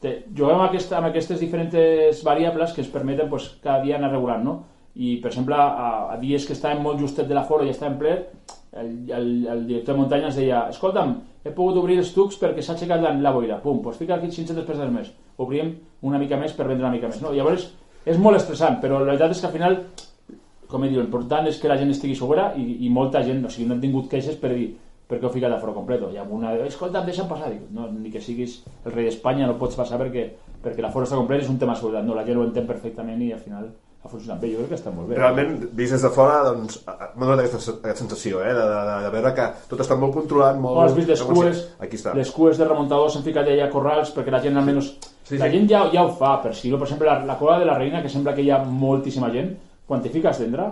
te, 0.04 0.12
juguem 0.36 0.60
amb, 0.60 0.68
aquesta, 0.68 0.98
amb 1.00 1.08
aquestes 1.08 1.40
diferents 1.40 2.24
variables 2.28 2.76
que 2.76 2.84
ens 2.84 2.92
permeten 2.92 3.32
pues, 3.32 3.54
cada 3.64 3.80
dia 3.86 3.96
anar 3.96 4.12
regulant, 4.12 4.44
no? 4.44 4.58
I, 4.96 5.16
per 5.24 5.32
exemple, 5.32 5.56
a, 5.56 6.12
a 6.12 6.20
dies 6.20 6.44
que 6.44 6.58
estàvem 6.60 6.84
molt 6.84 7.00
justet 7.00 7.32
de 7.32 7.40
la 7.40 7.48
fora 7.48 7.64
i 7.64 7.72
estàvem 7.72 7.96
ple, 8.04 8.18
el, 8.76 8.92
el, 9.16 9.32
el 9.48 9.66
director 9.72 9.96
de 9.96 10.02
muntanya 10.02 10.28
ens 10.34 10.44
deia 10.44 10.66
escolta'm, 10.76 11.16
he 11.46 11.54
pogut 11.54 11.78
obrir 11.78 12.00
els 12.02 12.12
tucs 12.16 12.40
perquè 12.42 12.64
s'ha 12.66 12.74
aixecat 12.74 13.04
la, 13.04 13.14
la 13.22 13.34
boira, 13.36 13.60
pum, 13.62 13.84
doncs 13.86 14.02
fica 14.02 14.18
aquí 14.18 14.32
500 14.34 14.66
persones 14.66 14.94
més, 14.94 15.12
obrim 15.38 15.76
una 16.06 16.20
mica 16.22 16.40
més 16.42 16.56
per 16.58 16.68
vendre 16.68 16.88
una 16.88 16.96
mica 16.96 17.12
més, 17.12 17.22
no? 17.22 17.34
Llavors 17.36 17.70
és 18.06 18.18
molt 18.22 18.38
estressant, 18.40 18.80
però 18.82 19.00
la 19.00 19.14
veritat 19.14 19.36
és 19.36 19.44
que 19.44 19.50
al 19.50 19.54
final 19.54 19.80
com 20.68 20.84
he 20.84 20.90
dit, 20.90 20.98
l'important 20.98 21.46
és 21.50 21.60
que 21.62 21.70
la 21.70 21.78
gent 21.80 21.94
estigui 21.94 22.18
segura 22.18 22.50
i, 22.58 22.66
i 22.86 22.90
molta 22.90 23.22
gent, 23.26 23.44
o 23.46 23.52
sigui, 23.54 23.68
no 23.70 23.78
han 23.78 23.84
tingut 23.84 24.10
queixes 24.12 24.38
per 24.42 24.52
dir 24.56 24.74
perquè 25.06 25.28
ho 25.28 25.30
ficat 25.30 25.54
a 25.54 25.60
foro 25.62 25.76
completo. 25.76 26.10
Hi 26.10 26.18
ha 26.18 26.26
una, 26.26 26.56
escolta, 26.66 27.04
em 27.04 27.10
deixen 27.12 27.28
passar. 27.30 27.52
Dic, 27.54 27.68
no, 27.76 27.86
ni 27.94 28.10
que 28.10 28.22
siguis 28.26 28.58
el 28.84 28.94
rei 28.96 29.06
d'Espanya 29.06 29.46
no 29.46 29.58
pots 29.62 29.78
passar 29.78 30.00
perquè, 30.02 30.24
perquè 30.64 30.82
la 30.82 30.90
fora 30.94 31.06
està 31.06 31.20
completa 31.20 31.46
és 31.46 31.52
un 31.52 31.60
tema 31.62 31.76
de 31.76 31.82
seguretat. 31.84 32.08
No, 32.08 32.16
la 32.18 32.26
gent 32.26 32.42
ho 32.42 32.46
entén 32.48 32.66
perfectament 32.66 33.22
i 33.22 33.30
al 33.36 33.44
final 33.44 33.70
ha 34.06 34.10
funcionat 34.12 34.42
bé, 34.42 34.52
jo 34.54 34.62
crec 34.62 34.72
que 34.72 34.78
està 34.78 34.92
molt 34.94 35.10
bé. 35.10 35.18
Realment, 35.18 35.56
vist 35.78 35.96
des 35.96 36.04
de 36.06 36.12
fora, 36.14 36.38
doncs, 36.46 36.78
m'ha 36.86 37.26
donat 37.26 37.42
aquesta, 37.42 37.74
aquesta 37.80 38.04
sensació, 38.04 38.42
eh, 38.46 38.54
de, 38.54 38.66
de, 38.70 38.98
de, 39.06 39.12
veure 39.16 39.32
que 39.40 39.48
tot 39.72 39.82
està 39.82 39.98
molt 39.98 40.14
controlat, 40.14 40.60
molt... 40.62 40.78
Bueno, 40.78 40.86
has 40.92 40.98
vist 41.00 41.12
les 41.12 41.24
cues, 41.26 41.62
Aquí 41.82 41.98
està. 41.98 42.14
les 42.18 42.32
cues 42.36 42.62
de 42.62 42.70
remuntadors 42.70 43.18
s'han 43.18 43.26
ficat 43.26 43.50
ja 43.50 43.66
a 43.66 43.72
corrals 43.74 44.14
perquè 44.16 44.34
la 44.34 44.44
gent 44.46 44.62
almenys... 44.62 44.92
Sí, 45.26 45.40
la 45.42 45.50
sí. 45.50 45.56
gent 45.58 45.70
ja, 45.72 45.82
ja 45.94 46.04
ho 46.06 46.12
fa, 46.20 46.36
per 46.44 46.54
si, 46.54 46.70
per 46.70 46.86
exemple, 46.86 47.10
la, 47.10 47.18
la 47.26 47.38
cola 47.40 47.58
de 47.62 47.66
la 47.66 47.80
reina, 47.80 48.04
que 48.04 48.12
sembla 48.14 48.36
que 48.38 48.46
hi 48.46 48.52
ha 48.54 48.62
moltíssima 48.62 49.32
gent, 49.34 49.56
quan 49.90 50.06
te 50.06 50.14
fiques 50.14 50.44
dentro, 50.44 50.70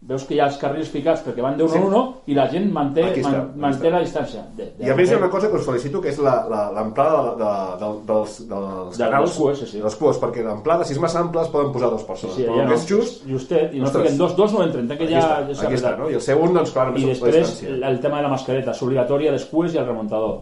veus 0.00 0.22
que 0.24 0.32
hi 0.32 0.38
ha 0.40 0.46
els 0.48 0.56
carrils 0.56 0.88
ficats 0.88 1.20
perquè 1.26 1.42
van 1.44 1.58
d'un 1.58 1.68
sí. 1.68 1.76
en 1.76 1.82
uno 1.84 2.00
i 2.32 2.34
la 2.36 2.46
gent 2.48 2.70
manté, 2.72 3.02
està, 3.10 3.32
man, 3.34 3.48
manté 3.66 3.90
la 3.92 3.98
distància. 4.00 4.46
De, 4.56 4.70
de 4.78 4.86
I 4.86 4.92
a 4.92 4.94
més 4.96 5.10
hi 5.10 5.16
ha 5.16 5.18
una 5.20 5.28
cosa 5.32 5.50
que 5.50 5.58
us 5.58 5.66
felicito, 5.66 6.00
que 6.00 6.08
és 6.14 6.20
l'amplada 6.24 7.18
de, 7.26 7.32
de, 7.42 7.50
de, 7.82 7.90
dels, 8.08 8.36
dels 8.48 8.96
de, 8.96 9.02
canals, 9.02 9.34
cues, 9.36 9.58
sí, 9.60 9.66
sí. 9.74 9.82
dels 9.84 9.96
cues, 10.00 10.20
perquè 10.22 10.44
l'amplada, 10.46 10.86
si 10.88 10.96
és 10.96 11.00
massa 11.02 11.20
ample, 11.20 11.42
es 11.44 11.50
poden 11.52 11.74
posar 11.74 11.90
dues 11.92 12.06
persones. 12.08 12.38
Sí, 12.38 12.46
sí, 12.46 12.48
però 12.48 12.62
ja 12.62 12.68
no, 12.70 12.78
és 12.78 12.86
just... 12.88 13.26
Justet, 13.28 13.74
i 13.76 13.82
no 13.82 13.90
fiquen 13.92 14.16
dos, 14.22 14.32
dos 14.38 14.54
no 14.56 14.62
entren, 14.64 14.88
que 14.88 15.10
ja, 15.10 15.20
aquí 15.20 15.52
està, 15.52 15.58
ja 15.60 15.68
aquí 15.68 15.80
està, 15.80 15.92
no? 15.98 16.08
I 16.08 16.16
el 16.16 16.24
segon, 16.24 16.56
doncs, 16.56 16.72
clar, 16.76 16.86
I 16.96 17.10
després, 17.10 17.52
el 17.68 18.00
tema 18.00 18.22
de 18.22 18.28
la 18.28 18.32
mascareta, 18.32 18.72
és 18.72 18.80
obligatòria 18.86 19.34
les 19.36 19.44
cues 19.52 19.76
i 19.76 19.82
el 19.82 19.88
remuntador. 19.90 20.40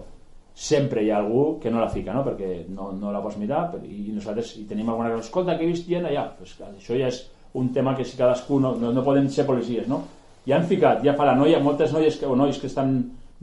Sempre 0.59 1.03
hi 1.03 1.11
ha 1.11 1.19
algú 1.19 1.59
que 1.63 1.71
no 1.71 1.83
la 1.83 1.91
fica, 1.91 2.15
no? 2.15 2.25
perquè 2.27 2.65
no, 2.75 2.93
no 2.99 3.11
la 3.15 3.21
pots 3.23 3.39
mirar, 3.39 3.69
i 3.87 4.15
nosaltres 4.15 4.57
i 4.59 4.65
tenim 4.71 4.89
alguna 4.91 5.13
cosa, 5.13 5.27
escolta, 5.27 5.59
que 5.59 5.67
he 5.67 5.71
vist 5.71 5.87
gent 5.91 6.07
allà, 6.09 6.25
pues, 6.39 6.57
això 6.67 6.99
ja 6.99 7.11
és 7.11 7.21
un 7.55 7.73
tema 7.73 7.97
que 7.97 8.05
si 8.05 8.17
cadascú 8.17 8.61
no, 8.61 8.75
no, 8.77 8.93
no 8.93 9.05
podem 9.05 9.29
ser 9.33 9.47
policies, 9.47 9.89
no? 9.89 10.03
ja 10.49 10.57
han 10.57 10.67
ficat, 10.69 11.03
ja 11.05 11.15
fa 11.17 11.27
la 11.29 11.37
noia, 11.37 11.61
moltes 11.61 11.93
noies 11.93 12.17
que, 12.17 12.27
o 12.27 12.37
nois 12.37 12.59
que 12.61 12.69
estan 12.71 12.95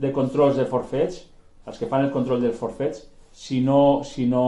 de 0.02 0.10
controls 0.12 0.56
de 0.58 0.66
forfets, 0.66 1.22
els 1.66 1.78
que 1.78 1.88
fan 1.90 2.06
el 2.06 2.12
control 2.14 2.42
dels 2.42 2.58
forfets, 2.58 3.04
si 3.36 3.60
no, 3.62 4.02
si 4.04 4.26
no, 4.26 4.46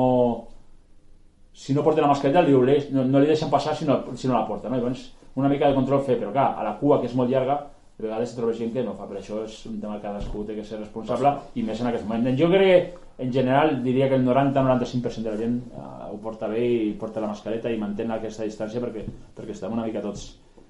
si 1.53 1.75
no 1.75 1.85
porten 1.87 2.03
la 2.03 2.11
mascareta 2.11 2.43
li 2.43 2.55
no, 2.91 3.05
no 3.05 3.21
li 3.21 3.31
deixen 3.31 3.51
passar 3.51 3.77
si 3.77 3.87
no, 3.87 4.01
si 4.17 4.29
no 4.29 4.35
la 4.35 4.47
porta. 4.47 4.69
No? 4.69 4.77
Llavors, 4.77 5.13
una 5.37 5.49
mica 5.49 5.69
de 5.69 5.77
control 5.77 6.03
fer, 6.03 6.19
però 6.19 6.33
clar, 6.33 6.55
a 6.59 6.65
la 6.67 6.77
cua, 6.81 7.01
que 7.01 7.07
és 7.07 7.15
molt 7.15 7.31
llarga, 7.31 7.61
de 7.99 8.07
vegades 8.07 8.35
troba 8.35 8.55
gent 8.55 8.73
que 8.73 8.83
no 8.87 8.95
fa, 8.95 9.07
per 9.07 9.19
això 9.19 9.43
és 9.45 9.55
un 9.67 9.81
tema 9.81 9.99
que 9.99 10.07
cadascú 10.07 10.45
té 10.47 10.55
que 10.55 10.65
ser 10.65 10.79
responsable 10.79 11.35
i 11.55 11.63
més 11.67 11.81
en 11.83 11.91
aquest 11.91 12.07
moment. 12.07 12.31
Jo 12.39 12.51
crec 12.51 12.69
que 12.71 13.08
en 13.19 13.33
general 13.33 13.83
diria 13.83 14.09
que 14.09 14.15
el 14.15 14.25
90-95% 14.27 15.23
de 15.23 15.31
la 15.31 15.37
gent 15.37 15.57
uh, 15.75 16.13
ho 16.13 16.19
porta 16.23 16.47
bé 16.47 16.63
i 16.63 16.93
porta 16.99 17.21
la 17.21 17.31
mascareta 17.33 17.71
i 17.71 17.79
mantén 17.79 18.13
aquesta 18.15 18.47
distància 18.47 18.81
perquè, 18.83 19.03
perquè 19.35 19.57
estem 19.57 19.75
una 19.75 19.87
mica 19.87 20.03
tots 20.05 20.29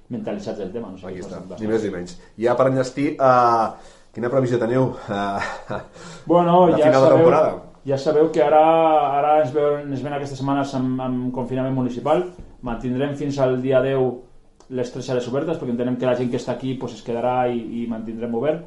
mentalitzats 0.08 0.62
del 0.62 0.72
tema. 0.72 0.88
No 0.88 0.96
sé 0.96 1.10
Aquí 1.10 1.20
està, 1.20 1.42
ni 1.60 1.68
més 1.68 1.84
ni 1.84 1.92
menys. 1.92 2.16
Ja 2.40 2.56
per 2.56 2.70
enllestir, 2.70 3.10
uh, 3.20 3.76
quina 4.16 4.32
previsió 4.32 4.60
teniu 4.60 4.88
uh, 4.96 5.82
bueno, 6.30 6.70
de 6.72 6.80
ja 6.80 6.88
final 6.88 7.02
sabeu, 7.02 7.10
de 7.10 7.18
temporada? 7.18 7.52
Ja 7.88 8.00
sabeu 8.00 8.32
que 8.32 8.42
ara, 8.44 8.64
ara 9.18 9.34
ens, 9.42 9.52
veuen, 9.52 9.92
ens 9.92 10.06
ven 10.06 10.16
aquestes 10.16 10.40
setmanes 10.40 10.72
amb, 10.80 11.04
amb 11.04 11.28
confinament 11.36 11.76
municipal, 11.76 12.24
mantindrem 12.64 13.12
fins 13.20 13.36
al 13.44 13.60
dia 13.60 13.84
10 13.84 14.72
les 14.78 14.90
tres 14.92 15.06
sales 15.08 15.28
obertes 15.28 15.56
perquè 15.56 15.72
entenem 15.72 16.00
que 16.00 16.08
la 16.08 16.16
gent 16.16 16.32
que 16.32 16.40
està 16.40 16.56
aquí 16.56 16.74
pues, 16.80 16.96
es 16.96 17.04
quedarà 17.04 17.46
i, 17.48 17.60
i 17.82 17.86
mantindrem 17.88 18.34
obert 18.36 18.66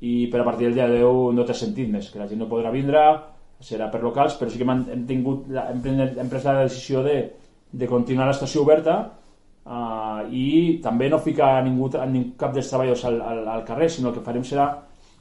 i 0.00 0.28
per 0.30 0.40
a 0.40 0.46
partir 0.46 0.68
del 0.68 0.78
dia 0.78 0.88
10 0.90 1.34
no 1.34 1.44
té 1.46 1.56
sentit 1.56 1.90
més, 1.90 2.10
que 2.12 2.20
la 2.20 2.28
gent 2.30 2.40
no 2.42 2.50
podrà 2.50 2.70
vindre 2.74 3.02
serà 3.60 3.88
per 3.90 4.02
locals, 4.02 4.36
però 4.38 4.50
sí 4.50 4.58
que 4.58 4.66
hem, 4.66 4.84
hem, 4.94 5.06
tingut, 5.06 5.48
hem, 5.50 5.80
hem 6.06 6.28
pres 6.30 6.44
la 6.46 6.60
decisió 6.62 7.02
de, 7.02 7.16
de 7.72 7.88
continuar 7.90 8.28
l'estació 8.28 8.62
oberta 8.62 8.98
uh, 9.66 10.20
i 10.30 10.78
també 10.84 11.08
no 11.10 11.18
ficar 11.18 11.56
ningú, 11.66 11.90
ningú 12.06 12.36
cap 12.38 12.54
dels 12.54 12.70
treballadors 12.70 13.02
al, 13.10 13.18
al, 13.20 13.42
al 13.56 13.64
carrer, 13.66 13.90
sinó 13.90 14.14
que 14.14 14.22
farem 14.22 14.46
serà 14.46 14.68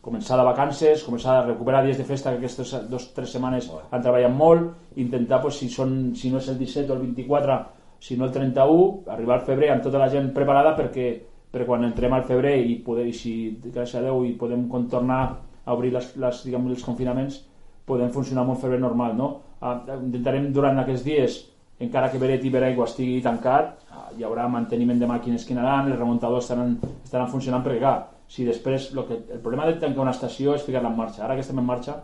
començar 0.08 0.38
de 0.40 0.46
vacances, 0.48 1.02
començar 1.04 1.40
a 1.40 1.46
recuperar 1.48 1.82
dies 1.84 1.98
de 2.00 2.06
festa 2.08 2.32
que 2.32 2.40
aquestes 2.40 2.76
dues 2.88 3.10
o 3.10 3.16
tres 3.16 3.34
setmanes 3.34 3.68
han 3.74 4.04
treballat 4.04 4.32
molt, 4.32 4.70
intentar, 4.96 5.42
pues, 5.44 5.58
si, 5.60 5.68
són, 5.74 6.14
si 6.16 6.32
no 6.32 6.40
és 6.40 6.48
el 6.54 6.62
17 6.62 6.94
o 6.94 6.96
el 6.96 7.02
24, 7.10 7.58
si 8.00 8.16
no 8.16 8.30
el 8.30 8.32
31, 8.32 9.10
arribar 9.12 9.40
al 9.40 9.48
febrer 9.50 9.74
amb 9.74 9.84
tota 9.84 10.00
la 10.00 10.08
gent 10.14 10.30
preparada 10.36 10.76
perquè, 10.78 11.10
perquè 11.52 11.68
quan 11.68 11.86
entrem 11.88 12.14
al 12.14 12.26
febrer 12.28 12.56
i, 12.64 12.78
poder, 12.86 13.08
i 13.08 13.14
si, 13.16 13.34
gràcies 13.66 14.02
a 14.02 14.06
Déu, 14.06 14.24
i 14.28 14.34
podem 14.40 14.68
tornar 14.92 15.22
a 15.64 15.76
obrir 15.76 15.94
les, 15.96 16.10
les, 16.20 16.42
diguem, 16.48 16.68
els 16.72 16.84
confinaments, 16.86 17.42
podem 17.88 18.12
funcionar 18.12 18.44
amb 18.44 18.56
un 18.56 18.60
febrer 18.62 18.80
normal, 18.84 19.16
no? 19.16 19.30
Uh, 19.58 19.78
intentarem 19.96 20.52
durant 20.54 20.78
aquests 20.84 21.06
dies 21.06 21.38
encara 21.80 22.10
que 22.10 22.18
Beret 22.18 22.44
i 22.46 22.50
Beraigua 22.50 22.88
estigui 22.90 23.22
tancat, 23.22 23.76
hi 24.18 24.26
haurà 24.26 24.48
manteniment 24.50 25.00
de 25.00 25.10
màquines 25.10 25.46
que 25.46 25.54
anaran, 25.54 25.92
els 25.92 26.00
remuntadors 26.00 26.46
estaran, 26.46 26.76
estaran 27.06 27.30
funcionant 27.30 27.64
perquè, 27.66 27.80
clar, 27.84 27.98
si 28.28 28.46
després 28.48 28.92
lo 28.98 29.06
que, 29.08 29.20
el 29.36 29.42
problema 29.44 29.68
de 29.68 29.78
tancar 29.82 30.04
una 30.04 30.14
estació 30.16 30.56
és 30.58 30.66
ficar-la 30.66 30.90
en 30.90 30.98
marxa. 30.98 31.24
Ara 31.26 31.38
que 31.38 31.46
estem 31.46 31.62
en 31.62 31.68
marxa, 31.68 32.00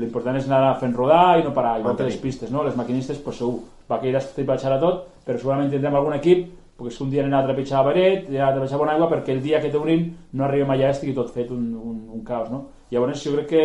l'important 0.00 0.38
és 0.40 0.48
anar 0.48 0.72
fent 0.80 0.96
rodar 0.96 1.38
i 1.38 1.44
no 1.44 1.52
parar, 1.54 1.76
igual 1.82 1.98
que 1.98 2.08
les 2.08 2.16
pistes, 2.22 2.50
no? 2.50 2.64
Les 2.64 2.76
maquinistes, 2.80 3.20
pues, 3.22 3.38
segur, 3.42 3.60
va 3.90 4.00
que 4.00 4.08
iràs 4.08 4.32
a 4.32 4.80
tot, 4.80 5.04
però 5.26 5.38
segurament 5.38 5.70
tindrem 5.70 5.94
algun 5.94 6.16
equip 6.16 6.48
perquè 6.78 7.02
un 7.04 7.10
dia 7.10 7.22
anem 7.22 7.38
a 7.38 7.44
trepitjar 7.46 7.80
a 7.80 7.86
Beret, 7.88 8.28
anem 8.28 8.44
a 8.44 8.52
trepitjar 8.56 8.80
a 8.80 8.92
aigua 8.94 9.10
perquè 9.10 9.34
el 9.34 9.42
dia 9.42 9.60
que 9.62 9.70
t'obrim 9.70 10.06
no 10.32 10.44
arribem 10.44 10.70
allà 10.74 10.88
i 10.88 10.94
estigui 10.94 11.14
tot 11.14 11.30
fet 11.34 11.50
un, 11.54 11.66
un, 11.74 11.98
un 12.16 12.24
caos, 12.26 12.50
no? 12.50 12.64
Llavors 12.90 13.22
jo 13.22 13.34
crec 13.36 13.48
que 13.50 13.64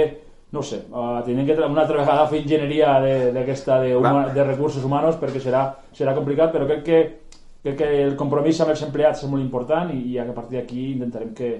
no 0.51 0.63
sé, 0.65 0.83
uh, 0.89 1.21
tindrem 1.25 1.45
que 1.45 1.57
una 1.61 1.83
altra 1.83 1.99
vegada 1.99 2.27
fer 2.29 2.41
enginyeria 2.41 2.95
d'aquesta 3.35 3.79
de, 3.83 3.91
de, 3.93 4.01
de, 4.01 4.33
de 4.33 4.45
recursos 4.47 4.85
humans 4.85 5.19
perquè 5.21 5.41
serà, 5.43 5.65
serà 5.93 6.15
complicat, 6.17 6.53
però 6.53 6.65
crec 6.69 6.85
que, 6.85 7.01
crec 7.63 7.77
que 7.77 7.89
el 8.07 8.15
compromís 8.17 8.61
amb 8.61 8.73
els 8.73 8.81
empleats 8.85 9.25
és 9.25 9.29
molt 9.29 9.45
important 9.45 9.93
i, 9.93 9.99
i 10.13 10.17
a 10.17 10.25
partir 10.33 10.57
d'aquí 10.57 10.87
intentarem 10.95 11.35
que, 11.37 11.51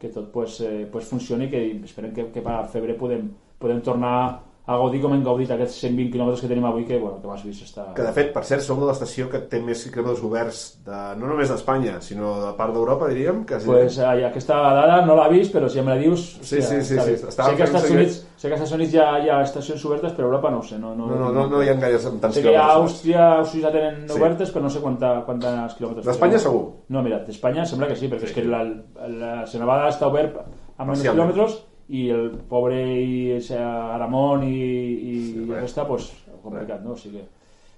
que 0.00 0.10
tot 0.10 0.32
pues, 0.34 0.58
eh, 0.66 0.88
pues 0.90 1.06
funcioni 1.06 1.46
i 1.46 1.52
que 1.52 1.62
esperem 1.86 2.10
que, 2.14 2.26
que 2.34 2.42
per 2.42 2.64
febrer 2.72 2.98
podem, 2.98 3.28
podem 3.62 3.82
tornar 3.86 4.16
a 4.64 4.76
gaudir 4.78 5.00
com 5.02 5.10
hem 5.10 5.22
gaudit 5.26 5.50
aquests 5.50 5.80
120 5.82 6.12
quilòmetres 6.12 6.42
que 6.44 6.48
tenim 6.50 6.66
avui 6.68 6.84
que, 6.86 6.94
bueno, 7.02 7.16
que 7.18 7.26
m'has 7.26 7.40
vist 7.42 7.64
està... 7.64 7.88
Que 7.96 8.04
de 8.06 8.12
fet, 8.14 8.28
per 8.30 8.44
cert, 8.46 8.62
som 8.62 8.78
de 8.78 8.86
l'estació 8.86 9.26
que 9.32 9.40
té 9.50 9.58
més 9.58 9.80
quilòmetres 9.90 10.22
oberts 10.28 10.60
de, 10.86 10.98
no 11.18 11.30
només 11.32 11.50
d'Espanya, 11.50 11.96
sinó 12.06 12.36
de 12.44 12.52
part 12.58 12.70
d'Europa, 12.76 13.08
diríem. 13.10 13.40
Que 13.48 13.58
pues, 13.64 13.98
eh, 13.98 14.22
aquesta 14.28 14.60
dada 14.76 15.00
no 15.08 15.16
l'ha 15.18 15.26
vist, 15.32 15.50
però 15.54 15.66
si 15.66 15.80
ja 15.80 15.84
me 15.86 15.96
la 15.96 15.98
dius... 15.98 16.28
Sí, 16.38 16.60
sí, 16.62 16.78
sí. 16.78 16.94
sí, 16.94 17.16
sí. 17.16 17.32
Sé, 17.34 17.48
que 17.58 17.66
Estats 17.66 17.90
Units, 17.90 18.20
sé 18.38 18.46
que 18.46 18.54
als 18.54 18.62
Estats 18.62 18.76
Units 18.78 18.94
hi 18.94 19.02
ha, 19.02 19.08
hi 19.24 19.34
ha 19.34 19.40
estacions 19.48 19.82
obertes, 19.90 20.14
però 20.14 20.28
a 20.28 20.30
Europa 20.30 20.54
no 20.54 20.62
ho 20.62 20.68
sé. 20.70 20.78
No, 20.78 20.94
no, 20.94 21.10
no, 21.10 21.18
no, 21.24 21.32
no, 21.40 21.48
no 21.56 21.64
hi 21.64 21.72
ha 21.72 21.76
gaires 21.82 22.06
amb 22.12 22.22
tants 22.22 22.38
sé 22.38 22.46
que 22.46 22.54
a 22.54 22.68
Àustria, 22.76 23.26
Àustria 23.40 23.66
ja 23.66 23.74
tenen 23.74 24.06
sí. 24.06 24.20
obertes, 24.20 24.54
però 24.54 24.68
no 24.68 24.70
sé 24.70 24.84
quanta, 24.86 25.12
quantes 25.26 25.74
quilòmetres. 25.80 26.06
D'Espanya 26.06 26.38
segur? 26.46 26.62
No, 26.94 27.02
mira, 27.02 27.18
d'Espanya 27.26 27.66
sembla 27.66 27.90
que 27.90 27.98
sí, 27.98 28.06
perquè 28.14 28.30
sí. 28.30 28.30
és 28.30 28.38
que 28.38 28.46
la, 28.46 28.62
la, 28.62 29.12
la 29.18 29.34
Senevada 29.50 29.90
està 29.90 30.06
obert 30.06 30.38
a 30.38 30.86
menys 30.86 31.02
quilòmetres 31.02 31.58
i 31.92 32.06
el 32.10 32.30
pobre 32.48 32.80
i 33.04 33.36
Aramón 33.52 34.46
i, 34.48 34.52
i, 34.56 35.16
sí, 35.26 35.42
i 35.44 35.48
resta 35.52 35.84
pues, 35.88 36.08
complicat 36.42 36.80
no? 36.84 36.96
o 36.96 37.00
sigui 37.00 37.20
que... 37.20 37.26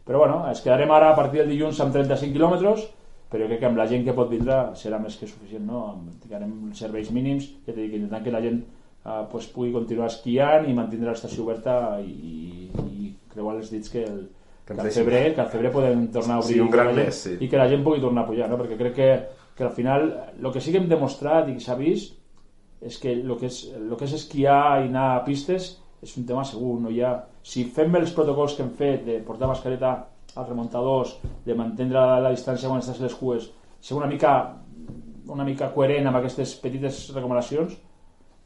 però 0.06 0.20
bueno, 0.22 0.44
es 0.50 0.60
quedarem 0.62 0.92
ara 0.94 1.10
a 1.10 1.16
partir 1.16 1.42
del 1.42 1.50
dilluns 1.50 1.80
amb 1.82 1.94
35 1.96 2.36
quilòmetres 2.36 2.86
però 3.32 3.48
crec 3.48 3.60
que 3.64 3.66
amb 3.66 3.80
la 3.80 3.88
gent 3.90 4.04
que 4.06 4.14
pot 4.14 4.30
vindre 4.30 4.60
serà 4.78 5.00
més 5.02 5.18
que 5.18 5.26
suficient 5.26 5.66
no? 5.66 5.82
ficarem 6.22 6.72
serveis 6.78 7.10
mínims 7.10 7.50
ja 7.66 7.74
dic, 7.74 7.90
intentant 7.90 8.22
que 8.22 8.34
la 8.34 8.42
gent 8.44 8.62
uh, 8.62 9.24
pues, 9.32 9.50
pugui 9.50 9.74
continuar 9.74 10.12
esquiant 10.12 10.68
i 10.70 10.76
mantindre 10.76 11.10
l'estació 11.10 11.42
oberta 11.48 11.98
i, 12.04 12.70
i 12.86 13.12
creuar 13.34 13.58
els 13.58 13.72
dits 13.74 13.90
que 13.90 14.04
el, 14.06 14.26
que 14.64 14.76
al 14.78 14.90
febrer, 14.94 15.24
que 15.34 15.42
al 15.42 15.50
febrer 15.50 15.72
podem 15.74 16.06
tornar 16.14 16.38
a 16.38 16.44
obrir 16.44 16.60
sí, 16.60 16.60
un 16.62 16.70
gran 16.70 16.94
mes, 16.94 17.24
sí. 17.26 17.38
i 17.40 17.50
que 17.50 17.58
la 17.58 17.66
gent 17.72 17.82
pugui 17.82 18.04
tornar 18.04 18.22
a 18.22 18.30
pujar 18.30 18.46
no? 18.52 18.60
perquè 18.60 18.78
crec 18.78 18.94
que, 19.00 19.08
que 19.58 19.66
al 19.66 19.74
final 19.74 20.12
el 20.38 20.52
que 20.52 20.62
sí 20.62 20.70
que 20.70 20.78
hem 20.78 20.92
demostrat 20.92 21.50
i 21.50 21.58
s'ha 21.58 21.74
vist 21.80 22.20
és 22.84 22.98
que 23.00 23.12
el 23.14 23.36
que 23.40 23.48
és, 23.48 23.60
el 23.76 23.94
que 23.96 24.06
és 24.06 24.16
esquiar 24.18 24.84
i 24.84 24.88
anar 24.90 25.06
a 25.14 25.22
pistes 25.26 25.74
és 26.04 26.16
un 26.20 26.26
tema 26.28 26.44
segur, 26.44 26.76
no 26.82 26.92
hi 26.92 27.00
ha... 27.00 27.14
Si 27.44 27.64
fem 27.76 27.96
els 27.96 28.12
protocols 28.16 28.56
que 28.56 28.64
hem 28.64 28.74
fet 28.76 29.04
de 29.06 29.18
portar 29.24 29.48
mascareta 29.48 29.94
als 30.34 30.48
remuntadors, 30.48 31.14
de 31.46 31.56
mantenir 31.56 31.96
la, 31.96 32.20
la 32.24 32.32
distància 32.34 32.68
quan 32.68 32.82
estàs 32.82 33.00
a 33.00 33.06
les 33.06 33.16
cues, 33.16 33.48
ser 33.84 33.96
una 33.96 34.08
mica, 34.10 34.34
una 35.32 35.46
mica 35.46 35.70
coherent 35.74 36.08
amb 36.10 36.20
aquestes 36.20 36.56
petites 36.60 37.06
recomanacions, 37.16 37.76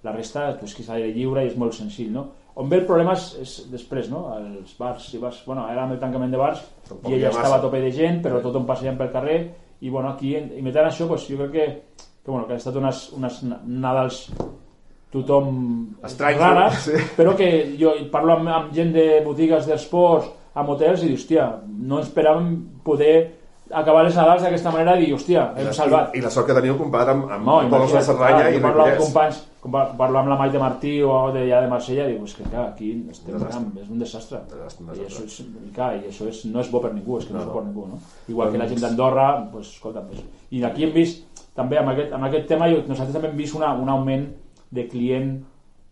la 0.07 0.15
resta 0.15 0.53
pues, 0.59 0.75
que 0.77 0.85
és 0.85 0.91
aire 0.95 1.11
lliure 1.15 1.43
i 1.43 1.51
és 1.51 1.57
molt 1.59 1.75
senzill, 1.75 2.13
no? 2.15 2.29
On 2.59 2.69
ve 2.71 2.81
el 2.81 2.87
problema 2.87 3.15
és, 3.15 3.29
és 3.43 3.55
després, 3.71 4.11
no? 4.11 4.25
Els 4.37 4.75
bars, 4.79 5.09
si 5.11 5.19
vas, 5.23 5.41
bueno, 5.47 5.65
ara 5.67 5.85
amb 5.85 5.95
el 5.95 6.03
tancament 6.03 6.35
de 6.35 6.41
bars 6.41 6.63
i 7.09 7.17
ella 7.17 7.33
estava 7.33 7.59
a 7.59 7.63
tope 7.63 7.81
de 7.83 7.91
gent, 7.95 8.21
però 8.23 8.43
tothom 8.43 8.67
passejant 8.67 8.99
pel 8.99 9.13
carrer 9.15 9.39
i 9.81 9.91
bueno, 9.91 10.11
aquí, 10.11 10.35
imitant 10.59 10.89
això, 10.89 11.07
pues, 11.11 11.27
jo 11.31 11.39
crec 11.39 11.53
que 11.55 12.08
que, 12.29 12.33
bueno, 12.33 12.47
que 12.47 12.53
han 12.53 12.61
estat 12.61 12.77
unes, 12.77 13.09
unes 13.17 13.41
Nadals 13.65 14.27
tothom 15.09 15.95
Estrany, 16.05 16.37
rares, 16.37 16.83
sí. 16.85 17.01
però 17.17 17.33
que 17.39 17.49
jo 17.81 17.95
parlo 18.13 18.37
amb, 18.37 18.51
amb 18.53 18.75
gent 18.77 18.93
de 18.93 19.07
botigues 19.25 19.65
d'esports, 19.65 20.29
amb 20.53 20.75
hotels, 20.75 21.01
i 21.01 21.09
dic, 21.09 21.23
hòstia, 21.23 21.49
no 21.89 22.03
esperàvem 22.05 22.51
poder 22.85 23.15
acabar 23.71 24.03
les 24.05 24.17
Nadals 24.21 24.45
d'aquesta 24.45 24.73
manera 24.75 24.99
i 24.99 25.07
dir, 25.07 25.15
hòstia, 25.17 25.47
hem 25.57 25.71
I, 25.71 25.77
salvat. 25.79 26.13
I, 26.13 26.21
I 26.21 26.27
la 26.27 26.33
sort 26.35 26.51
que 26.51 26.57
teniu 26.59 26.77
comparat 26.77 27.15
amb, 27.15 27.33
amb 27.33 27.49
no, 27.49 27.57
pobles 27.73 27.97
de 27.97 28.03
Cerdanya 28.11 28.43
clar, 28.45 28.53
i 28.53 28.61
parlo 28.67 28.85
amb 28.85 29.03
companys, 29.07 29.41
parlo 30.03 30.21
amb 30.21 30.33
la 30.35 30.39
Maite 30.43 30.61
Martí 30.61 30.95
o 31.05 31.17
de, 31.33 31.47
ja 31.49 31.63
de 31.65 31.73
Marsella 31.73 32.11
i 32.11 32.13
dic, 32.19 32.29
és 32.29 32.37
que 32.37 32.51
clar, 32.51 32.67
aquí 32.75 32.93
estem, 33.09 33.41
és 33.81 33.89
un 33.89 34.05
desastre. 34.05 34.43
desastre. 34.53 34.93
I, 34.93 35.09
això 35.09 35.25
és, 35.25 35.41
i, 35.49 35.73
clar, 35.73 35.95
i 35.97 36.13
això 36.13 36.29
és, 36.29 36.45
no 36.53 36.61
és 36.61 36.69
bo 36.73 36.85
per 36.85 36.93
ningú, 36.93 37.17
és 37.23 37.29
que 37.29 37.33
no, 37.33 37.41
no 37.41 37.47
és 37.47 37.53
bo 37.55 37.63
per 37.63 37.67
ningú. 37.71 37.89
No? 37.95 38.05
Igual 38.29 38.53
que 38.53 38.61
la 38.61 38.69
gent 38.69 38.85
d'Andorra, 38.85 39.31
pues, 39.53 39.73
escolta, 39.79 40.05
pues, 40.05 40.21
i 40.53 40.65
aquí 40.69 40.85
hem 40.85 40.97
vist 40.97 41.38
també 41.59 41.79
amb 41.81 41.93
aquest, 41.93 42.15
amb 42.15 42.29
aquest 42.29 42.47
tema 42.51 42.71
nosaltres 42.71 43.15
també 43.17 43.33
hem 43.33 43.41
vist 43.41 43.59
una, 43.59 43.75
un 43.75 43.91
augment 43.93 44.29
de 44.71 44.87
client 44.89 45.33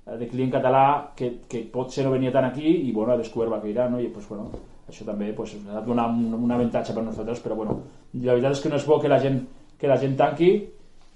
de 0.06 0.28
client 0.30 0.52
català 0.54 1.12
que, 1.18 1.32
que 1.50 1.64
pot 1.72 1.90
ser 1.90 2.04
no 2.06 2.12
venia 2.14 2.30
tant 2.30 2.46
aquí 2.46 2.68
i 2.68 2.92
bueno, 2.94 3.12
ha 3.12 3.18
descobert 3.18 3.50
Baqueirà 3.50 3.88
no? 3.90 3.98
i 3.98 4.06
pues, 4.14 4.28
bueno, 4.30 4.46
això 4.86 5.06
també 5.06 5.32
pues, 5.34 5.56
ha 5.66 5.80
de 5.80 5.86
donar 5.88 6.06
un, 6.12 6.30
un 6.38 6.52
avantatge 6.54 6.94
per 6.94 7.02
nosaltres, 7.02 7.40
però 7.42 7.56
bueno, 7.58 7.80
la 8.14 8.36
veritat 8.36 8.54
és 8.54 8.62
que 8.62 8.70
no 8.70 8.78
és 8.78 8.86
bo 8.86 9.00
que 9.02 9.10
la 9.10 9.18
gent, 9.22 9.40
que 9.80 9.90
la 9.90 9.98
gent 9.98 10.14
tanqui, 10.18 10.50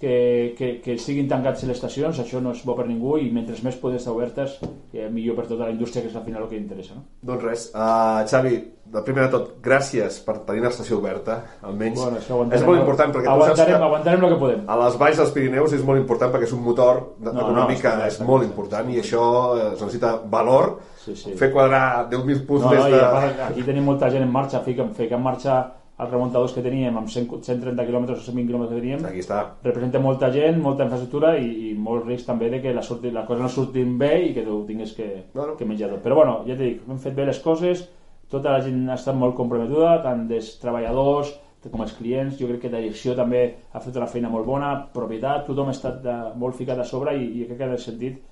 que, 0.00 0.54
que, 0.56 0.68
que 0.80 0.96
siguin 0.98 1.28
tancats 1.28 1.66
les 1.68 1.76
estacions, 1.76 2.18
això 2.22 2.40
no 2.40 2.54
és 2.56 2.62
bo 2.64 2.72
per 2.78 2.86
ningú 2.88 3.18
i 3.20 3.28
mentre 3.34 3.58
més 3.60 3.76
podes 3.76 4.00
estar 4.00 4.14
obertes, 4.16 4.56
eh, 4.94 5.10
millor 5.12 5.36
per 5.36 5.44
tota 5.50 5.66
la 5.66 5.74
indústria, 5.74 6.00
que 6.02 6.08
és 6.08 6.16
al 6.16 6.24
final 6.24 6.46
el 6.46 6.48
que 6.48 6.56
interessa. 6.56 6.96
No? 6.96 7.04
Doncs 7.28 7.44
res, 7.44 7.66
uh, 7.74 8.22
Xavi, 8.30 8.54
de 8.90 9.02
primer 9.04 9.26
de 9.26 9.32
tot, 9.34 9.50
gràcies 9.62 10.16
per 10.24 10.38
tenir 10.46 10.64
l'estació 10.64 10.96
oberta, 11.02 11.36
almenys. 11.68 12.00
Bueno, 12.00 12.48
és 12.48 12.64
molt 12.64 12.80
important 12.80 13.12
perquè 13.12 13.28
aguantarem, 13.28 13.76
que 13.76 13.88
aguantarem 13.90 14.24
el 14.24 14.32
que 14.32 14.38
podem. 14.40 14.62
A 14.72 14.78
les 14.80 14.96
valls 15.02 15.20
dels 15.20 15.34
Pirineus 15.36 15.74
és 15.76 15.84
molt 15.90 16.00
important 16.00 16.32
perquè 16.32 16.48
és 16.48 16.54
un 16.56 16.64
motor 16.64 17.02
no, 17.20 17.34
econòmic 17.34 17.84
no, 17.84 17.92
és, 18.06 18.16
és 18.16 18.30
molt 18.30 18.46
important 18.46 18.88
i 18.94 19.02
això 19.04 19.26
es 19.66 19.84
necessita 19.84 20.14
valor, 20.32 20.78
sí, 21.04 21.12
sí. 21.12 21.36
fer 21.36 21.50
quadrar 21.52 22.08
10.000 22.08 22.48
punts 22.48 22.64
no, 22.64 22.72
més 22.72 22.88
de... 22.88 23.04
Part, 23.04 23.44
aquí 23.50 23.68
tenim 23.68 23.84
molta 23.92 24.08
gent 24.10 24.24
en 24.24 24.32
marxa, 24.32 24.64
fiquen, 24.64 24.94
fiquen 24.96 25.20
en 25.20 25.28
marxa 25.28 25.60
els 26.00 26.10
remuntadors 26.10 26.54
que 26.56 26.64
teníem 26.64 26.96
amb 26.96 27.10
100, 27.12 27.28
130 27.44 27.86
km 27.88 28.06
o 28.14 28.16
120 28.16 28.48
km 28.48 28.66
que 28.68 28.78
teníem 28.78 29.04
Aquí 29.10 29.24
està. 29.24 29.42
representa 29.64 30.00
molta 30.00 30.30
gent, 30.32 30.60
molta 30.64 30.86
infraestructura 30.86 31.34
i, 31.38 31.50
i 31.68 31.74
molt 31.76 32.08
risc 32.08 32.28
també 32.30 32.48
de 32.52 32.62
que 32.64 32.74
la, 32.76 32.84
sorti, 32.86 33.12
la 33.14 33.26
cosa 33.28 33.44
no 33.44 33.52
surtin 33.52 33.98
bé 34.00 34.14
i 34.30 34.32
que 34.36 34.46
tu 34.46 34.62
tinguis 34.68 34.96
que, 34.96 35.10
no, 35.34 35.50
no. 35.52 35.58
que 35.58 35.68
menjar 35.68 35.92
tot. 35.92 36.02
Però 36.06 36.16
bueno, 36.22 36.40
ja 36.48 36.56
t'he 36.56 36.72
dit, 36.72 36.88
hem 36.88 37.02
fet 37.02 37.16
bé 37.18 37.28
les 37.28 37.42
coses, 37.44 37.84
tota 38.32 38.54
la 38.54 38.64
gent 38.64 38.82
ha 38.88 38.96
estat 38.96 39.16
molt 39.18 39.36
comprometuda, 39.38 39.98
tant 40.06 40.26
dels 40.30 40.54
treballadors 40.62 41.34
com 41.68 41.82
els 41.84 41.92
clients, 41.92 42.38
jo 42.40 42.48
crec 42.48 42.62
que 42.62 42.72
la 42.72 42.80
direcció 42.80 43.12
també 43.18 43.42
ha 43.74 43.82
fet 43.84 43.96
una 44.00 44.08
feina 44.08 44.30
molt 44.32 44.46
bona, 44.48 44.70
propietat, 44.94 45.44
tothom 45.44 45.68
ha 45.68 45.74
estat 45.76 46.00
de, 46.06 46.14
eh, 46.14 46.32
molt 46.40 46.56
ficat 46.56 46.78
a 46.80 46.86
sobre 46.88 47.12
i, 47.18 47.26
i 47.42 47.44
crec 47.44 47.58
que 47.58 47.66
en 47.68 47.74
el 47.76 47.82
sentit 47.82 48.22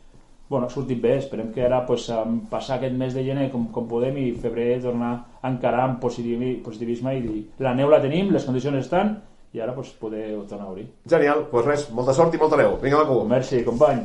bueno, 0.48 0.66
ha 0.66 0.72
sortit 0.72 1.00
bé, 1.02 1.16
esperem 1.20 1.50
que 1.52 1.64
ara 1.64 1.82
pues, 1.86 2.08
passar 2.50 2.78
aquest 2.78 2.96
mes 2.96 3.14
de 3.14 3.24
gener 3.26 3.48
com, 3.52 3.66
com 3.72 3.88
podem 3.88 4.16
i 4.22 4.28
febrer 4.40 4.78
tornar 4.84 5.12
a 5.42 5.50
encarar 5.50 5.84
amb 5.84 6.00
positivisme 6.00 7.16
i 7.18 7.24
dir, 7.24 7.42
la 7.64 7.74
neu 7.76 7.92
la 7.92 8.00
tenim, 8.04 8.32
les 8.32 8.48
condicions 8.48 8.80
estan 8.80 9.18
i 9.52 9.60
ara 9.64 9.76
pues, 9.76 9.92
poder 10.00 10.30
tornar 10.48 10.68
a 10.68 10.72
obrir. 10.72 10.88
Genial, 11.08 11.44
doncs 11.44 11.52
pues 11.52 11.68
res, 11.68 11.86
molta 11.92 12.16
sort 12.16 12.34
i 12.34 12.40
molta 12.40 12.60
neu. 12.60 12.76
Vinga, 12.82 13.04
maco. 13.04 13.22
Merci, 13.28 13.62
company. 13.68 14.04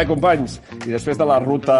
Bé, 0.00 0.06
companys, 0.08 0.54
i 0.86 0.94
després 0.94 1.18
de 1.20 1.24
la 1.28 1.34
ruta 1.42 1.74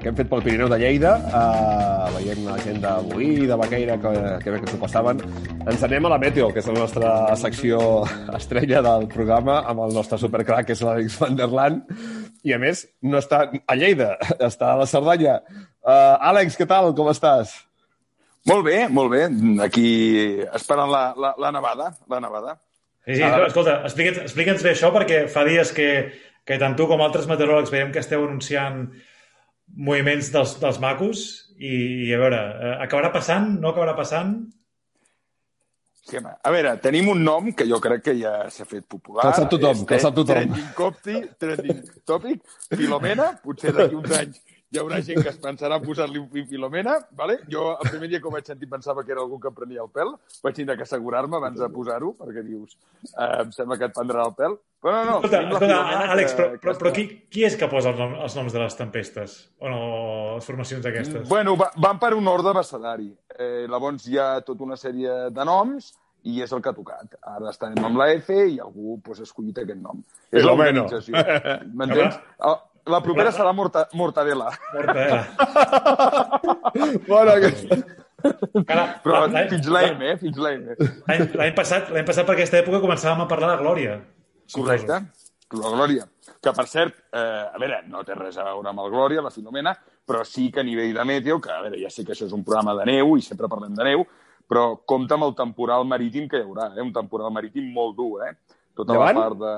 que 0.00 0.08
hem 0.08 0.14
fet 0.16 0.28
pel 0.30 0.40
Pirineu 0.40 0.68
de 0.72 0.78
Lleida, 0.80 1.10
eh, 1.28 2.12
veient 2.14 2.38
la 2.46 2.54
gent 2.64 2.78
de 2.80 2.92
Boí, 3.10 3.26
de 3.50 3.58
Baqueira, 3.60 3.98
que, 4.00 4.12
que 4.40 4.54
bé 4.54 4.60
que 4.62 4.70
s'ho 4.70 4.78
passaven, 4.80 5.20
ens 5.68 5.84
anem 5.84 6.08
a 6.08 6.12
la 6.14 6.16
Meteo, 6.22 6.46
que 6.54 6.62
és 6.62 6.70
la 6.70 6.78
nostra 6.78 7.10
secció 7.36 7.80
estrella 8.38 8.80
del 8.86 9.04
programa, 9.12 9.58
amb 9.68 9.84
el 9.84 9.92
nostre 9.92 10.16
supercrack, 10.22 10.70
que 10.70 10.78
és 10.78 10.80
l'Àlex 10.86 11.18
Van 11.20 11.36
der 11.36 11.50
Land, 11.52 11.92
i 12.48 12.56
a 12.56 12.60
més 12.62 12.86
no 13.04 13.20
està 13.20 13.42
a 13.52 13.76
Lleida, 13.76 14.14
està 14.48 14.72
a 14.72 14.80
la 14.80 14.88
Cerdanya. 14.88 15.36
Uh, 15.84 16.16
Àlex, 16.30 16.56
què 16.56 16.64
tal? 16.70 16.94
Com 16.96 17.12
estàs? 17.12 17.52
Molt 18.48 18.64
bé, 18.70 18.86
molt 18.88 19.12
bé. 19.12 19.26
Aquí 19.68 19.90
esperant 20.48 20.88
la, 20.88 21.04
la, 21.12 21.36
la 21.36 21.52
nevada, 21.60 21.92
la 22.08 22.24
nevada. 22.24 22.56
Sí, 23.04 23.16
sí, 23.16 23.22
ah, 23.24 23.44
escolta, 23.44 23.78
explica'ns 23.84 24.24
explica 24.24 24.56
bé 24.60 24.72
això 24.74 24.90
perquè 24.92 25.22
fa 25.32 25.44
dies 25.44 25.70
que 25.76 25.90
que 26.50 26.58
tant 26.58 26.74
tu 26.74 26.88
com 26.90 27.02
altres 27.04 27.28
meteoròlegs 27.30 27.70
veiem 27.70 27.92
que 27.94 28.02
esteu 28.02 28.24
anunciant 28.26 28.88
moviments 29.70 30.32
dels, 30.34 30.56
dels 30.58 30.80
macos 30.82 31.26
i, 31.54 31.74
i 32.08 32.14
a 32.14 32.18
veure, 32.18 32.40
eh, 32.40 32.72
acabarà 32.86 33.12
passant? 33.14 33.52
No 33.62 33.70
acabarà 33.70 33.94
passant? 33.98 34.34
Sí, 36.00 36.18
home. 36.18 36.32
A 36.42 36.50
veure, 36.50 36.74
tenim 36.82 37.10
un 37.12 37.20
nom 37.22 37.52
que 37.54 37.68
jo 37.70 37.78
crec 37.82 38.02
que 38.08 38.16
ja 38.18 38.32
s'ha 38.50 38.66
fet 38.66 38.88
popular. 38.90 39.22
Que 39.22 39.30
el 39.30 39.36
sap 39.38 39.52
tothom, 39.52 39.84
que 39.86 39.98
el 39.98 40.02
sap 40.02 40.16
tothom. 40.16 40.40
Trending, 40.40 40.70
copti, 40.74 41.18
trending 41.38 41.84
topic, 42.08 42.56
Filomena, 42.72 43.34
potser 43.44 43.76
d'aquí 43.76 43.98
uns 44.00 44.16
anys 44.18 44.40
hi 44.70 44.78
haurà 44.78 45.00
gent 45.02 45.18
que 45.18 45.30
es 45.32 45.38
pensarà 45.42 45.80
posar-li 45.82 46.20
un 46.20 46.46
Filomena, 46.46 46.96
vale? 47.18 47.40
Jo 47.50 47.72
el 47.72 47.88
primer 47.88 48.08
dia 48.10 48.20
que 48.22 48.28
ho 48.30 48.34
vaig 48.34 48.46
sentir 48.46 48.68
pensava 48.70 49.02
que 49.02 49.10
era 49.14 49.22
algú 49.24 49.40
que 49.42 49.50
em 49.50 49.56
prenia 49.56 49.82
el 49.82 49.90
pèl, 49.90 50.12
vaig 50.44 50.54
tindre 50.54 50.76
que 50.78 50.86
assegurar-me 50.86 51.38
abans 51.38 51.58
de 51.58 51.68
posar-ho, 51.74 52.12
perquè 52.18 52.44
dius, 52.46 52.76
eh, 53.10 53.42
em 53.42 53.50
sembla 53.56 53.78
que 53.80 53.88
et 53.90 53.96
prendrà 53.96 54.26
el 54.28 54.36
pèl. 54.38 54.54
Però 54.80 54.92
no, 54.96 55.00
no, 55.04 55.16
escolta, 55.18 55.40
escolta 55.44 55.78
Àlex, 56.14 56.32
que, 56.32 56.36
però, 56.36 56.60
però, 56.62 56.74
però 56.80 56.90
qui, 56.96 57.02
qui 57.28 57.42
és 57.44 57.56
que 57.60 57.66
posa 57.68 57.90
els, 57.92 57.98
nom, 58.00 58.14
els 58.24 58.36
noms 58.38 58.54
de 58.54 58.62
les 58.62 58.78
tempestes? 58.78 59.34
O 59.60 59.68
no, 59.68 59.80
les 60.38 60.46
formacions 60.48 60.86
aquestes? 60.88 61.26
Bueno, 61.28 61.52
va, 61.60 61.68
van 61.84 62.00
per 62.00 62.14
un 62.16 62.30
ordre 62.32 62.54
abecedari. 62.54 63.10
Eh, 63.36 63.66
llavors 63.68 64.06
hi 64.08 64.16
ha 64.16 64.30
tota 64.46 64.64
una 64.64 64.78
sèrie 64.80 65.18
de 65.36 65.44
noms 65.44 65.92
i 66.24 66.40
és 66.44 66.52
el 66.56 66.62
que 66.64 66.72
ha 66.72 66.76
tocat. 66.76 67.12
Ara 67.28 67.52
estarem 67.52 67.84
amb 67.84 68.00
la 68.00 68.08
F 68.14 68.32
i 68.32 68.56
algú 68.60 68.96
pues, 69.04 69.20
ha 69.20 69.28
escollit 69.28 69.60
aquest 69.60 69.80
nom. 69.84 70.00
És 70.32 70.48
l'organització. 70.48 71.28
M'entens? 71.76 72.20
La 72.90 73.02
propera 73.04 73.28
serà 73.30 73.50
morta 73.52 73.82
mortadela. 73.92 74.46
Mortadela. 74.72 75.18
bueno, 77.10 77.34
aquesta... 77.34 77.76
Però 79.04 79.20
fins 79.28 79.68
la 79.72 79.82
M, 79.90 80.08
eh? 80.08 80.16
Fins 80.20 80.40
la 80.40 80.54
M. 80.56 80.74
L'any 81.36 81.52
passat, 81.56 81.92
l'any 81.92 82.08
passat 82.08 82.26
per 82.26 82.34
aquesta 82.38 82.58
època 82.60 82.80
començàvem 82.82 83.22
a 83.24 83.28
parlar 83.28 83.52
de 83.52 83.60
Glòria. 83.60 83.98
Correcte. 84.52 85.00
La 85.58 85.70
Glòria. 85.74 86.04
Que, 86.40 86.52
per 86.54 86.66
cert, 86.70 87.00
eh, 87.10 87.20
a 87.50 87.58
veure, 87.58 87.80
no 87.90 88.04
té 88.06 88.14
res 88.14 88.38
a 88.38 88.44
veure 88.46 88.70
amb 88.70 88.84
el 88.84 88.92
Glòria, 88.92 89.22
la 89.24 89.32
Filomena, 89.34 89.74
però 90.06 90.22
sí 90.24 90.48
que 90.54 90.62
a 90.62 90.66
nivell 90.66 90.94
de 90.94 91.04
meteo, 91.04 91.40
que, 91.42 91.50
a 91.50 91.64
veure, 91.64 91.80
ja 91.80 91.90
sé 91.90 92.04
que 92.06 92.14
això 92.14 92.28
és 92.28 92.36
un 92.36 92.44
programa 92.46 92.76
de 92.78 92.86
neu 92.92 93.16
i 93.18 93.24
sempre 93.26 93.50
parlem 93.50 93.74
de 93.74 93.86
neu, 93.88 94.04
però 94.50 94.64
compta 94.86 95.18
amb 95.18 95.26
el 95.26 95.34
temporal 95.38 95.86
marítim 95.86 96.28
que 96.30 96.38
hi 96.38 96.46
haurà, 96.46 96.70
eh? 96.76 96.82
un 96.82 96.92
temporal 96.94 97.34
marítim 97.34 97.66
molt 97.74 97.96
dur, 97.98 98.22
eh? 98.28 98.32
Tota 98.78 98.94
llevant? 98.94 99.18
la 99.18 99.26
part 99.26 99.42
de, 99.42 99.54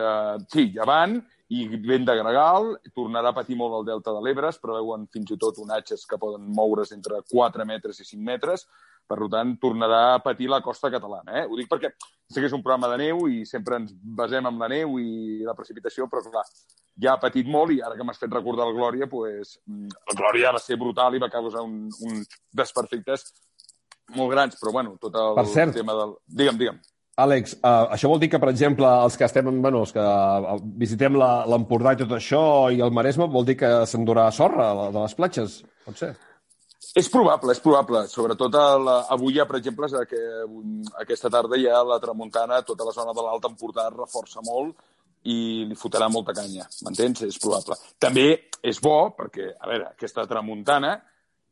de... 0.00 0.10
Sí, 0.52 0.66
llevant, 0.74 1.16
i 1.54 1.66
vent 1.70 2.06
de 2.08 2.16
gregal, 2.18 2.72
tornarà 2.94 3.30
a 3.30 3.36
patir 3.36 3.54
molt 3.58 3.76
el 3.78 3.86
delta 3.86 4.14
de 4.14 4.22
l'Ebre, 4.24 4.50
es 4.50 4.58
preveuen 4.58 5.06
fins 5.14 5.30
i 5.30 5.38
tot 5.38 5.58
onatges 5.62 6.02
que 6.10 6.18
poden 6.18 6.48
moure's 6.56 6.90
entre 6.96 7.20
4 7.30 7.66
metres 7.68 8.00
i 8.02 8.06
5 8.08 8.24
metres, 8.26 8.66
per 9.06 9.20
tant, 9.30 9.52
tornarà 9.62 10.00
a 10.16 10.22
patir 10.22 10.48
la 10.50 10.58
costa 10.62 10.90
catalana. 10.90 11.36
Eh? 11.38 11.44
Ho 11.46 11.58
dic 11.58 11.68
perquè 11.70 11.92
sé 11.94 12.40
que 12.40 12.48
és 12.48 12.56
un 12.56 12.64
programa 12.64 12.90
de 12.90 12.98
neu 13.04 13.28
i 13.30 13.44
sempre 13.46 13.78
ens 13.78 13.92
basem 13.94 14.48
en 14.50 14.58
la 14.58 14.68
neu 14.72 14.98
i 14.98 15.44
la 15.46 15.54
precipitació, 15.54 16.08
però 16.10 16.24
clar, 16.26 16.42
ja 16.98 17.14
ha 17.14 17.22
patit 17.22 17.46
molt 17.46 17.70
i 17.76 17.78
ara 17.86 17.94
que 17.94 18.06
m'has 18.06 18.18
fet 18.18 18.34
recordar 18.34 18.66
el 18.66 18.74
Glòria, 18.74 19.06
pues, 19.06 19.60
mm, 19.66 19.94
el 20.10 20.18
Glòria 20.18 20.52
va 20.56 20.62
ser 20.62 20.80
brutal 20.80 21.14
i 21.14 21.22
va 21.22 21.30
causar 21.30 21.62
un, 21.62 21.86
un 22.08 22.24
desperfectes 22.50 23.30
molt 24.18 24.34
grans, 24.34 24.58
però 24.58 24.74
bueno, 24.74 24.98
tot 25.00 25.14
el 25.22 25.38
per 25.38 25.46
cert, 25.54 25.74
tema 25.78 25.94
del... 25.94 26.18
Digue'm, 26.26 26.58
digue'm. 26.58 26.82
Àlex, 27.16 27.54
uh, 27.64 27.88
això 27.94 28.10
vol 28.12 28.20
dir 28.20 28.28
que, 28.28 28.38
per 28.40 28.50
exemple, 28.50 28.88
els 29.06 29.14
que 29.16 29.24
estem, 29.24 29.46
bueno, 29.64 29.80
els 29.86 29.92
que 29.96 30.02
uh, 30.04 30.56
visitem 30.82 31.14
l'Empordà 31.16 31.94
i 31.94 32.00
tot 32.02 32.10
això 32.12 32.40
i 32.68 32.82
el 32.84 32.92
Maresme, 32.92 33.28
vol 33.32 33.46
dir 33.48 33.56
que 33.56 33.70
s'endurà 33.88 34.26
sorra 34.36 34.66
de 34.92 34.98
les 34.98 35.14
platges? 35.16 35.62
Pot 35.86 35.96
ser? 36.02 36.10
És 36.96 37.08
probable, 37.12 37.54
és 37.56 37.62
probable. 37.64 38.02
Sobretot 38.12 38.58
el, 38.60 38.90
avui 39.16 39.38
ja, 39.38 39.46
per 39.48 39.56
exemple, 39.62 39.88
que 40.10 40.20
aquesta 41.00 41.32
tarda 41.32 41.56
ja 41.60 41.80
la 41.88 41.98
tramuntana, 42.04 42.60
tota 42.68 42.84
la 42.84 42.92
zona 42.92 43.16
de 43.16 43.24
l'Alt 43.24 43.48
Empordà 43.48 43.88
reforça 43.94 44.44
molt 44.44 44.76
i 45.24 45.64
li 45.70 45.76
fotrà 45.76 46.10
molta 46.12 46.36
canya, 46.36 46.68
m'entens? 46.84 47.24
És 47.26 47.40
probable. 47.40 47.80
També 48.00 48.28
és 48.60 48.80
bo, 48.84 48.98
perquè, 49.16 49.50
a 49.56 49.72
veure, 49.72 49.88
aquesta 49.96 50.28
tramuntana 50.28 50.94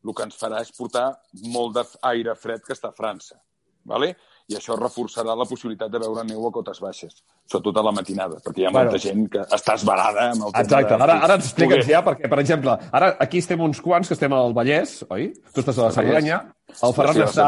el 0.04 0.12
que 0.12 0.28
ens 0.28 0.36
farà 0.36 0.60
és 0.60 0.72
portar 0.76 1.08
molt 1.48 1.80
d'aire 1.80 2.36
fred 2.36 2.64
que 2.68 2.76
està 2.76 2.92
a 2.92 2.96
França. 2.96 3.40
¿vale? 3.84 4.16
I 4.52 4.56
això 4.58 4.76
reforçarà 4.76 5.34
la 5.38 5.46
possibilitat 5.48 5.92
de 5.92 6.00
veure 6.02 6.24
neu 6.28 6.46
a 6.46 6.50
cotes 6.52 6.80
baixes, 6.84 7.22
sobretot 7.48 7.80
a 7.80 7.84
la 7.86 7.92
matinada, 7.96 8.40
perquè 8.44 8.64
hi 8.64 8.66
ha 8.68 8.72
molta 8.74 8.92
bueno. 8.92 9.02
gent 9.06 9.26
que 9.32 9.44
està 9.56 9.76
esbarada 9.80 10.28
amb 10.34 10.48
el 10.48 10.56
Exacte, 10.60 10.98
ara, 11.00 11.18
ara 11.26 11.38
ens 11.38 11.48
expliques 11.48 11.86
ja, 11.88 12.02
perquè, 12.04 12.28
per 12.28 12.40
exemple, 12.42 12.76
ara 12.92 13.14
aquí 13.24 13.40
estem 13.40 13.62
uns 13.64 13.80
quants 13.84 14.10
que 14.10 14.18
estem 14.18 14.36
al 14.36 14.52
Vallès, 14.56 14.98
oi? 15.08 15.30
Tu 15.52 15.64
estàs 15.64 15.80
a 15.80 15.88
la 15.88 15.94
Cerdanya, 15.96 16.40
el 16.76 16.96
Ferran 16.96 17.22
està... 17.24 17.46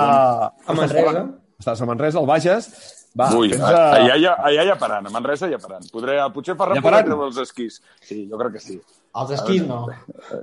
A 0.65 0.79
Manresa. 0.79 1.27
Estàs 1.57 1.81
a 1.81 1.89
Manresa, 1.89 2.21
al 2.21 2.29
Bages, 2.29 2.69
va, 3.17 3.31
Ui, 3.33 3.49
a... 3.57 3.69
allà, 3.97 4.13
allà, 4.17 4.33
allà 4.45 4.65
hi 4.65 4.71
ha 4.73 4.77
parant, 4.81 5.07
a 5.09 5.13
Manresa 5.13 5.49
hi 5.49 5.57
ha 5.57 5.61
parant. 5.61 5.85
Podré, 5.93 6.19
potser 6.35 6.57
Ferran 6.57 6.83
podrà 6.85 7.01
treure 7.05 7.29
els 7.31 7.41
esquís. 7.41 7.79
Sí, 8.05 8.27
jo 8.29 8.41
crec 8.41 8.59
que 8.59 8.65
sí. 8.65 8.77
Els 9.17 9.33
esquís 9.39 9.65
no. 9.65 9.87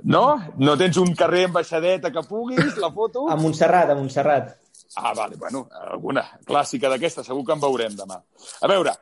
No? 0.02 0.24
No 0.58 0.74
tens 0.80 0.98
un 0.98 1.14
carrer 1.18 1.44
amb 1.48 1.60
baixadeta 1.60 2.10
que 2.14 2.24
puguis, 2.26 2.74
la 2.82 2.90
foto? 2.94 3.28
A 3.30 3.38
Montserrat, 3.38 3.92
a 3.94 3.98
Montserrat. 3.98 4.56
Ah, 4.96 5.12
vale, 5.14 5.36
bueno, 5.36 5.66
alguna 5.90 6.22
clàssica 6.46 6.90
d'aquesta, 6.92 7.24
segur 7.26 7.44
que 7.44 7.56
en 7.56 7.62
veurem 7.62 7.96
demà. 7.98 8.20
A 8.62 8.70
veure, 8.70 8.92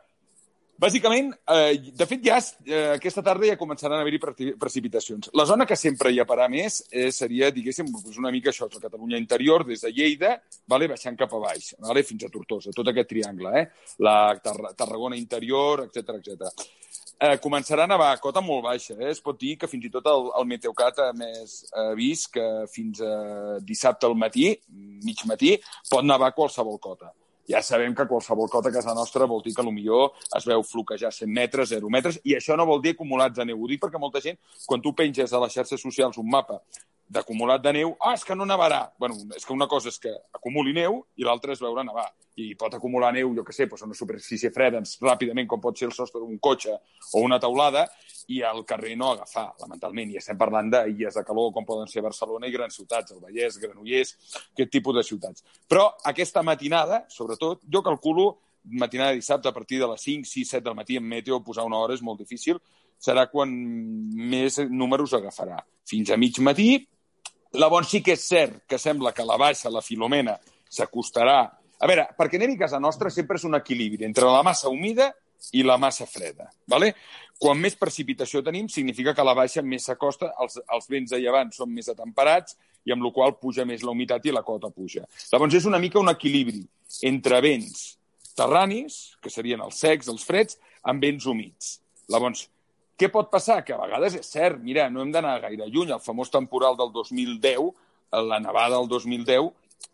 bàsicament, 0.83 1.30
eh, 1.53 1.93
de 1.95 2.07
fet, 2.09 2.22
ja 2.24 2.39
eh, 2.64 2.95
aquesta 2.97 3.22
tarda 3.22 3.47
ja 3.51 3.59
començaran 3.61 3.99
a 3.99 4.03
haver-hi 4.03 4.55
precipitacions. 4.59 5.30
La 5.39 5.47
zona 5.47 5.66
que 5.68 5.76
sempre 5.76 6.11
hi 6.11 6.20
ha 6.20 6.26
parar 6.28 6.49
més 6.51 6.80
eh, 6.91 7.11
seria, 7.12 7.51
diguéssim, 7.55 7.93
una 8.16 8.33
mica 8.35 8.51
això, 8.51 8.70
la 8.72 8.83
Catalunya 8.89 9.20
interior, 9.20 9.66
des 9.68 9.85
de 9.85 9.93
Lleida, 9.93 10.37
vale, 10.66 10.89
baixant 10.89 11.18
cap 11.18 11.35
a 11.35 11.43
baix, 11.45 11.74
vale, 11.78 12.03
fins 12.09 12.24
a 12.24 12.33
Tortosa, 12.33 12.74
tot 12.74 12.89
aquest 12.89 13.12
triangle, 13.12 13.53
eh? 13.61 13.66
la 14.03 14.16
Tar 14.43 14.74
Tarragona 14.74 15.20
interior, 15.20 15.87
etc 15.87 16.16
etc. 16.18 16.70
eh, 17.23 17.39
començarà 17.43 17.87
a 17.87 17.91
nevar 17.91 18.11
a 18.12 18.20
cota 18.20 18.43
molt 18.45 18.64
baixa. 18.66 18.97
Eh? 18.99 19.11
Es 19.14 19.23
pot 19.23 19.39
dir 19.39 19.57
que 19.61 19.70
fins 19.70 19.87
i 19.87 19.93
tot 19.95 20.07
el, 20.11 20.29
el 20.41 20.49
Meteocat 20.51 21.01
ha 21.05 21.09
més 21.16 21.62
vist 21.99 22.33
que 22.35 22.47
fins 22.73 23.01
a 23.07 23.59
dissabte 23.62 24.09
al 24.09 24.18
matí, 24.18 24.51
mig 25.07 25.25
matí, 25.31 25.57
pot 25.91 26.07
nevar 26.07 26.35
qualsevol 26.37 26.81
cota. 26.83 27.12
Ja 27.51 27.59
sabem 27.62 27.95
que 27.95 28.07
qualsevol 28.07 28.49
cota 28.49 28.70
a 28.70 28.75
casa 28.75 28.95
nostra 28.95 29.27
vol 29.27 29.43
dir 29.43 29.55
que 29.55 29.64
millor 29.66 30.12
es 30.37 30.47
veu 30.47 30.62
floquejar 30.62 31.11
100 31.12 31.33
metres, 31.33 31.73
0 31.75 31.91
metres, 31.91 32.20
i 32.25 32.37
això 32.37 32.57
no 32.57 32.66
vol 32.66 32.81
dir 32.83 32.95
acumulats 32.95 33.37
de 33.37 33.45
neu. 33.45 33.59
Ho 33.59 33.68
dic 33.68 33.83
perquè 33.83 33.99
molta 33.99 34.23
gent, 34.23 34.39
quan 34.66 34.81
tu 34.81 34.95
penges 34.95 35.33
a 35.33 35.41
les 35.43 35.53
xarxes 35.53 35.83
socials 35.83 36.18
un 36.23 36.31
mapa 36.31 36.61
d'acumulat 37.13 37.63
de 37.63 37.73
neu, 37.77 37.95
ah, 38.01 38.15
és 38.17 38.25
que 38.25 38.35
no 38.35 38.47
nevarà. 38.49 38.93
bueno, 38.99 39.15
és 39.37 39.45
que 39.45 39.53
una 39.53 39.69
cosa 39.69 39.89
és 39.89 39.99
que 39.99 40.13
acumuli 40.33 40.73
neu 40.73 41.03
i 41.17 41.25
l'altra 41.25 41.53
és 41.53 41.61
veure 41.61 41.85
nevar. 41.85 42.09
I 42.37 42.55
pot 42.57 42.75
acumular 42.75 43.13
neu, 43.13 43.35
jo 43.37 43.45
que 43.45 43.53
sé, 43.53 43.67
doncs 43.67 43.83
una 43.85 43.95
superfície 43.95 44.51
freda 44.51 44.81
ràpidament, 44.81 45.47
com 45.47 45.61
pot 45.61 45.77
ser 45.77 45.87
el 45.87 45.93
sostre 45.93 46.21
d'un 46.21 46.39
cotxe 46.39 46.73
o 47.13 47.21
una 47.21 47.39
taulada, 47.39 47.87
i 48.29 48.43
al 48.43 48.65
carrer 48.65 48.95
no 48.97 49.11
agafar, 49.13 49.53
lamentalment. 49.61 50.13
I 50.13 50.21
estem 50.21 50.39
parlant 50.39 50.71
d'illes 50.71 51.15
de 51.15 51.25
calor, 51.25 51.53
com 51.53 51.67
poden 51.69 51.91
ser 51.91 52.03
Barcelona 52.03 52.49
i 52.49 52.55
grans 52.55 52.77
ciutats, 52.79 53.13
el 53.13 53.21
Vallès, 53.21 53.59
Granollers, 53.61 54.15
aquest 54.53 54.71
tipus 54.73 54.97
de 54.97 55.03
ciutats. 55.03 55.45
Però 55.69 55.91
aquesta 56.09 56.43
matinada, 56.43 57.05
sobretot, 57.09 57.67
jo 57.69 57.83
calculo 57.83 58.39
matinada 58.65 59.11
de 59.11 59.17
dissabte 59.17 59.49
a 59.49 59.53
partir 59.53 59.81
de 59.81 59.89
les 59.91 60.01
5, 60.01 60.25
6, 60.25 60.49
7 60.49 60.65
del 60.65 60.79
matí 60.79 60.97
en 60.97 61.05
meteo, 61.05 61.43
posar 61.43 61.67
una 61.67 61.81
hora 61.83 61.95
és 61.95 62.03
molt 62.03 62.23
difícil, 62.23 62.61
serà 63.03 63.27
quan 63.31 63.51
més 63.51 64.61
números 64.71 65.13
agafarà. 65.19 65.59
Fins 65.89 66.13
a 66.15 66.17
mig 66.17 66.39
matí, 66.39 66.87
Llavors 67.53 67.90
sí 67.92 68.00
que 68.05 68.14
és 68.16 68.22
cert 68.24 68.62
que 68.68 68.78
sembla 68.80 69.12
que 69.12 69.26
la 69.28 69.36
baixa, 69.40 69.72
la 69.72 69.84
Filomena, 69.84 70.38
s'acostarà... 70.72 71.42
A 71.82 71.88
veure, 71.90 72.07
perquè 72.14 72.38
anem 72.38 72.53
a 72.55 72.61
casa 72.61 72.78
nostra 72.78 73.11
sempre 73.11 73.40
és 73.40 73.44
un 73.44 73.59
equilibri 73.59 74.07
entre 74.07 74.28
la 74.30 74.44
massa 74.46 74.70
humida 74.70 75.09
i 75.50 75.64
la 75.66 75.74
massa 75.76 76.07
freda. 76.07 76.46
¿vale? 76.70 76.92
Quan 77.42 77.59
més 77.59 77.74
precipitació 77.74 78.38
tenim, 78.46 78.68
significa 78.70 79.14
que 79.16 79.24
la 79.26 79.34
baixa 79.34 79.64
més 79.66 79.88
s'acosta, 79.88 80.30
els, 80.40 80.61
els 80.62 80.86
vents 80.88 81.11
de 81.11 81.18
llevant 81.18 81.50
són 81.50 81.72
més 81.74 81.90
atemperats 81.90 82.55
i 82.86 82.94
amb 82.94 83.03
la 83.03 83.11
qual 83.14 83.34
puja 83.40 83.66
més 83.66 83.82
la 83.82 83.90
humitat 83.90 84.30
i 84.30 84.34
la 84.34 84.44
cota 84.46 84.70
puja. 84.70 85.03
Llavors 85.32 85.59
és 85.59 85.66
una 85.66 85.82
mica 85.82 85.98
un 85.98 86.12
equilibri 86.12 86.62
entre 87.11 87.42
vents 87.42 87.96
terranis, 88.38 89.18
que 89.20 89.30
serien 89.30 89.61
els 89.61 89.82
secs, 89.82 90.09
els 90.09 90.24
freds, 90.24 90.59
amb 90.86 91.03
vents 91.03 91.26
humits. 91.28 91.76
Llavors, 92.11 92.46
què 93.03 93.09
pot 93.11 93.32
passar? 93.32 93.62
Que 93.66 93.74
a 93.74 93.80
vegades 93.80 94.14
és 94.20 94.28
cert, 94.30 94.61
mira, 94.62 94.86
no 94.90 95.03
hem 95.03 95.11
d'anar 95.11 95.40
gaire 95.42 95.66
lluny. 95.66 95.90
El 95.90 96.03
famós 96.05 96.30
temporal 96.30 96.76
del 96.78 96.92
2010, 96.94 97.72
la 98.30 98.38
nevada 98.38 98.76
del 98.76 98.86
2010, 98.92 99.48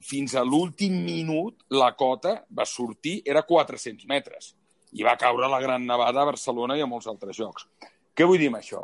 fins 0.04 0.34
a 0.36 0.42
l'últim 0.44 0.98
minut 1.06 1.64
la 1.72 1.94
cota 1.96 2.34
va 2.52 2.66
sortir, 2.68 3.22
era 3.24 3.46
400 3.48 4.04
metres. 4.10 4.52
I 4.92 5.06
va 5.06 5.16
caure 5.20 5.48
la 5.48 5.60
gran 5.62 5.86
nevada 5.88 6.20
a 6.20 6.28
Barcelona 6.28 6.76
i 6.76 6.84
a 6.84 6.88
molts 6.90 7.08
altres 7.08 7.40
llocs. 7.40 7.64
Què 8.12 8.26
vull 8.28 8.40
dir 8.40 8.50
amb 8.52 8.60
això? 8.60 8.82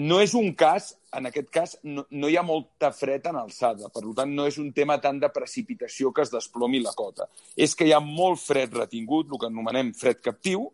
No 0.00 0.22
és 0.24 0.32
un 0.38 0.54
cas, 0.56 0.94
en 1.12 1.28
aquest 1.28 1.50
cas, 1.52 1.74
no, 1.84 2.06
no 2.10 2.30
hi 2.30 2.38
ha 2.40 2.46
molta 2.46 2.90
fred 2.96 3.28
en 3.28 3.36
alçada. 3.42 3.90
Per 3.92 4.06
tant, 4.16 4.32
no 4.32 4.46
és 4.48 4.56
un 4.62 4.70
tema 4.72 4.96
tant 5.04 5.20
de 5.20 5.28
precipitació 5.28 6.14
que 6.16 6.24
es 6.24 6.32
desplomi 6.32 6.80
la 6.80 6.94
cota. 6.96 7.28
És 7.56 7.76
que 7.76 7.84
hi 7.84 7.92
ha 7.92 8.00
molt 8.00 8.40
fred 8.40 8.72
retingut, 8.80 9.28
el 9.28 9.42
que 9.42 9.52
anomenem 9.52 9.92
fred 9.98 10.24
captiu, 10.24 10.70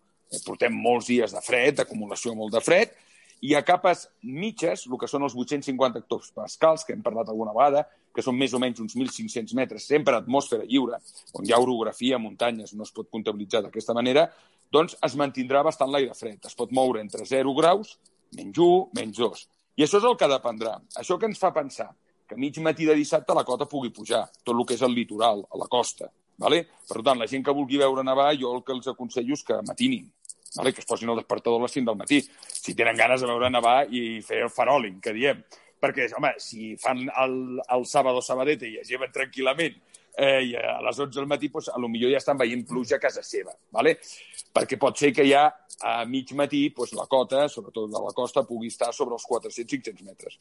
portem 0.47 0.75
molts 0.75 1.09
dies 1.11 1.33
de 1.35 1.43
fred, 1.45 1.79
d'acumulació 1.81 2.35
molt 2.39 2.55
de 2.55 2.63
fred, 2.65 2.93
i 3.41 3.55
a 3.57 3.63
capes 3.65 4.05
mitges, 4.21 4.85
el 4.87 4.99
que 5.01 5.09
són 5.09 5.25
els 5.25 5.35
850 5.35 6.03
hectopascals, 6.03 6.85
que 6.85 6.93
hem 6.93 7.03
parlat 7.03 7.31
alguna 7.33 7.55
vegada, 7.57 7.87
que 8.15 8.25
són 8.25 8.37
més 8.37 8.53
o 8.53 8.61
menys 8.61 8.83
uns 8.83 8.97
1.500 8.99 9.55
metres, 9.57 9.87
sempre 9.89 10.19
atmosfera 10.19 10.67
lliure, 10.69 10.99
on 11.39 11.47
hi 11.47 11.55
ha 11.55 11.61
orografia, 11.63 12.19
muntanyes, 12.19 12.75
no 12.77 12.85
es 12.85 12.93
pot 12.93 13.09
comptabilitzar 13.09 13.63
d'aquesta 13.65 13.97
manera, 13.97 14.27
doncs 14.71 14.99
es 15.07 15.17
mantindrà 15.17 15.65
bastant 15.67 15.91
l'aire 15.91 16.15
fred. 16.19 16.39
Es 16.47 16.59
pot 16.59 16.71
moure 16.77 17.01
entre 17.01 17.25
0 17.27 17.55
graus, 17.57 17.97
menys 18.37 18.61
1, 18.61 18.93
menys 18.99 19.19
2. 19.23 19.43
I 19.81 19.87
això 19.87 19.99
és 20.03 20.07
el 20.11 20.19
que 20.21 20.29
dependrà. 20.31 20.77
Això 21.01 21.17
que 21.19 21.31
ens 21.31 21.41
fa 21.41 21.55
pensar 21.55 21.89
que 22.29 22.37
mig 22.39 22.59
matí 22.63 22.87
de 22.87 22.95
dissabte 22.95 23.35
la 23.35 23.47
cota 23.47 23.67
pugui 23.67 23.91
pujar, 23.91 24.27
tot 24.45 24.55
el 24.55 24.67
que 24.67 24.77
és 24.77 24.85
el 24.87 24.95
litoral, 24.95 25.43
a 25.51 25.59
la 25.59 25.67
costa. 25.71 26.11
Vale? 26.41 26.63
Per 26.89 27.03
tant, 27.03 27.19
la 27.19 27.27
gent 27.29 27.43
que 27.45 27.55
vulgui 27.57 27.81
veure 27.81 28.05
nevar, 28.07 28.31
jo 28.39 28.53
el 28.55 28.63
que 28.65 28.73
els 28.77 28.87
aconsello 28.89 29.35
és 29.35 29.43
que 29.45 29.59
matinin, 29.67 30.07
vale? 30.57 30.73
que 30.73 30.81
es 30.81 30.87
posin 30.87 31.11
el 31.11 31.17
despertador 31.17 31.61
a 31.61 31.65
les 31.65 31.73
5 31.73 31.91
del 31.91 31.99
matí, 31.99 32.21
si 32.47 32.75
tenen 32.75 32.97
ganes 32.97 33.21
de 33.21 33.27
veure 33.27 33.51
nevar 33.51 33.85
i 33.91 34.21
fer 34.23 34.45
el 34.47 34.53
faròling, 34.53 35.01
que 35.01 35.15
diem. 35.17 35.45
Perquè, 35.81 36.11
home, 36.17 36.35
si 36.37 36.75
fan 36.77 37.07
el, 37.09 37.61
el 37.61 37.87
sábado 37.89 38.21
sabadete 38.21 38.69
i 38.69 38.77
es 38.83 38.91
lleven 38.91 39.13
tranquil·lament 39.15 39.79
eh, 40.19 40.43
i 40.51 40.55
a 40.59 40.77
les 40.85 40.99
11 40.99 41.17
del 41.17 41.29
matí, 41.31 41.49
pues, 41.49 41.71
a 41.73 41.79
lo 41.79 41.89
millor 41.89 42.13
ja 42.13 42.21
estan 42.21 42.39
veient 42.39 42.67
pluja 42.69 42.99
a 42.99 43.01
casa 43.01 43.23
seva, 43.25 43.55
¿vale? 43.73 43.97
perquè 44.53 44.77
pot 44.81 44.99
ser 44.99 45.13
que 45.15 45.25
ja 45.29 45.47
a 45.87 46.05
mig 46.05 46.35
matí 46.37 46.69
pues, 46.75 46.93
la 46.93 47.07
cota, 47.07 47.47
sobretot 47.49 47.89
de 47.89 48.03
la 48.03 48.13
costa, 48.13 48.45
pugui 48.45 48.69
estar 48.69 48.93
sobre 48.93 49.17
els 49.17 49.25
400-500 49.25 50.05
metres. 50.05 50.39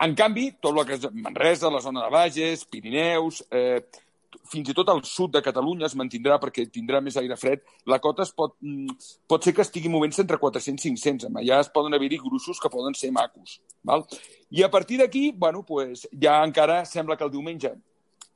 En 0.00 0.14
canvi, 0.16 0.46
tot 0.62 0.76
el 0.76 0.86
que 0.88 0.96
és 0.96 1.08
Manresa, 1.12 1.72
la 1.72 1.82
zona 1.84 2.06
de 2.06 2.12
Bages, 2.14 2.64
Pirineus, 2.64 3.42
eh, 3.50 3.82
fins 4.50 4.70
i 4.70 4.74
tot 4.74 4.88
al 4.90 5.02
sud 5.06 5.32
de 5.34 5.42
Catalunya 5.44 5.86
es 5.86 5.94
mantindrà 5.98 6.38
perquè 6.42 6.66
tindrà 6.72 7.00
més 7.04 7.16
aire 7.20 7.36
fred, 7.38 7.62
la 7.86 8.00
cota 8.02 8.24
es 8.26 8.32
pot, 8.36 8.56
mm, 8.60 8.96
pot 9.30 9.44
ser 9.44 9.54
que 9.54 9.62
estigui 9.62 9.88
movent-se 9.88 10.22
entre 10.22 10.38
400 10.38 10.84
i 10.86 10.90
500. 10.90 11.30
Allà 11.30 11.60
es 11.60 11.70
poden 11.70 11.94
haver-hi 11.94 12.18
gruixos 12.18 12.60
que 12.60 12.70
poden 12.70 12.94
ser 12.94 13.12
macos. 13.12 13.60
Val? 13.82 14.04
I 14.50 14.62
a 14.62 14.70
partir 14.70 14.98
d'aquí, 14.98 15.32
bueno, 15.32 15.64
pues, 15.64 16.08
ja 16.12 16.42
encara 16.44 16.84
sembla 16.84 17.16
que 17.16 17.24
el 17.24 17.30
diumenge 17.30 17.74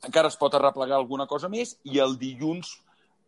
encara 0.04 0.28
es 0.28 0.36
pot 0.36 0.54
arreplegar 0.54 0.96
alguna 0.96 1.26
cosa 1.26 1.48
més 1.48 1.78
i 1.84 1.98
el 1.98 2.18
dilluns 2.18 2.80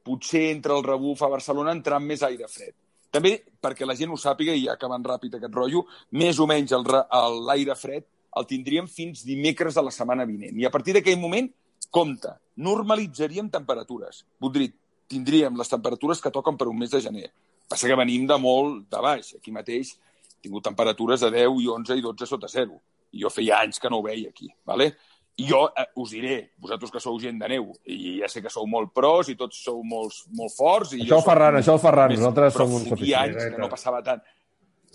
potser 0.05 0.51
entre 0.51 0.75
el 0.77 0.85
rebuf 0.85 1.23
a 1.23 1.29
Barcelona 1.29 1.73
entrant 1.73 2.05
més 2.05 2.23
aire 2.23 2.47
fred. 2.49 2.75
També, 3.11 3.43
perquè 3.63 3.87
la 3.87 3.95
gent 3.95 4.11
ho 4.11 4.17
sàpiga, 4.17 4.53
i 4.53 4.69
acabant 4.69 5.03
ràpid 5.03 5.35
aquest 5.37 5.55
rotllo, 5.55 5.87
més 6.13 6.39
o 6.39 6.47
menys 6.47 6.73
l'aire 6.73 7.75
fred 7.75 8.05
el 8.37 8.45
tindríem 8.47 8.87
fins 8.87 9.25
dimecres 9.25 9.75
de 9.75 9.83
la 9.83 9.91
setmana 9.91 10.27
vinent. 10.29 10.59
I 10.61 10.67
a 10.67 10.71
partir 10.71 10.93
d'aquell 10.93 11.19
moment 11.19 11.49
Compte, 11.91 12.29
normalitzaríem 12.57 13.49
temperatures. 13.53 14.25
Voldria, 14.41 14.73
tindríem 15.09 15.57
les 15.59 15.71
temperatures 15.71 16.23
que 16.23 16.33
toquen 16.35 16.57
per 16.59 16.69
un 16.71 16.79
mes 16.79 16.91
de 16.91 17.01
gener. 17.05 17.31
Passa 17.69 17.89
que 17.89 17.99
venim 17.99 18.27
de 18.27 18.39
molt 18.41 18.87
de 18.93 19.03
baix. 19.03 19.35
Aquí 19.39 19.53
mateix 19.55 19.95
he 19.97 20.47
tingut 20.47 20.65
temperatures 20.65 21.25
de 21.25 21.33
10 21.35 21.61
i 21.63 21.69
11 21.75 21.99
i 21.99 22.05
12 22.05 22.29
sota 22.29 22.51
zero. 22.51 22.81
I 23.13 23.23
jo 23.23 23.31
feia 23.33 23.61
anys 23.65 23.81
que 23.83 23.91
no 23.91 24.01
ho 24.01 24.07
veia 24.07 24.31
aquí. 24.31 24.49
¿vale? 24.67 24.93
I 25.37 25.49
jo 25.51 25.67
eh, 25.69 25.87
us 26.01 26.15
diré, 26.17 26.37
vosaltres 26.63 26.93
que 26.93 27.03
sou 27.03 27.19
gent 27.21 27.39
de 27.43 27.49
neu, 27.53 27.69
i 27.85 28.19
ja 28.23 28.29
sé 28.33 28.41
que 28.41 28.53
sou 28.53 28.65
molt 28.71 28.95
pros 28.97 29.29
i 29.29 29.37
tots 29.37 29.59
sou 29.67 29.83
molt, 29.85 30.23
molt 30.33 30.55
forts... 30.57 30.95
I 30.97 31.03
això 31.05 31.19
el 31.21 31.27
Ferran, 31.27 31.59
això 31.61 31.75
el 31.77 31.83
Ferran, 31.83 32.15
més, 32.15 32.23
nosaltres 32.23 32.57
som 32.57 32.73
uns 32.73 32.89
sofisticats. 32.89 33.37
anys 33.37 33.53
que 33.53 33.61
no 33.61 33.69
passava 33.69 34.01
tant. 34.07 34.23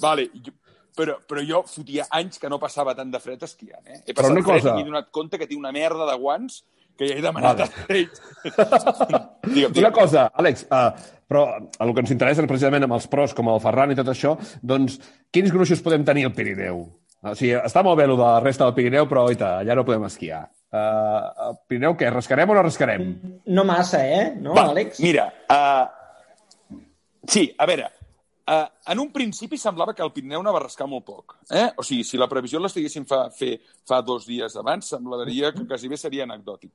Vale, 0.01 0.25
jo, 0.33 0.55
però, 0.97 1.19
però 1.29 1.43
jo 1.45 1.61
fotia 1.69 2.07
anys 2.17 2.41
que 2.41 2.49
no 2.49 2.57
passava 2.61 2.95
tant 2.97 3.13
de 3.13 3.21
fred 3.21 3.45
esquiant. 3.45 3.85
Eh? 3.85 3.99
He 4.01 4.15
passat 4.17 4.33
fred 4.33 4.47
cosa... 4.47 4.73
i 4.73 4.79
m'he 4.79 4.89
donat 4.89 5.11
compte 5.13 5.37
que 5.37 5.47
tinc 5.49 5.61
una 5.61 5.73
merda 5.75 6.09
de 6.09 6.17
guants 6.23 6.63
que 7.01 7.09
ja 7.09 7.17
he 7.17 7.25
demanat 7.25 7.63
vale. 7.63 7.71
a 7.81 7.97
ells. 7.97 8.21
digue'm, 9.49 9.73
digue'm. 9.73 9.81
Una 9.81 9.91
cosa, 9.95 10.27
Àlex, 10.37 10.65
uh, 10.69 11.19
però 11.31 11.45
el 11.57 11.93
que 11.95 12.03
ens 12.05 12.13
interessa 12.13 12.45
precisament 12.47 12.85
amb 12.85 12.97
els 12.97 13.07
pros 13.11 13.35
com 13.37 13.49
el 13.51 13.61
Ferran 13.63 13.93
i 13.93 13.97
tot 13.97 14.09
això, 14.13 14.35
doncs 14.61 14.99
quins 15.33 15.53
gruixos 15.53 15.83
podem 15.85 16.05
tenir 16.07 16.27
al 16.27 16.35
Pirineu? 16.37 16.83
O 17.21 17.35
sigui, 17.37 17.53
està 17.59 17.83
molt 17.85 17.99
bé 17.99 18.07
el 18.09 18.15
de 18.15 18.23
la 18.23 18.41
resta 18.41 18.65
del 18.65 18.75
Pirineu, 18.77 19.07
però 19.09 19.27
oita, 19.29 19.55
allà 19.61 19.77
no 19.77 19.85
podem 19.85 20.07
esquiar. 20.07 20.43
Uh, 20.73 21.49
el 21.49 21.57
Pirineu 21.69 21.95
què? 21.99 22.09
Rascarem 22.13 22.49
o 22.49 22.57
no 22.57 22.65
rascarem? 22.65 23.07
No 23.53 23.65
massa, 23.67 24.01
eh? 24.01 24.23
No, 24.41 24.55
Va, 24.57 24.69
Àlex? 24.73 25.01
Mira, 25.03 25.27
uh, 25.53 26.79
sí, 27.29 27.45
a 27.57 27.69
veure, 27.69 27.91
Uh, 28.51 28.65
en 28.91 28.99
un 28.99 29.11
principi 29.15 29.55
semblava 29.55 29.93
que 29.95 30.03
el 30.03 30.11
Pirineu 30.11 30.41
anava 30.43 30.59
a 30.59 30.63
rascar 30.65 30.83
molt 30.91 31.05
poc. 31.07 31.37
Eh? 31.55 31.69
O 31.79 31.85
sigui, 31.87 32.03
si 32.03 32.17
la 32.19 32.27
previsió 32.27 32.59
l'estiguéssim 32.59 33.05
fa, 33.07 33.21
fer 33.31 33.53
fa 33.87 34.01
dos 34.03 34.25
dies 34.27 34.57
abans, 34.59 34.89
semblaria 34.91 35.53
que 35.55 35.63
quasi 35.69 35.87
bé 35.87 35.95
seria 35.95 36.25
anecdòtic. 36.27 36.73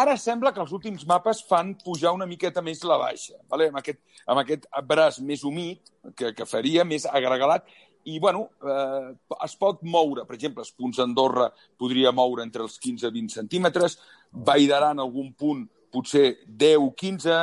Ara 0.00 0.16
sembla 0.18 0.50
que 0.50 0.60
els 0.64 0.72
últims 0.74 1.04
mapes 1.06 1.44
fan 1.46 1.76
pujar 1.84 2.10
una 2.16 2.26
miqueta 2.26 2.64
més 2.64 2.82
la 2.88 2.98
baixa, 2.98 3.38
vale? 3.52 3.70
amb, 3.70 3.78
aquest, 3.78 4.02
amb 4.26 4.42
aquest 4.42 4.66
braç 4.88 5.20
més 5.22 5.44
humit 5.46 5.92
que, 6.16 6.32
que 6.34 6.48
faria, 6.48 6.82
més 6.82 7.06
agregalat, 7.06 7.70
i 8.10 8.18
bueno, 8.18 8.48
eh, 8.66 9.14
es 9.46 9.54
pot 9.60 9.84
moure, 9.86 10.26
per 10.26 10.34
exemple, 10.34 10.64
els 10.66 10.74
punts 10.74 10.98
d'Andorra 10.98 11.52
podria 11.78 12.10
moure 12.10 12.42
entre 12.42 12.66
els 12.66 12.80
15 12.82 13.06
i 13.06 13.14
20 13.20 13.36
centímetres, 13.38 14.00
Vaidarà 14.32 14.90
en 14.94 15.02
algun 15.04 15.34
punt 15.36 15.66
potser 15.92 16.38
10-15, 16.48 17.38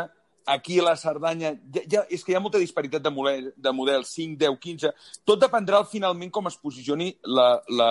aquí 0.50 0.80
a 0.80 0.84
la 0.84 0.96
Cerdanya, 0.98 1.54
ja, 1.76 1.84
ja, 1.92 2.02
és 2.10 2.24
que 2.26 2.34
hi 2.34 2.38
ha 2.38 2.42
molta 2.44 2.62
disparitat 2.62 3.04
de 3.06 3.12
model, 3.14 3.52
de 3.56 3.74
model 3.76 4.06
5, 4.08 4.38
10, 4.42 4.58
15... 4.66 4.92
Tot 5.28 5.42
dependrà 5.42 5.84
finalment 5.88 6.34
com 6.34 6.50
es 6.50 6.58
posicioni 6.58 7.12
la, 7.24 7.52
la, 7.70 7.90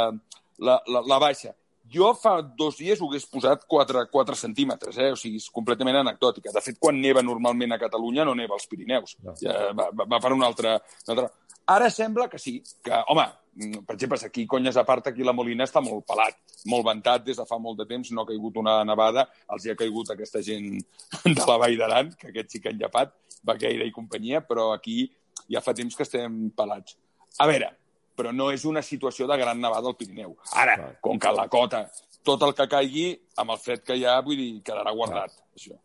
la, 0.59 0.77
la, 0.87 1.03
la 1.15 1.19
baixa. 1.23 1.55
Jo 1.89 2.11
fa 2.19 2.35
dos 2.43 2.77
dies 2.83 3.01
ho 3.01 3.09
hagués 3.09 3.25
posat 3.33 3.63
4, 3.65 4.05
4 4.13 4.37
centímetres, 4.37 4.99
eh? 5.01 5.11
o 5.15 5.17
sigui, 5.17 5.41
és 5.41 5.49
completament 5.55 6.03
anecdòtica. 6.03 6.53
De 6.53 6.63
fet, 6.65 6.77
quan 6.83 6.99
neva 7.01 7.25
normalment 7.25 7.73
a 7.73 7.81
Catalunya 7.81 8.27
no 8.29 8.37
neva 8.37 8.59
als 8.59 8.69
Pirineus. 8.69 9.17
No. 9.25 9.37
Ja 9.41 9.71
va, 9.77 9.89
va 10.03 10.21
per 10.21 10.35
una 10.37 10.51
altra, 10.51 10.77
una 11.07 11.15
altra... 11.17 11.31
Ara 11.69 11.89
sembla 11.93 12.29
que 12.33 12.41
sí, 12.41 12.59
que, 12.85 12.99
home, 13.13 13.25
per 13.59 13.95
exemple, 13.97 14.19
aquí, 14.25 14.47
conyes 14.47 14.77
a 14.77 14.85
part, 14.87 15.09
aquí 15.11 15.25
la 15.27 15.35
Molina 15.35 15.67
està 15.67 15.83
molt 15.83 16.07
pelat, 16.07 16.37
molt 16.71 16.87
ventat 16.87 17.25
des 17.27 17.39
de 17.41 17.47
fa 17.49 17.59
molt 17.59 17.81
de 17.81 17.87
temps, 17.91 18.13
no 18.15 18.23
ha 18.23 18.29
caigut 18.29 18.59
una 18.63 18.77
nevada, 18.87 19.27
els 19.55 19.67
hi 19.67 19.73
ha 19.73 19.79
caigut 19.79 20.13
aquesta 20.15 20.43
gent 20.47 20.79
de 21.25 21.43
la 21.43 21.59
Vall 21.59 21.79
d'Aran, 21.81 22.13
que 22.19 22.31
aquest 22.31 22.55
sí 22.55 22.63
que 22.63 22.71
han 22.73 22.79
llepat, 22.79 23.15
Baqueira 23.47 23.87
i 23.87 23.95
companyia, 23.95 24.43
però 24.47 24.71
aquí 24.75 25.05
ja 25.51 25.63
fa 25.65 25.75
temps 25.75 25.97
que 25.97 26.07
estem 26.07 26.49
pelats. 26.57 26.97
A 27.39 27.47
veure, 27.51 27.73
però 28.19 28.33
no 28.35 28.51
és 28.55 28.65
una 28.67 28.83
situació 28.83 29.27
de 29.31 29.39
gran 29.39 29.61
nevada 29.63 29.91
al 29.91 29.97
Pirineu. 29.99 30.37
Ara, 30.55 30.77
Clar. 30.79 30.95
com 31.03 31.19
que 31.23 31.35
la 31.35 31.49
cota, 31.51 31.85
tot 32.27 32.43
el 32.43 32.55
que 32.55 32.67
caigui, 32.71 33.11
amb 33.39 33.55
el 33.55 33.61
fred 33.63 33.85
que 33.87 33.99
hi 33.99 34.07
ha, 34.07 34.19
vull 34.27 34.39
dir, 34.39 34.51
quedarà 34.67 34.95
guardat, 34.95 35.35
Clar. 35.35 35.51
això. 35.59 35.79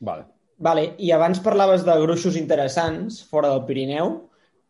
Vale. 0.00 0.28
Vale, 0.58 0.88
i 0.98 1.12
abans 1.14 1.38
parlaves 1.38 1.84
de 1.86 1.94
gruixos 2.02 2.36
interessants 2.36 3.22
fora 3.30 3.52
del 3.52 3.64
Pirineu. 3.66 4.27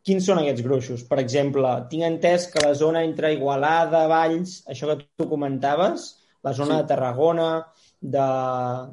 Quins 0.08 0.24
són 0.24 0.40
aquests 0.40 0.64
gruixos? 0.64 1.02
Per 1.04 1.18
exemple, 1.20 1.68
tinc 1.92 2.06
entès 2.06 2.46
que 2.52 2.62
la 2.64 2.72
zona 2.78 3.02
entre 3.04 3.34
Igualada, 3.34 4.06
Valls, 4.08 4.62
això 4.72 4.88
que 4.88 5.02
tu 5.20 5.28
comentaves, 5.28 6.14
la 6.46 6.54
zona 6.56 6.78
sí. 6.78 6.80
de 6.80 6.88
Tarragona, 6.88 7.48
de... 8.00 8.26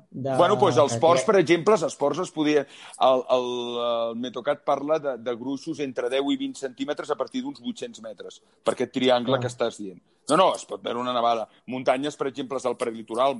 de... 0.10 0.34
Bueno, 0.36 0.58
doncs 0.60 0.80
els 0.82 0.98
ports, 1.02 1.24
per 1.28 1.38
exemple, 1.40 1.78
els 1.88 1.96
ports 2.00 2.20
es 2.26 2.34
podia... 2.36 2.66
El, 3.08 3.24
el, 3.38 3.48
el 3.86 4.20
Metocat 4.20 4.66
parla 4.68 4.98
de, 5.00 5.16
de 5.22 5.36
gruixos 5.40 5.80
entre 5.86 6.10
10 6.12 6.34
i 6.34 6.40
20 6.42 6.64
centímetres 6.66 7.14
a 7.14 7.18
partir 7.20 7.46
d'uns 7.46 7.62
800 7.62 8.04
metres, 8.04 8.42
per 8.66 8.76
aquest 8.76 8.92
triangle 8.98 9.38
ah. 9.38 9.44
que 9.44 9.52
estàs 9.52 9.80
dient. 9.82 10.02
No, 10.26 10.40
no, 10.42 10.48
es 10.58 10.66
pot 10.66 10.82
veure 10.82 10.98
una 10.98 11.14
nevada. 11.14 11.46
Muntanyes, 11.70 12.18
per 12.18 12.32
exemple, 12.32 12.60
del 12.64 12.78
prelitoral, 12.82 13.38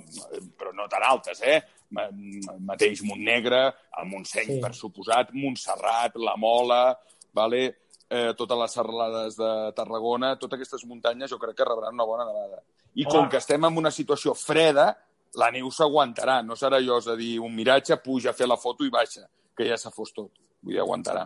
però 0.56 0.72
no 0.78 0.86
tan 0.92 1.04
altes, 1.08 1.42
eh? 1.42 1.58
Mateix 1.90 3.02
Montnegre, 3.06 3.66
el 4.00 4.08
Montseny, 4.12 4.56
sí. 4.56 4.62
per 4.62 4.72
suposat, 4.78 5.34
Montserrat, 5.34 6.20
la 6.22 6.36
Mola, 6.38 6.84
vale? 7.36 7.66
eh, 8.10 8.34
totes 8.38 8.58
les 8.58 8.76
serralades 8.78 9.38
de 9.38 9.52
Tarragona, 9.76 10.36
totes 10.40 10.60
aquestes 10.60 10.86
muntanyes 10.86 11.32
jo 11.32 11.40
crec 11.42 11.58
que 11.58 11.68
rebran 11.68 11.94
una 11.94 12.08
bona 12.08 12.28
nevada. 12.28 12.62
I 12.96 13.06
com 13.10 13.28
que 13.30 13.42
estem 13.42 13.66
en 13.66 13.78
una 13.78 13.92
situació 13.92 14.36
freda, 14.38 14.94
la 15.36 15.50
neu 15.52 15.72
s'aguantarà. 15.72 16.40
No 16.46 16.56
serà 16.60 16.80
allò, 16.80 17.00
és 17.02 17.10
a 17.12 17.18
dir, 17.20 17.36
un 17.44 17.54
miratge, 17.56 17.98
puja 18.04 18.32
a 18.32 18.38
fer 18.38 18.48
la 18.48 18.60
foto 18.62 18.86
i 18.86 18.94
baixa, 18.94 19.26
que 19.58 19.68
ja 19.68 19.78
s'ha 19.78 19.92
fos 19.92 20.14
tot. 20.16 20.32
Vull 20.64 20.78
dir, 20.78 20.82
aguantarà. 20.84 21.26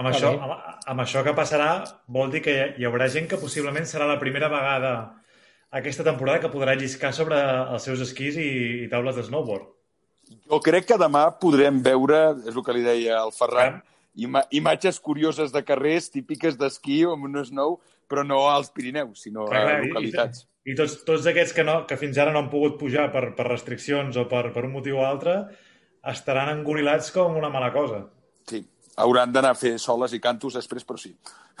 Amb 0.00 0.08
això, 0.08 0.30
amb, 0.32 0.68
amb 0.88 1.02
això 1.02 1.24
que 1.26 1.34
passarà 1.36 1.72
vol 2.08 2.30
dir 2.32 2.40
que 2.44 2.54
hi 2.78 2.86
haurà 2.88 3.10
gent 3.12 3.26
que 3.28 3.40
possiblement 3.40 3.84
serà 3.84 4.06
la 4.08 4.20
primera 4.20 4.48
vegada 4.48 4.92
aquesta 5.76 6.06
temporada 6.06 6.40
que 6.40 6.52
podrà 6.52 6.72
lliscar 6.78 7.10
sobre 7.12 7.36
els 7.74 7.84
seus 7.84 8.00
esquís 8.06 8.38
i, 8.40 8.48
i 8.86 8.88
taules 8.88 9.18
de 9.18 9.26
snowboard. 9.26 9.66
Jo 10.48 10.60
crec 10.62 10.86
que 10.88 10.98
demà 10.98 11.26
podrem 11.42 11.82
veure, 11.82 12.20
és 12.46 12.54
el 12.54 12.64
que 12.64 12.74
li 12.74 12.86
deia 12.86 13.18
el 13.26 13.34
Ferran, 13.34 13.80
ima 14.14 14.44
imatges 14.50 15.00
curioses 15.00 15.52
de 15.52 15.62
carrers 15.64 16.10
típiques 16.10 16.58
d'esquí 16.58 17.04
o 17.06 17.14
amb 17.14 17.24
un 17.28 17.44
snow, 17.44 17.78
però 18.10 18.24
no 18.26 18.48
als 18.50 18.70
Pirineus, 18.74 19.22
sinó 19.22 19.46
clar, 19.46 19.76
a 19.76 19.82
localitats. 19.84 20.46
I, 20.64 20.72
i 20.72 20.76
tots, 20.78 21.04
tots 21.06 21.26
aquests 21.30 21.54
que, 21.56 21.64
no, 21.66 21.84
que 21.86 21.98
fins 22.00 22.18
ara 22.18 22.32
no 22.34 22.42
han 22.42 22.50
pogut 22.50 22.78
pujar 22.80 23.10
per, 23.14 23.30
per 23.38 23.46
restriccions 23.48 24.16
o 24.18 24.26
per, 24.30 24.50
per 24.54 24.66
un 24.66 24.74
motiu 24.74 24.98
o 24.98 25.06
altre 25.06 25.44
estaran 26.10 26.50
engorilats 26.56 27.12
com 27.14 27.36
una 27.36 27.52
mala 27.52 27.70
cosa. 27.72 28.02
Sí, 28.48 28.64
hauran 28.96 29.32
d'anar 29.32 29.54
a 29.54 29.58
fer 29.58 29.78
soles 29.78 30.12
i 30.16 30.20
cantos 30.22 30.56
després, 30.58 30.84
però 30.88 30.98
sí. 31.00 31.14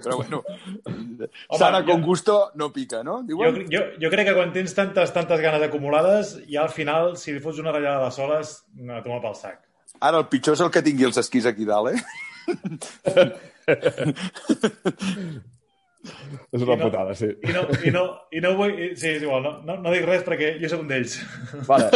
però 0.00 0.16
bueno, 0.16 0.42
Home, 0.88 1.58
sana 1.58 1.84
con 1.84 2.02
gusto 2.02 2.50
no 2.56 2.72
pica, 2.72 3.02
no? 3.04 3.22
Diuen? 3.26 3.66
Jo, 3.68 3.78
jo, 3.78 3.82
jo 4.00 4.12
crec 4.12 4.30
que 4.30 4.36
quan 4.36 4.52
tens 4.56 4.74
tantes, 4.76 5.12
tantes 5.16 5.40
ganes 5.44 5.62
acumulades, 5.68 6.38
ja 6.50 6.64
al 6.64 6.72
final, 6.74 7.16
si 7.20 7.36
li 7.36 7.42
fots 7.44 7.60
una 7.62 7.72
ratllada 7.76 8.08
de 8.08 8.14
soles, 8.16 8.54
a 8.88 9.02
tomar 9.04 9.20
pel 9.24 9.36
sac. 9.38 9.69
Ara, 10.00 10.18
el 10.18 10.28
pitjor 10.32 10.54
és 10.56 10.62
el 10.64 10.70
que 10.72 10.82
tingui 10.84 11.04
els 11.08 11.18
esquís 11.20 11.46
aquí 11.48 11.64
dalt, 11.68 11.88
eh? 11.92 12.00
és 16.50 16.62
una 16.64 16.76
no, 16.76 16.86
putada, 16.86 17.14
sí. 17.18 17.26
I 17.44 17.52
no, 17.52 17.62
i 17.84 17.90
no, 17.92 18.04
i 18.32 18.40
no 18.42 18.56
vull... 18.58 18.72
Sí, 18.96 19.08
és 19.18 19.22
igual, 19.22 19.42
no, 19.44 19.52
no, 19.66 19.74
no 19.84 19.92
dic 19.92 20.04
res 20.08 20.24
perquè 20.26 20.48
jo 20.62 20.68
soc 20.72 20.80
un 20.84 20.88
d'ells. 20.90 21.12
Vale. 21.68 21.88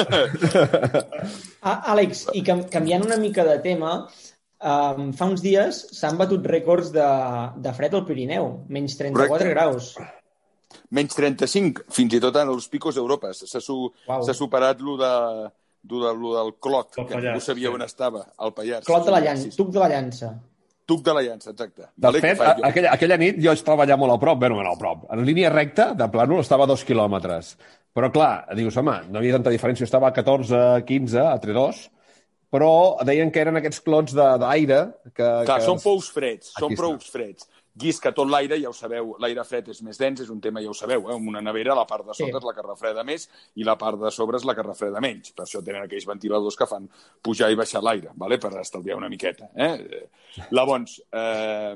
Àlex, 1.95 2.13
i 2.37 2.41
canviant 2.45 3.07
una 3.07 3.19
mica 3.21 3.43
de 3.49 3.57
tema, 3.65 3.91
um, 4.61 5.13
fa 5.17 5.25
uns 5.31 5.41
dies 5.45 5.75
s'han 5.97 6.21
batut 6.21 6.43
rècords 6.51 6.89
de, 6.95 7.09
de 7.65 7.71
fred 7.77 7.93
al 7.97 8.07
Pirineu, 8.09 8.45
menys 8.69 8.93
34 9.01 9.33
Correcte. 9.33 9.55
graus. 9.55 9.85
Menys 10.95 11.13
35, 11.17 11.87
fins 11.95 12.13
i 12.19 12.21
tot 12.23 12.35
en 12.37 12.49
els 12.53 12.67
picos 12.69 12.95
d'Europa. 12.99 13.29
S'ha 13.33 13.61
su 13.63 13.77
wow. 13.89 14.33
superat 14.37 14.77
lo 14.85 14.95
de 15.01 15.13
du 15.85 16.01
de, 16.01 16.11
del 16.17 16.55
Clot, 16.61 16.97
el 16.97 17.07
que 17.07 17.15
Pallars, 17.15 17.29
ningú 17.29 17.45
sabia 17.45 17.69
sí. 17.69 17.77
on 17.77 17.85
estava, 17.85 18.25
al 18.41 18.53
Pallars. 18.57 18.87
Clot 18.89 19.07
de 19.07 19.15
la 19.15 19.23
Llança, 19.27 19.51
sí. 19.51 19.57
Tuc 19.59 19.71
de 19.75 19.83
la 19.83 19.89
Llança. 19.93 20.33
Tuc 20.89 21.01
de 21.05 21.15
la 21.17 21.23
Llança, 21.25 21.53
exacte. 21.53 21.87
De 21.87 22.07
vale, 22.09 22.21
fet, 22.25 22.41
a, 22.41 22.55
aquella, 22.71 22.93
aquella 22.97 23.19
nit 23.21 23.41
jo 23.45 23.55
estava 23.57 23.87
allà 23.87 23.97
molt 24.01 24.17
a 24.17 24.19
prop, 24.21 24.41
bé, 24.41 24.51
no, 24.53 24.61
a 24.65 24.77
prop, 24.81 25.07
en 25.13 25.25
línia 25.29 25.53
recta, 25.53 25.93
de 25.97 26.09
plànol, 26.13 26.43
estava 26.45 26.67
a 26.67 26.71
dos 26.73 26.85
quilòmetres. 26.89 27.55
Però, 27.95 28.11
clar, 28.13 28.33
dius, 28.59 28.77
home, 28.81 28.97
no 29.09 29.21
hi 29.21 29.23
havia 29.23 29.39
tanta 29.39 29.53
diferència, 29.55 29.87
estava 29.87 30.11
a 30.11 30.17
14, 30.17 30.85
15, 30.89 31.21
a 31.25 31.37
3, 31.41 31.57
2, 31.61 31.83
però 32.55 32.71
deien 33.07 33.33
que 33.35 33.43
eren 33.43 33.61
aquests 33.61 33.83
clots 33.85 34.15
d'aire... 34.15 34.81
Que, 35.11 35.27
clar, 35.47 35.59
que... 35.59 35.67
són 35.67 35.81
pous 35.83 36.11
freds, 36.15 36.53
Aquí 36.55 36.65
són 36.67 36.77
prous 36.79 37.11
freds 37.11 37.49
llisca 37.81 38.13
tot 38.15 38.29
l'aire, 38.31 38.59
ja 38.63 38.71
ho 38.71 38.77
sabeu, 38.77 39.15
l'aire 39.23 39.45
fred 39.47 39.69
és 39.73 39.81
més 39.83 39.99
dens, 39.99 40.23
és 40.23 40.31
un 40.31 40.41
tema, 40.43 40.63
ja 40.63 40.71
ho 40.71 40.77
sabeu, 40.79 41.09
eh? 41.09 41.17
amb 41.17 41.29
una 41.31 41.43
nevera 41.43 41.75
la 41.75 41.87
part 41.91 42.07
de 42.07 42.15
sota 42.15 42.31
sí. 42.31 42.39
és 42.39 42.47
la 42.47 42.55
que 42.55 42.67
refreda 42.67 43.05
més 43.07 43.27
i 43.59 43.67
la 43.67 43.75
part 43.81 43.99
de 44.01 44.13
sobre 44.15 44.39
és 44.39 44.47
la 44.47 44.55
que 44.55 44.67
refreda 44.67 45.03
menys. 45.03 45.33
Per 45.35 45.47
això 45.47 45.63
tenen 45.65 45.87
aquells 45.89 46.07
ventiladors 46.07 46.59
que 46.59 46.69
fan 46.71 46.87
pujar 47.25 47.51
i 47.51 47.59
baixar 47.59 47.83
l'aire, 47.83 48.15
vale? 48.21 48.39
per 48.39 48.53
estalviar 48.61 48.99
una 49.01 49.11
miqueta. 49.11 49.51
Eh? 49.59 50.05
Llavors, 50.55 51.01
eh, 51.11 51.75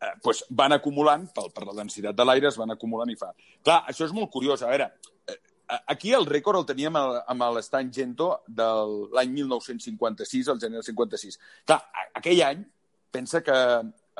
eh, 0.00 0.12
pues 0.24 0.42
van 0.50 0.74
acumulant, 0.74 1.28
per, 1.34 1.46
per 1.54 1.68
la 1.68 1.76
densitat 1.78 2.16
de 2.16 2.26
l'aire, 2.26 2.50
es 2.50 2.58
van 2.58 2.74
acumulant 2.74 3.14
i 3.14 3.18
fa... 3.20 3.30
Clar, 3.62 3.84
això 3.92 4.08
és 4.08 4.16
molt 4.16 4.32
curiós. 4.34 4.64
A 4.66 4.72
veure, 4.72 4.90
eh, 5.30 5.38
aquí 5.94 6.14
el 6.18 6.26
rècord 6.26 6.58
el 6.58 6.66
teníem 6.66 6.98
amb 6.98 7.46
l'Estan 7.54 7.94
Gento 7.94 8.32
de 8.48 8.68
l'any 9.14 9.38
1956, 9.38 10.50
el 10.50 10.60
gener 10.66 10.80
del 10.80 10.88
56. 10.90 11.40
Clar, 11.70 11.80
aquell 12.18 12.42
any, 12.48 12.66
pensa 13.14 13.42
que 13.46 13.56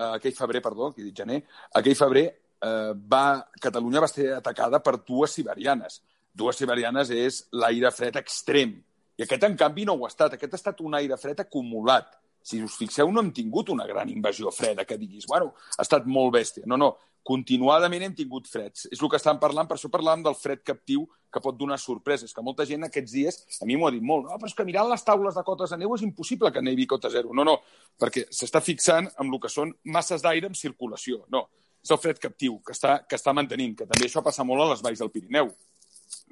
eh, 0.00 0.12
aquell 0.16 0.36
febrer, 0.36 0.62
perdó, 0.64 0.92
que 0.94 1.02
he 1.02 1.08
dit 1.10 1.16
gener, 1.16 1.42
aquell 1.76 1.98
febrer 1.98 2.26
eh, 2.30 2.92
va, 3.12 3.24
Catalunya 3.60 4.04
va 4.04 4.08
ser 4.10 4.30
atacada 4.36 4.80
per 4.84 4.98
dues 5.06 5.36
siberianes. 5.36 6.00
Dues 6.32 6.56
siberianes 6.60 7.10
és 7.14 7.44
l'aire 7.60 7.90
fred 7.92 8.16
extrem. 8.20 8.78
I 9.18 9.26
aquest, 9.26 9.44
en 9.44 9.56
canvi, 9.60 9.84
no 9.84 9.98
ho 9.98 10.06
ha 10.06 10.12
estat. 10.12 10.36
Aquest 10.36 10.56
ha 10.56 10.60
estat 10.60 10.80
un 10.86 10.96
aire 10.96 11.18
fred 11.20 11.42
acumulat. 11.44 12.14
Si 12.40 12.62
us 12.64 12.78
fixeu, 12.80 13.10
no 13.12 13.20
hem 13.20 13.34
tingut 13.36 13.68
una 13.74 13.84
gran 13.88 14.08
invasió 14.08 14.48
freda 14.54 14.86
que 14.88 14.96
diguis, 14.96 15.26
bueno, 15.28 15.50
ha 15.76 15.84
estat 15.84 16.06
molt 16.08 16.32
bèstia. 16.38 16.64
No, 16.70 16.78
no, 16.80 16.94
continuadament 17.26 18.06
hem 18.06 18.14
tingut 18.16 18.48
freds. 18.48 18.86
És 18.90 19.00
el 19.00 19.10
que 19.10 19.18
estan 19.20 19.38
parlant, 19.40 19.68
per 19.68 19.76
això 19.76 19.90
parlàvem 19.92 20.22
del 20.24 20.36
fred 20.38 20.62
captiu 20.66 21.06
que 21.30 21.42
pot 21.42 21.56
donar 21.56 21.78
sorpreses, 21.78 22.32
que 22.34 22.42
molta 22.42 22.66
gent 22.66 22.86
aquests 22.86 23.14
dies, 23.14 23.38
a 23.62 23.68
mi 23.68 23.76
m'ho 23.78 23.86
ha 23.86 23.94
dit 23.94 24.02
molt, 24.02 24.26
no, 24.26 24.38
però 24.40 24.50
és 24.50 24.56
que 24.56 24.66
mirant 24.66 24.88
les 24.90 25.04
taules 25.06 25.36
de 25.36 25.44
cotes 25.46 25.70
de 25.70 25.78
neu 25.78 25.94
és 25.94 26.04
impossible 26.06 26.50
que 26.50 26.62
nevi 26.64 26.88
cota 26.90 27.10
zero. 27.12 27.34
No, 27.36 27.44
no, 27.46 27.60
perquè 28.00 28.26
s'està 28.34 28.62
fixant 28.64 29.10
en 29.12 29.30
el 29.30 29.40
que 29.42 29.52
són 29.52 29.74
masses 29.84 30.24
d'aire 30.24 30.50
en 30.50 30.58
circulació. 30.58 31.22
No, 31.30 31.46
és 31.84 31.92
el 31.94 32.00
fred 32.02 32.18
captiu 32.20 32.58
que 32.66 32.74
està, 32.76 32.98
que 33.06 33.20
està 33.20 33.34
mantenint, 33.36 33.76
que 33.78 33.88
també 33.88 34.08
això 34.08 34.24
passa 34.26 34.44
molt 34.44 34.64
a 34.64 34.70
les 34.72 34.82
valls 34.84 35.00
del 35.00 35.12
Pirineu, 35.14 35.52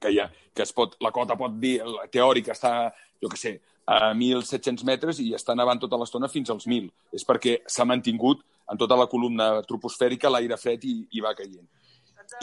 que, 0.01 0.13
ha, 0.19 0.29
que 0.55 0.67
es 0.67 0.75
pot, 0.75 0.97
la 1.05 1.13
cota 1.15 1.39
pot 1.39 1.55
dir, 1.61 1.79
la 1.87 2.09
teòrica 2.11 2.57
està, 2.57 2.91
jo 3.23 3.31
que 3.31 3.39
sé, 3.41 3.59
a 3.89 4.13
1.700 4.13 4.85
metres 4.85 5.21
i 5.25 5.31
està 5.37 5.55
nevant 5.57 5.81
tota 5.81 5.97
l'estona 5.97 6.29
fins 6.29 6.51
als 6.53 6.67
1.000. 6.69 6.91
És 7.17 7.25
perquè 7.25 7.61
s'ha 7.67 7.87
mantingut 7.89 8.43
en 8.69 8.81
tota 8.81 8.97
la 8.99 9.09
columna 9.11 9.51
troposfèrica 9.69 10.31
l'aire 10.33 10.59
fred 10.61 10.85
i, 10.85 10.97
i 11.17 11.25
va 11.25 11.35
caient. 11.39 11.65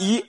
I 0.02 0.22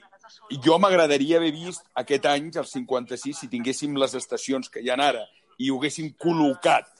jo 0.64 0.76
m'agradaria 0.78 1.38
haver 1.38 1.50
vist 1.54 1.84
aquest 1.98 2.28
any, 2.30 2.50
el 2.54 2.68
56, 2.68 3.42
si 3.42 3.50
tinguéssim 3.50 3.96
les 3.98 4.14
estacions 4.18 4.70
que 4.70 4.84
hi 4.84 4.92
ha 4.92 4.98
ara 5.02 5.24
i 5.58 5.70
ho 5.70 5.78
haguéssim 5.78 6.12
col·locat 6.20 6.90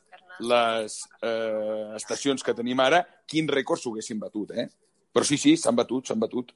les 0.48 1.00
eh, 1.22 1.94
estacions 1.98 2.44
que 2.46 2.54
tenim 2.54 2.80
ara, 2.80 3.02
quin 3.26 3.48
rècord 3.50 3.82
s'ho 3.82 3.92
haguessin 3.94 4.20
batut, 4.22 4.54
eh? 4.54 4.68
Però 5.14 5.26
sí, 5.26 5.38
sí, 5.40 5.56
s'han 5.58 5.78
batut, 5.78 6.06
s'han 6.06 6.20
batut. 6.22 6.52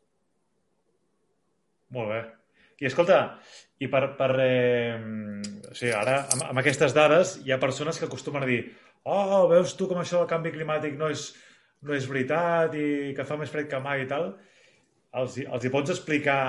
Molt 1.94 2.12
bé. 2.14 2.22
I 2.82 2.88
escolta, 2.88 3.18
i 3.82 3.88
per, 3.90 4.02
per 4.18 4.30
eh, 4.42 4.96
o 5.68 5.74
sigui, 5.74 5.92
ara, 5.94 6.22
amb, 6.34 6.48
amb 6.50 6.62
aquestes 6.62 6.94
dades, 6.94 7.36
hi 7.46 7.54
ha 7.54 7.60
persones 7.62 7.98
que 7.98 8.08
acostumen 8.08 8.42
a 8.42 8.48
dir 8.50 8.62
oh, 9.04 9.48
veus 9.50 9.74
tu 9.78 9.88
com 9.90 10.00
això 10.02 10.20
del 10.20 10.30
canvi 10.30 10.52
climàtic 10.54 10.94
no 10.98 11.10
és, 11.12 11.30
no 11.82 11.94
és 11.96 12.06
veritat 12.08 12.74
i 12.78 13.12
que 13.16 13.26
fa 13.26 13.36
més 13.40 13.50
fred 13.50 13.68
que 13.70 13.80
mai 13.82 14.04
i 14.04 14.08
tal 14.10 14.32
els, 15.20 15.38
els 15.42 15.64
hi 15.64 15.70
pots 15.72 15.92
explicar 15.92 16.40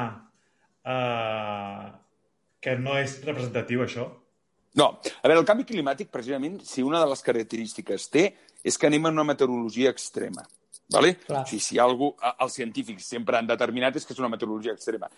uh, 0.87 1.91
que 2.63 2.75
no 2.79 2.97
és 2.99 3.17
representatiu, 3.27 3.83
això? 3.83 4.07
No. 4.79 4.89
A 5.03 5.29
veure, 5.29 5.41
el 5.41 5.47
canvi 5.47 5.67
climàtic, 5.69 6.09
precisament, 6.13 6.61
si 6.65 6.85
una 6.85 7.01
de 7.03 7.09
les 7.11 7.23
característiques 7.25 8.07
té, 8.13 8.29
és 8.63 8.79
que 8.79 8.87
anem 8.87 9.09
en 9.09 9.19
una 9.19 9.27
meteorologia 9.33 9.91
extrema. 9.93 10.45
Vale? 10.93 11.15
Clar. 11.25 11.43
O 11.43 11.49
sigui, 11.49 11.63
si 11.63 11.79
algú, 11.81 12.13
els 12.33 12.55
científics 12.57 13.07
sempre 13.15 13.37
han 13.37 13.49
determinat 13.49 13.97
és 13.99 14.07
que 14.07 14.15
és 14.15 14.21
una 14.21 14.31
meteorologia 14.31 14.75
extrema. 14.75 15.09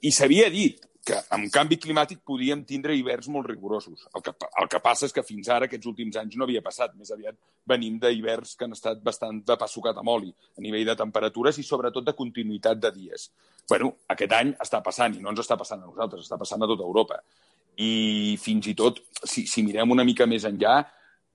I 0.00 0.12
s'havia 0.12 0.48
dit 0.52 0.82
que 1.08 1.18
amb 1.34 1.48
canvi 1.52 1.78
climàtic 1.80 2.20
podíem 2.26 2.62
tindre 2.68 2.96
hiverns 2.96 3.28
molt 3.32 3.48
rigorosos. 3.48 4.04
El 4.16 4.24
que, 4.24 4.34
el 4.60 4.68
que 4.70 4.80
passa 4.84 5.06
és 5.08 5.14
que 5.16 5.24
fins 5.24 5.48
ara, 5.54 5.68
aquests 5.68 5.88
últims 5.88 6.18
anys, 6.20 6.36
no 6.36 6.44
havia 6.44 6.62
passat. 6.64 6.94
Més 6.98 7.12
aviat 7.14 7.38
venim 7.68 7.96
d'hiverns 8.02 8.54
que 8.58 8.68
han 8.68 8.76
estat 8.76 9.00
bastant 9.04 9.40
de 9.48 9.56
pa 9.60 9.68
sucat 9.70 10.00
amb 10.00 10.12
oli, 10.12 10.30
a 10.30 10.64
nivell 10.64 10.86
de 10.88 10.96
temperatures 10.98 11.60
i 11.60 11.66
sobretot 11.66 12.06
de 12.06 12.16
continuïtat 12.18 12.80
de 12.82 12.92
dies. 12.94 13.30
bueno, 13.68 13.90
aquest 14.08 14.32
any 14.32 14.54
està 14.64 14.78
passant, 14.80 15.12
i 15.12 15.20
no 15.20 15.28
ens 15.28 15.42
està 15.42 15.56
passant 15.60 15.82
a 15.82 15.86
nosaltres, 15.86 16.24
està 16.24 16.38
passant 16.40 16.62
a 16.64 16.68
tota 16.70 16.86
Europa. 16.86 17.18
I 17.84 18.38
fins 18.40 18.66
i 18.66 18.72
tot, 18.74 19.02
si, 19.24 19.44
si 19.46 19.62
mirem 19.62 19.92
una 19.92 20.06
mica 20.08 20.24
més 20.26 20.46
enllà, 20.48 20.78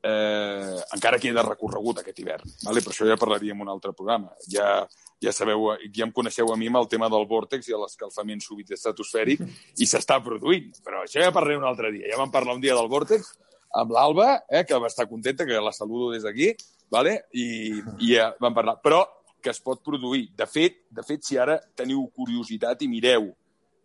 eh, 0.01 0.79
encara 0.97 1.19
queda 1.21 1.45
recorregut 1.45 2.01
aquest 2.01 2.19
hivern. 2.19 2.55
Vale? 2.65 2.81
Per 2.81 2.91
això 2.91 3.07
ja 3.07 3.19
parlaríem 3.21 3.61
un 3.61 3.69
altre 3.69 3.93
programa. 3.93 4.33
Ja, 4.51 4.81
ja 5.23 5.33
sabeu, 5.35 5.71
ja 5.95 6.05
em 6.05 6.11
coneixeu 6.15 6.51
a 6.53 6.57
mi 6.59 6.67
amb 6.71 6.81
el 6.81 6.89
tema 6.91 7.09
del 7.11 7.25
vòrtex 7.29 7.69
i 7.69 7.77
l'escalfament 7.79 8.43
súbit 8.43 8.73
estratosfèric 8.75 9.41
i 9.79 9.87
s'està 9.89 10.19
produint. 10.23 10.69
Però 10.83 11.03
això 11.03 11.23
ja 11.23 11.33
parlaré 11.35 11.57
un 11.59 11.67
altre 11.69 11.91
dia. 11.95 12.09
Ja 12.11 12.19
vam 12.21 12.31
parlar 12.33 12.57
un 12.57 12.63
dia 12.63 12.75
del 12.77 12.91
vòrtex 12.91 13.33
amb 13.79 13.91
l'Alba, 13.95 14.43
eh, 14.49 14.63
que 14.67 14.77
va 14.77 14.91
estar 14.91 15.07
contenta, 15.09 15.45
que 15.45 15.59
la 15.59 15.71
saludo 15.73 16.11
des 16.11 16.23
d'aquí, 16.23 16.51
vale? 16.93 17.23
I, 17.33 17.81
i 18.05 18.13
ja 18.13 18.29
vam 18.39 18.53
parlar. 18.53 18.77
Però 18.83 19.01
que 19.43 19.51
es 19.51 19.59
pot 19.59 19.83
produir. 19.83 20.29
De 20.37 20.47
fet, 20.47 20.85
de 20.89 21.03
fet, 21.03 21.25
si 21.25 21.37
ara 21.37 21.57
teniu 21.75 22.05
curiositat 22.15 22.81
i 22.85 22.89
mireu 22.89 23.33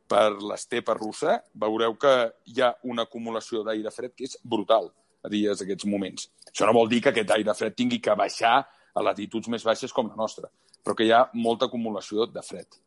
per 0.08 0.30
l'estepa 0.38 0.94
russa, 0.96 1.40
veureu 1.52 1.98
que 2.00 2.14
hi 2.48 2.62
ha 2.62 2.70
una 2.88 3.04
acumulació 3.08 3.64
d'aire 3.66 3.92
fred 3.92 4.14
que 4.16 4.28
és 4.28 4.38
brutal 4.42 4.88
a 5.24 5.28
dies 5.32 5.60
aquests 5.64 5.88
moments. 5.90 6.30
Això 6.48 6.68
no 6.68 6.76
vol 6.78 6.88
dir 6.88 7.02
que 7.02 7.12
aquest 7.12 7.34
aire 7.34 7.54
fred 7.58 7.76
tingui 7.76 8.00
que 8.00 8.14
baixar 8.16 8.54
a 8.94 9.04
latituds 9.04 9.50
més 9.52 9.66
baixes 9.66 9.92
com 9.92 10.08
la 10.08 10.16
nostra, 10.16 10.48
però 10.84 10.96
que 10.98 11.06
hi 11.06 11.12
ha 11.14 11.24
molta 11.34 11.68
acumulació 11.68 12.28
de 12.30 12.44
fred. 12.44 12.78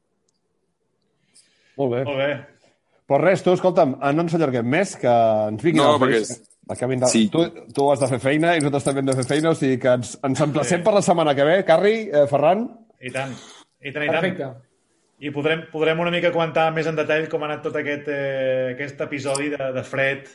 Molt 1.79 1.95
bé. 1.95 2.03
Molt 2.07 2.19
bé. 2.19 2.31
Però 3.11 3.19
res, 3.19 3.43
tu, 3.43 3.53
escolta'm, 3.57 3.97
eh, 3.99 4.13
no 4.15 4.25
ens 4.25 4.37
allarguem 4.37 4.67
més, 4.71 4.95
que 4.99 5.11
ens 5.51 5.63
vinguin 5.63 5.83
No, 5.83 5.93
els 5.97 6.03
perquè. 6.03 6.39
Acabin 6.71 7.01
de... 7.01 7.07
Sí. 7.11 7.25
Tu, 7.33 7.41
tu 7.75 7.87
has 7.91 7.99
de 7.99 8.07
fer 8.13 8.21
feina 8.23 8.53
i 8.55 8.61
nosaltres 8.61 8.85
també 8.87 9.01
hem 9.01 9.09
de 9.09 9.15
fer 9.17 9.25
feina, 9.27 9.51
o 9.51 9.57
sigui 9.57 9.79
que 9.81 9.95
ens, 9.97 10.13
ens 10.23 10.43
emplacem 10.45 10.83
per 10.85 10.93
la 10.95 11.01
setmana 11.03 11.33
que 11.35 11.47
ve. 11.47 11.57
Carri, 11.67 11.95
eh, 12.07 12.27
Ferran, 12.31 12.67
I 13.01 13.11
tant. 13.11 13.33
I 13.81 13.91
tant, 13.91 14.05
i 14.05 14.07
tant. 14.07 14.13
Perfecte. 14.13 14.51
I 15.21 15.29
podrem, 15.33 15.65
podrem 15.73 15.99
una 16.01 16.13
mica 16.13 16.31
comentar 16.33 16.69
més 16.73 16.87
en 16.89 16.95
detall 16.97 17.27
com 17.29 17.43
ha 17.43 17.49
anat 17.49 17.65
tot 17.65 17.75
aquest, 17.77 18.07
eh, 18.09 18.71
aquest 18.75 19.01
episodi 19.05 19.51
de, 19.53 19.71
de 19.75 19.83
fred 19.85 20.29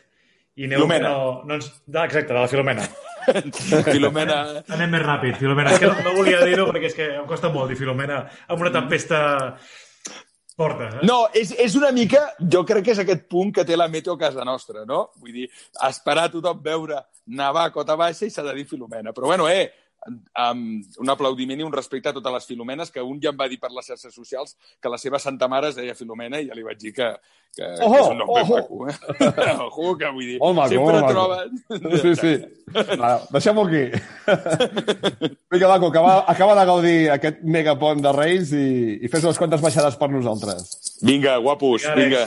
i 0.56 0.68
neu. 0.68 0.82
Filomena. 0.82 1.08
No, 1.10 1.32
no 1.46 1.58
ens... 1.58 1.70
exacte, 1.88 2.32
de 2.32 2.38
la 2.38 2.50
Filomena. 2.50 2.84
Filomena... 3.94 4.38
Anem 4.76 4.94
més 4.96 5.04
ràpid, 5.04 5.40
Filomena. 5.40 5.74
És 5.74 5.82
que 5.82 5.90
no, 5.90 5.98
no 6.06 6.14
volia 6.16 6.44
dir-ho 6.44 6.68
perquè 6.70 6.90
és 6.90 6.96
que 6.96 7.10
em 7.20 7.26
costa 7.28 7.50
molt 7.54 7.72
dir 7.72 7.78
Filomena 7.80 8.22
amb 8.46 8.62
una 8.62 8.72
tempesta 8.74 9.20
forta. 10.56 10.88
Eh? 10.88 11.06
No, 11.06 11.18
és, 11.36 11.52
és 11.62 11.76
una 11.78 11.92
mica... 11.94 12.22
Jo 12.40 12.64
crec 12.68 12.86
que 12.86 12.94
és 12.96 13.02
aquest 13.02 13.26
punt 13.30 13.52
que 13.54 13.66
té 13.68 13.76
la 13.76 13.90
meteo 13.92 14.16
a 14.16 14.20
casa 14.20 14.46
nostra, 14.48 14.86
no? 14.88 15.06
Vull 15.20 15.34
dir, 15.42 15.50
esperar 15.88 16.30
tothom 16.32 16.62
veure 16.64 17.02
nevar 17.26 17.68
a 17.68 17.74
cota 17.74 17.98
baixa 17.98 18.26
i 18.26 18.32
s'ha 18.32 18.46
de 18.46 18.54
dir 18.56 18.66
Filomena. 18.68 19.12
Però 19.16 19.28
bueno, 19.32 19.48
eh, 19.52 19.68
um, 20.06 20.60
un 21.02 21.10
aplaudiment 21.12 21.60
i 21.60 21.64
un 21.66 21.72
respecte 21.74 22.08
a 22.10 22.14
totes 22.16 22.32
les 22.32 22.46
Filomenes, 22.46 22.90
que 22.94 23.02
un 23.02 23.18
ja 23.22 23.32
em 23.32 23.38
va 23.40 23.48
dir 23.50 23.58
per 23.62 23.70
les 23.74 23.86
xarxes 23.86 24.14
socials 24.14 24.56
que 24.80 24.92
la 24.92 24.98
seva 24.98 25.18
santa 25.18 25.48
mare 25.48 25.68
es 25.72 25.76
deia 25.78 25.94
Filomena 25.98 26.40
i 26.40 26.48
ja 26.48 26.54
li 26.56 26.62
vaig 26.66 26.78
dir 26.80 26.92
que, 26.96 27.08
que, 27.56 27.68
Ojo, 27.82 27.92
que 27.94 28.00
és 28.00 28.10
un 28.12 28.18
nom 28.22 28.32
ben 28.32 28.44
ojo. 28.44 28.56
maco. 28.56 28.88
Eh? 28.88 29.56
ojo, 29.68 29.96
que 29.98 30.12
vull 30.14 30.30
dir, 30.32 30.38
Molt 30.42 30.56
maco, 30.56 30.68
sempre 30.74 31.00
maco. 31.00 31.12
trobes... 31.12 32.02
Sí, 32.02 32.14
sí. 32.22 32.34
Deixem-ho 33.32 33.66
aquí. 33.66 33.84
Vinga, 35.52 35.68
Maco, 35.68 35.86
acaba, 35.88 36.24
acaba 36.28 36.54
de 36.58 36.64
gaudir 36.68 36.96
aquest 37.14 37.42
megapont 37.42 38.02
de 38.04 38.12
Reis 38.12 38.52
i, 38.56 38.66
i 39.00 39.08
fes 39.12 39.24
unes 39.24 39.38
quantes 39.40 39.62
baixades 39.64 39.96
per 40.00 40.10
nosaltres. 40.12 40.72
Vinga, 41.02 41.36
guapos, 41.38 41.86
Vinga, 41.96 42.26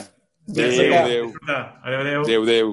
Adéu, 0.50 0.94
adéu. 0.98 1.26
Adéu, 1.84 2.00
adéu. 2.00 2.22
Adéu, 2.22 2.42
adéu. 2.42 2.72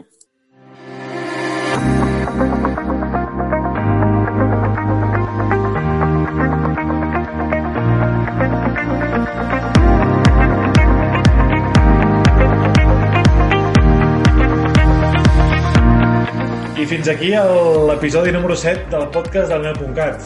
Fins 16.87 17.09
aquí 17.11 17.33
l'episodi 17.35 18.31
número 18.31 18.55
7 18.55 18.85
del 18.93 19.09
podcast 19.11 19.49
del 19.51 19.65
Neo.cat. 19.65 20.21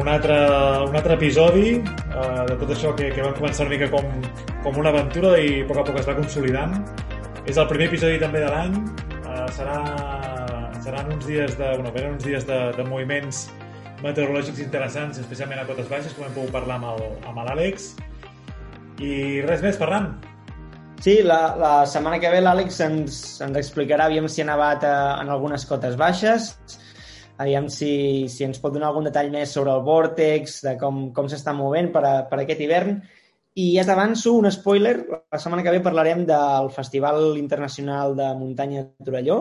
Un 0.00 0.08
altre, 0.08 0.38
un 0.88 0.96
altre 0.96 1.18
episodi 1.18 1.74
uh, 1.82 2.46
de 2.48 2.56
tot 2.62 2.72
això 2.72 2.94
que, 2.96 3.10
que 3.12 3.20
vam 3.20 3.34
començar 3.36 3.66
una 3.66 3.74
mica 3.74 3.90
com, 3.92 4.08
com 4.64 4.78
una 4.80 4.88
aventura 4.88 5.34
i 5.36 5.58
a 5.60 5.66
poc 5.68 5.82
a 5.82 5.84
poc 5.90 6.00
es 6.00 6.08
va 6.08 6.16
consolidant. 6.16 6.78
És 7.44 7.60
el 7.60 7.68
primer 7.68 7.90
episodi 7.90 8.16
també 8.22 8.40
de 8.40 8.48
l'any. 8.48 8.80
Uh, 9.18 9.44
serà, 9.52 9.76
seran 10.80 11.12
uns 11.18 11.28
dies 11.28 11.52
de, 11.60 11.68
bueno, 11.74 11.92
venen 11.92 12.16
uns 12.16 12.24
dies 12.24 12.48
de, 12.48 12.62
de 12.80 12.88
moviments 12.88 13.50
meteorològics 14.00 14.64
interessants, 14.64 15.20
especialment 15.20 15.60
a 15.60 15.68
cotes 15.68 15.92
baixes, 15.92 16.16
com 16.16 16.24
hem 16.24 16.36
pogut 16.40 16.56
parlar 16.56 16.80
amb 16.80 17.44
l'Àlex. 17.44 17.92
I 18.96 19.44
res 19.44 19.60
més, 19.60 19.76
Ferran. 19.76 20.14
Sí, 21.00 21.22
la, 21.24 21.56
la 21.56 21.86
setmana 21.88 22.18
que 22.20 22.28
ve 22.28 22.42
l'Àlex 22.42 22.76
ens, 22.84 23.14
ens 23.40 23.56
explicarà 23.56 24.04
aviam 24.10 24.26
si 24.28 24.42
ha 24.42 24.44
nevat 24.44 24.82
a, 24.84 24.96
en 25.22 25.30
algunes 25.32 25.62
cotes 25.64 25.94
baixes, 25.96 26.50
aviam 27.40 27.70
si, 27.72 28.28
si 28.28 28.44
ens 28.44 28.60
pot 28.60 28.74
donar 28.74 28.90
algun 28.90 29.08
detall 29.08 29.30
més 29.32 29.54
sobre 29.56 29.72
el 29.72 29.80
vòrtex, 29.86 30.58
de 30.66 30.74
com, 30.82 31.06
com 31.16 31.30
s'està 31.32 31.54
movent 31.56 31.88
per, 31.94 32.02
a, 32.04 32.12
per 32.28 32.42
aquest 32.42 32.60
hivern. 32.60 32.98
I 33.56 33.70
ja 33.78 33.86
t'avanço 33.88 34.34
un 34.36 34.50
spoiler, 34.52 34.98
la 35.08 35.40
setmana 35.40 35.64
que 35.64 35.72
ve 35.72 35.80
parlarem 35.86 36.26
del 36.28 36.68
Festival 36.74 37.32
Internacional 37.40 38.12
de 38.18 38.28
Muntanya 38.36 38.84
de 38.84 39.08
Torelló 39.08 39.38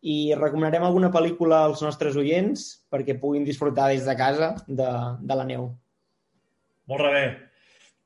i 0.00 0.32
recomanarem 0.38 0.86
alguna 0.86 1.10
pel·lícula 1.12 1.60
als 1.66 1.84
nostres 1.84 2.16
oients 2.16 2.64
perquè 2.88 3.18
puguin 3.20 3.44
disfrutar 3.44 3.90
des 3.92 4.08
de 4.08 4.16
casa 4.16 4.54
de, 4.64 4.88
de 5.20 5.38
la 5.42 5.44
neu. 5.44 5.68
Molt 6.88 7.12
bé. 7.12 7.26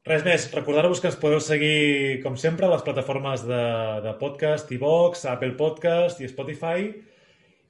Res 0.09 0.23
més, 0.25 0.47
recordar-vos 0.55 1.01
que 1.03 1.11
ens 1.11 1.17
podeu 1.21 1.43
seguir, 1.45 2.21
com 2.23 2.37
sempre, 2.41 2.65
a 2.65 2.73
les 2.73 2.85
plataformes 2.87 3.43
de, 3.45 3.65
de 4.01 4.15
podcast, 4.17 4.71
iVox, 4.73 5.27
Apple 5.29 5.53
Podcast 5.59 6.23
i 6.25 6.29
Spotify, 6.31 6.87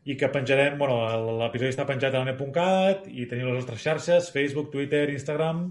i 0.07 0.15
que 0.17 0.29
penjarem, 0.31 0.77
bueno, 0.79 1.01
l'episodi 1.41 1.73
està 1.73 1.89
penjat 1.89 2.15
a 2.15 2.23
net.cat 2.29 3.09
i 3.11 3.27
teniu 3.27 3.51
les 3.51 3.59
nostres 3.59 3.83
xarxes, 3.83 4.31
Facebook, 4.31 4.71
Twitter, 4.71 5.09
Instagram, 5.11 5.65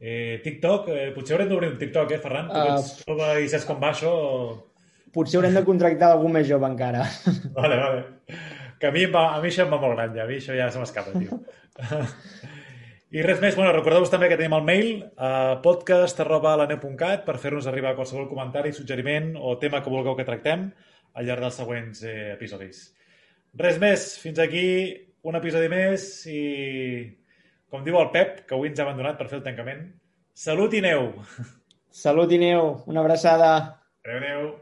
eh, 0.00 0.42
TikTok. 0.42 0.90
Eh, 0.90 1.06
potser 1.14 1.38
haurem 1.38 1.54
d'obrir 1.54 1.70
un 1.70 1.78
TikTok, 1.78 2.16
eh, 2.18 2.20
Ferran? 2.24 2.50
Tu 2.50 2.58
Uh, 2.58 2.74
ets 2.74 3.06
jove 3.06 3.30
i 3.44 3.48
saps 3.54 3.70
com 3.70 3.78
va 3.78 3.94
això? 3.94 4.10
O... 4.10 5.06
Potser 5.14 5.38
haurem 5.38 5.54
de 5.54 5.64
contractar 5.70 6.10
algú 6.16 6.34
més 6.34 6.50
jove 6.50 6.66
encara. 6.66 7.06
Vale, 7.54 7.78
vale. 7.78 8.02
Que 8.82 8.90
a 8.90 8.92
mi, 8.92 9.06
va, 9.06 9.28
a 9.38 9.40
mi 9.40 9.54
això 9.54 9.64
em 9.64 9.70
va 9.72 9.78
molt 9.80 9.94
gran, 9.94 10.18
ja. 10.18 10.26
A 10.26 10.28
mi 10.28 10.42
això 10.42 10.58
ja 10.58 10.66
se 10.66 10.82
m'escapa, 10.82 11.14
tio. 11.14 11.38
I 13.14 13.22
res 13.22 13.38
més, 13.38 13.54
bueno, 13.54 13.70
recordeu-vos 13.70 14.10
també 14.10 14.26
que 14.26 14.36
tenim 14.38 14.56
el 14.56 14.64
mail 14.66 14.88
a 15.22 15.60
podcast.laneu.cat 15.62 17.22
per 17.28 17.36
fer-nos 17.38 17.68
arribar 17.70 17.94
qualsevol 17.94 18.26
comentari, 18.26 18.72
suggeriment 18.74 19.36
o 19.38 19.54
tema 19.62 19.78
que 19.82 19.92
vulgueu 19.92 20.16
que 20.18 20.26
tractem 20.26 20.64
al 21.14 21.28
llarg 21.28 21.46
dels 21.46 21.60
següents 21.62 22.02
eh, 22.02 22.32
episodis. 22.34 22.82
Res 23.62 23.78
més, 23.78 24.08
fins 24.18 24.42
aquí 24.42 24.66
un 25.22 25.38
episodi 25.38 25.70
més 25.70 26.08
i, 26.26 26.42
com 27.70 27.86
diu 27.86 28.00
el 28.02 28.10
Pep, 28.10 28.42
que 28.48 28.58
avui 28.58 28.72
ens 28.72 28.82
ha 28.82 28.88
abandonat 28.88 29.22
per 29.22 29.30
fer 29.30 29.38
el 29.38 29.46
tancament, 29.46 29.86
salut 30.34 30.74
i 30.74 30.82
neu! 30.82 31.12
Salut 31.96 32.34
i 32.34 32.42
neu, 32.42 32.74
una 32.90 33.06
abraçada. 33.06 33.52
Adéu, 34.04 34.18
adéu! 34.18 34.50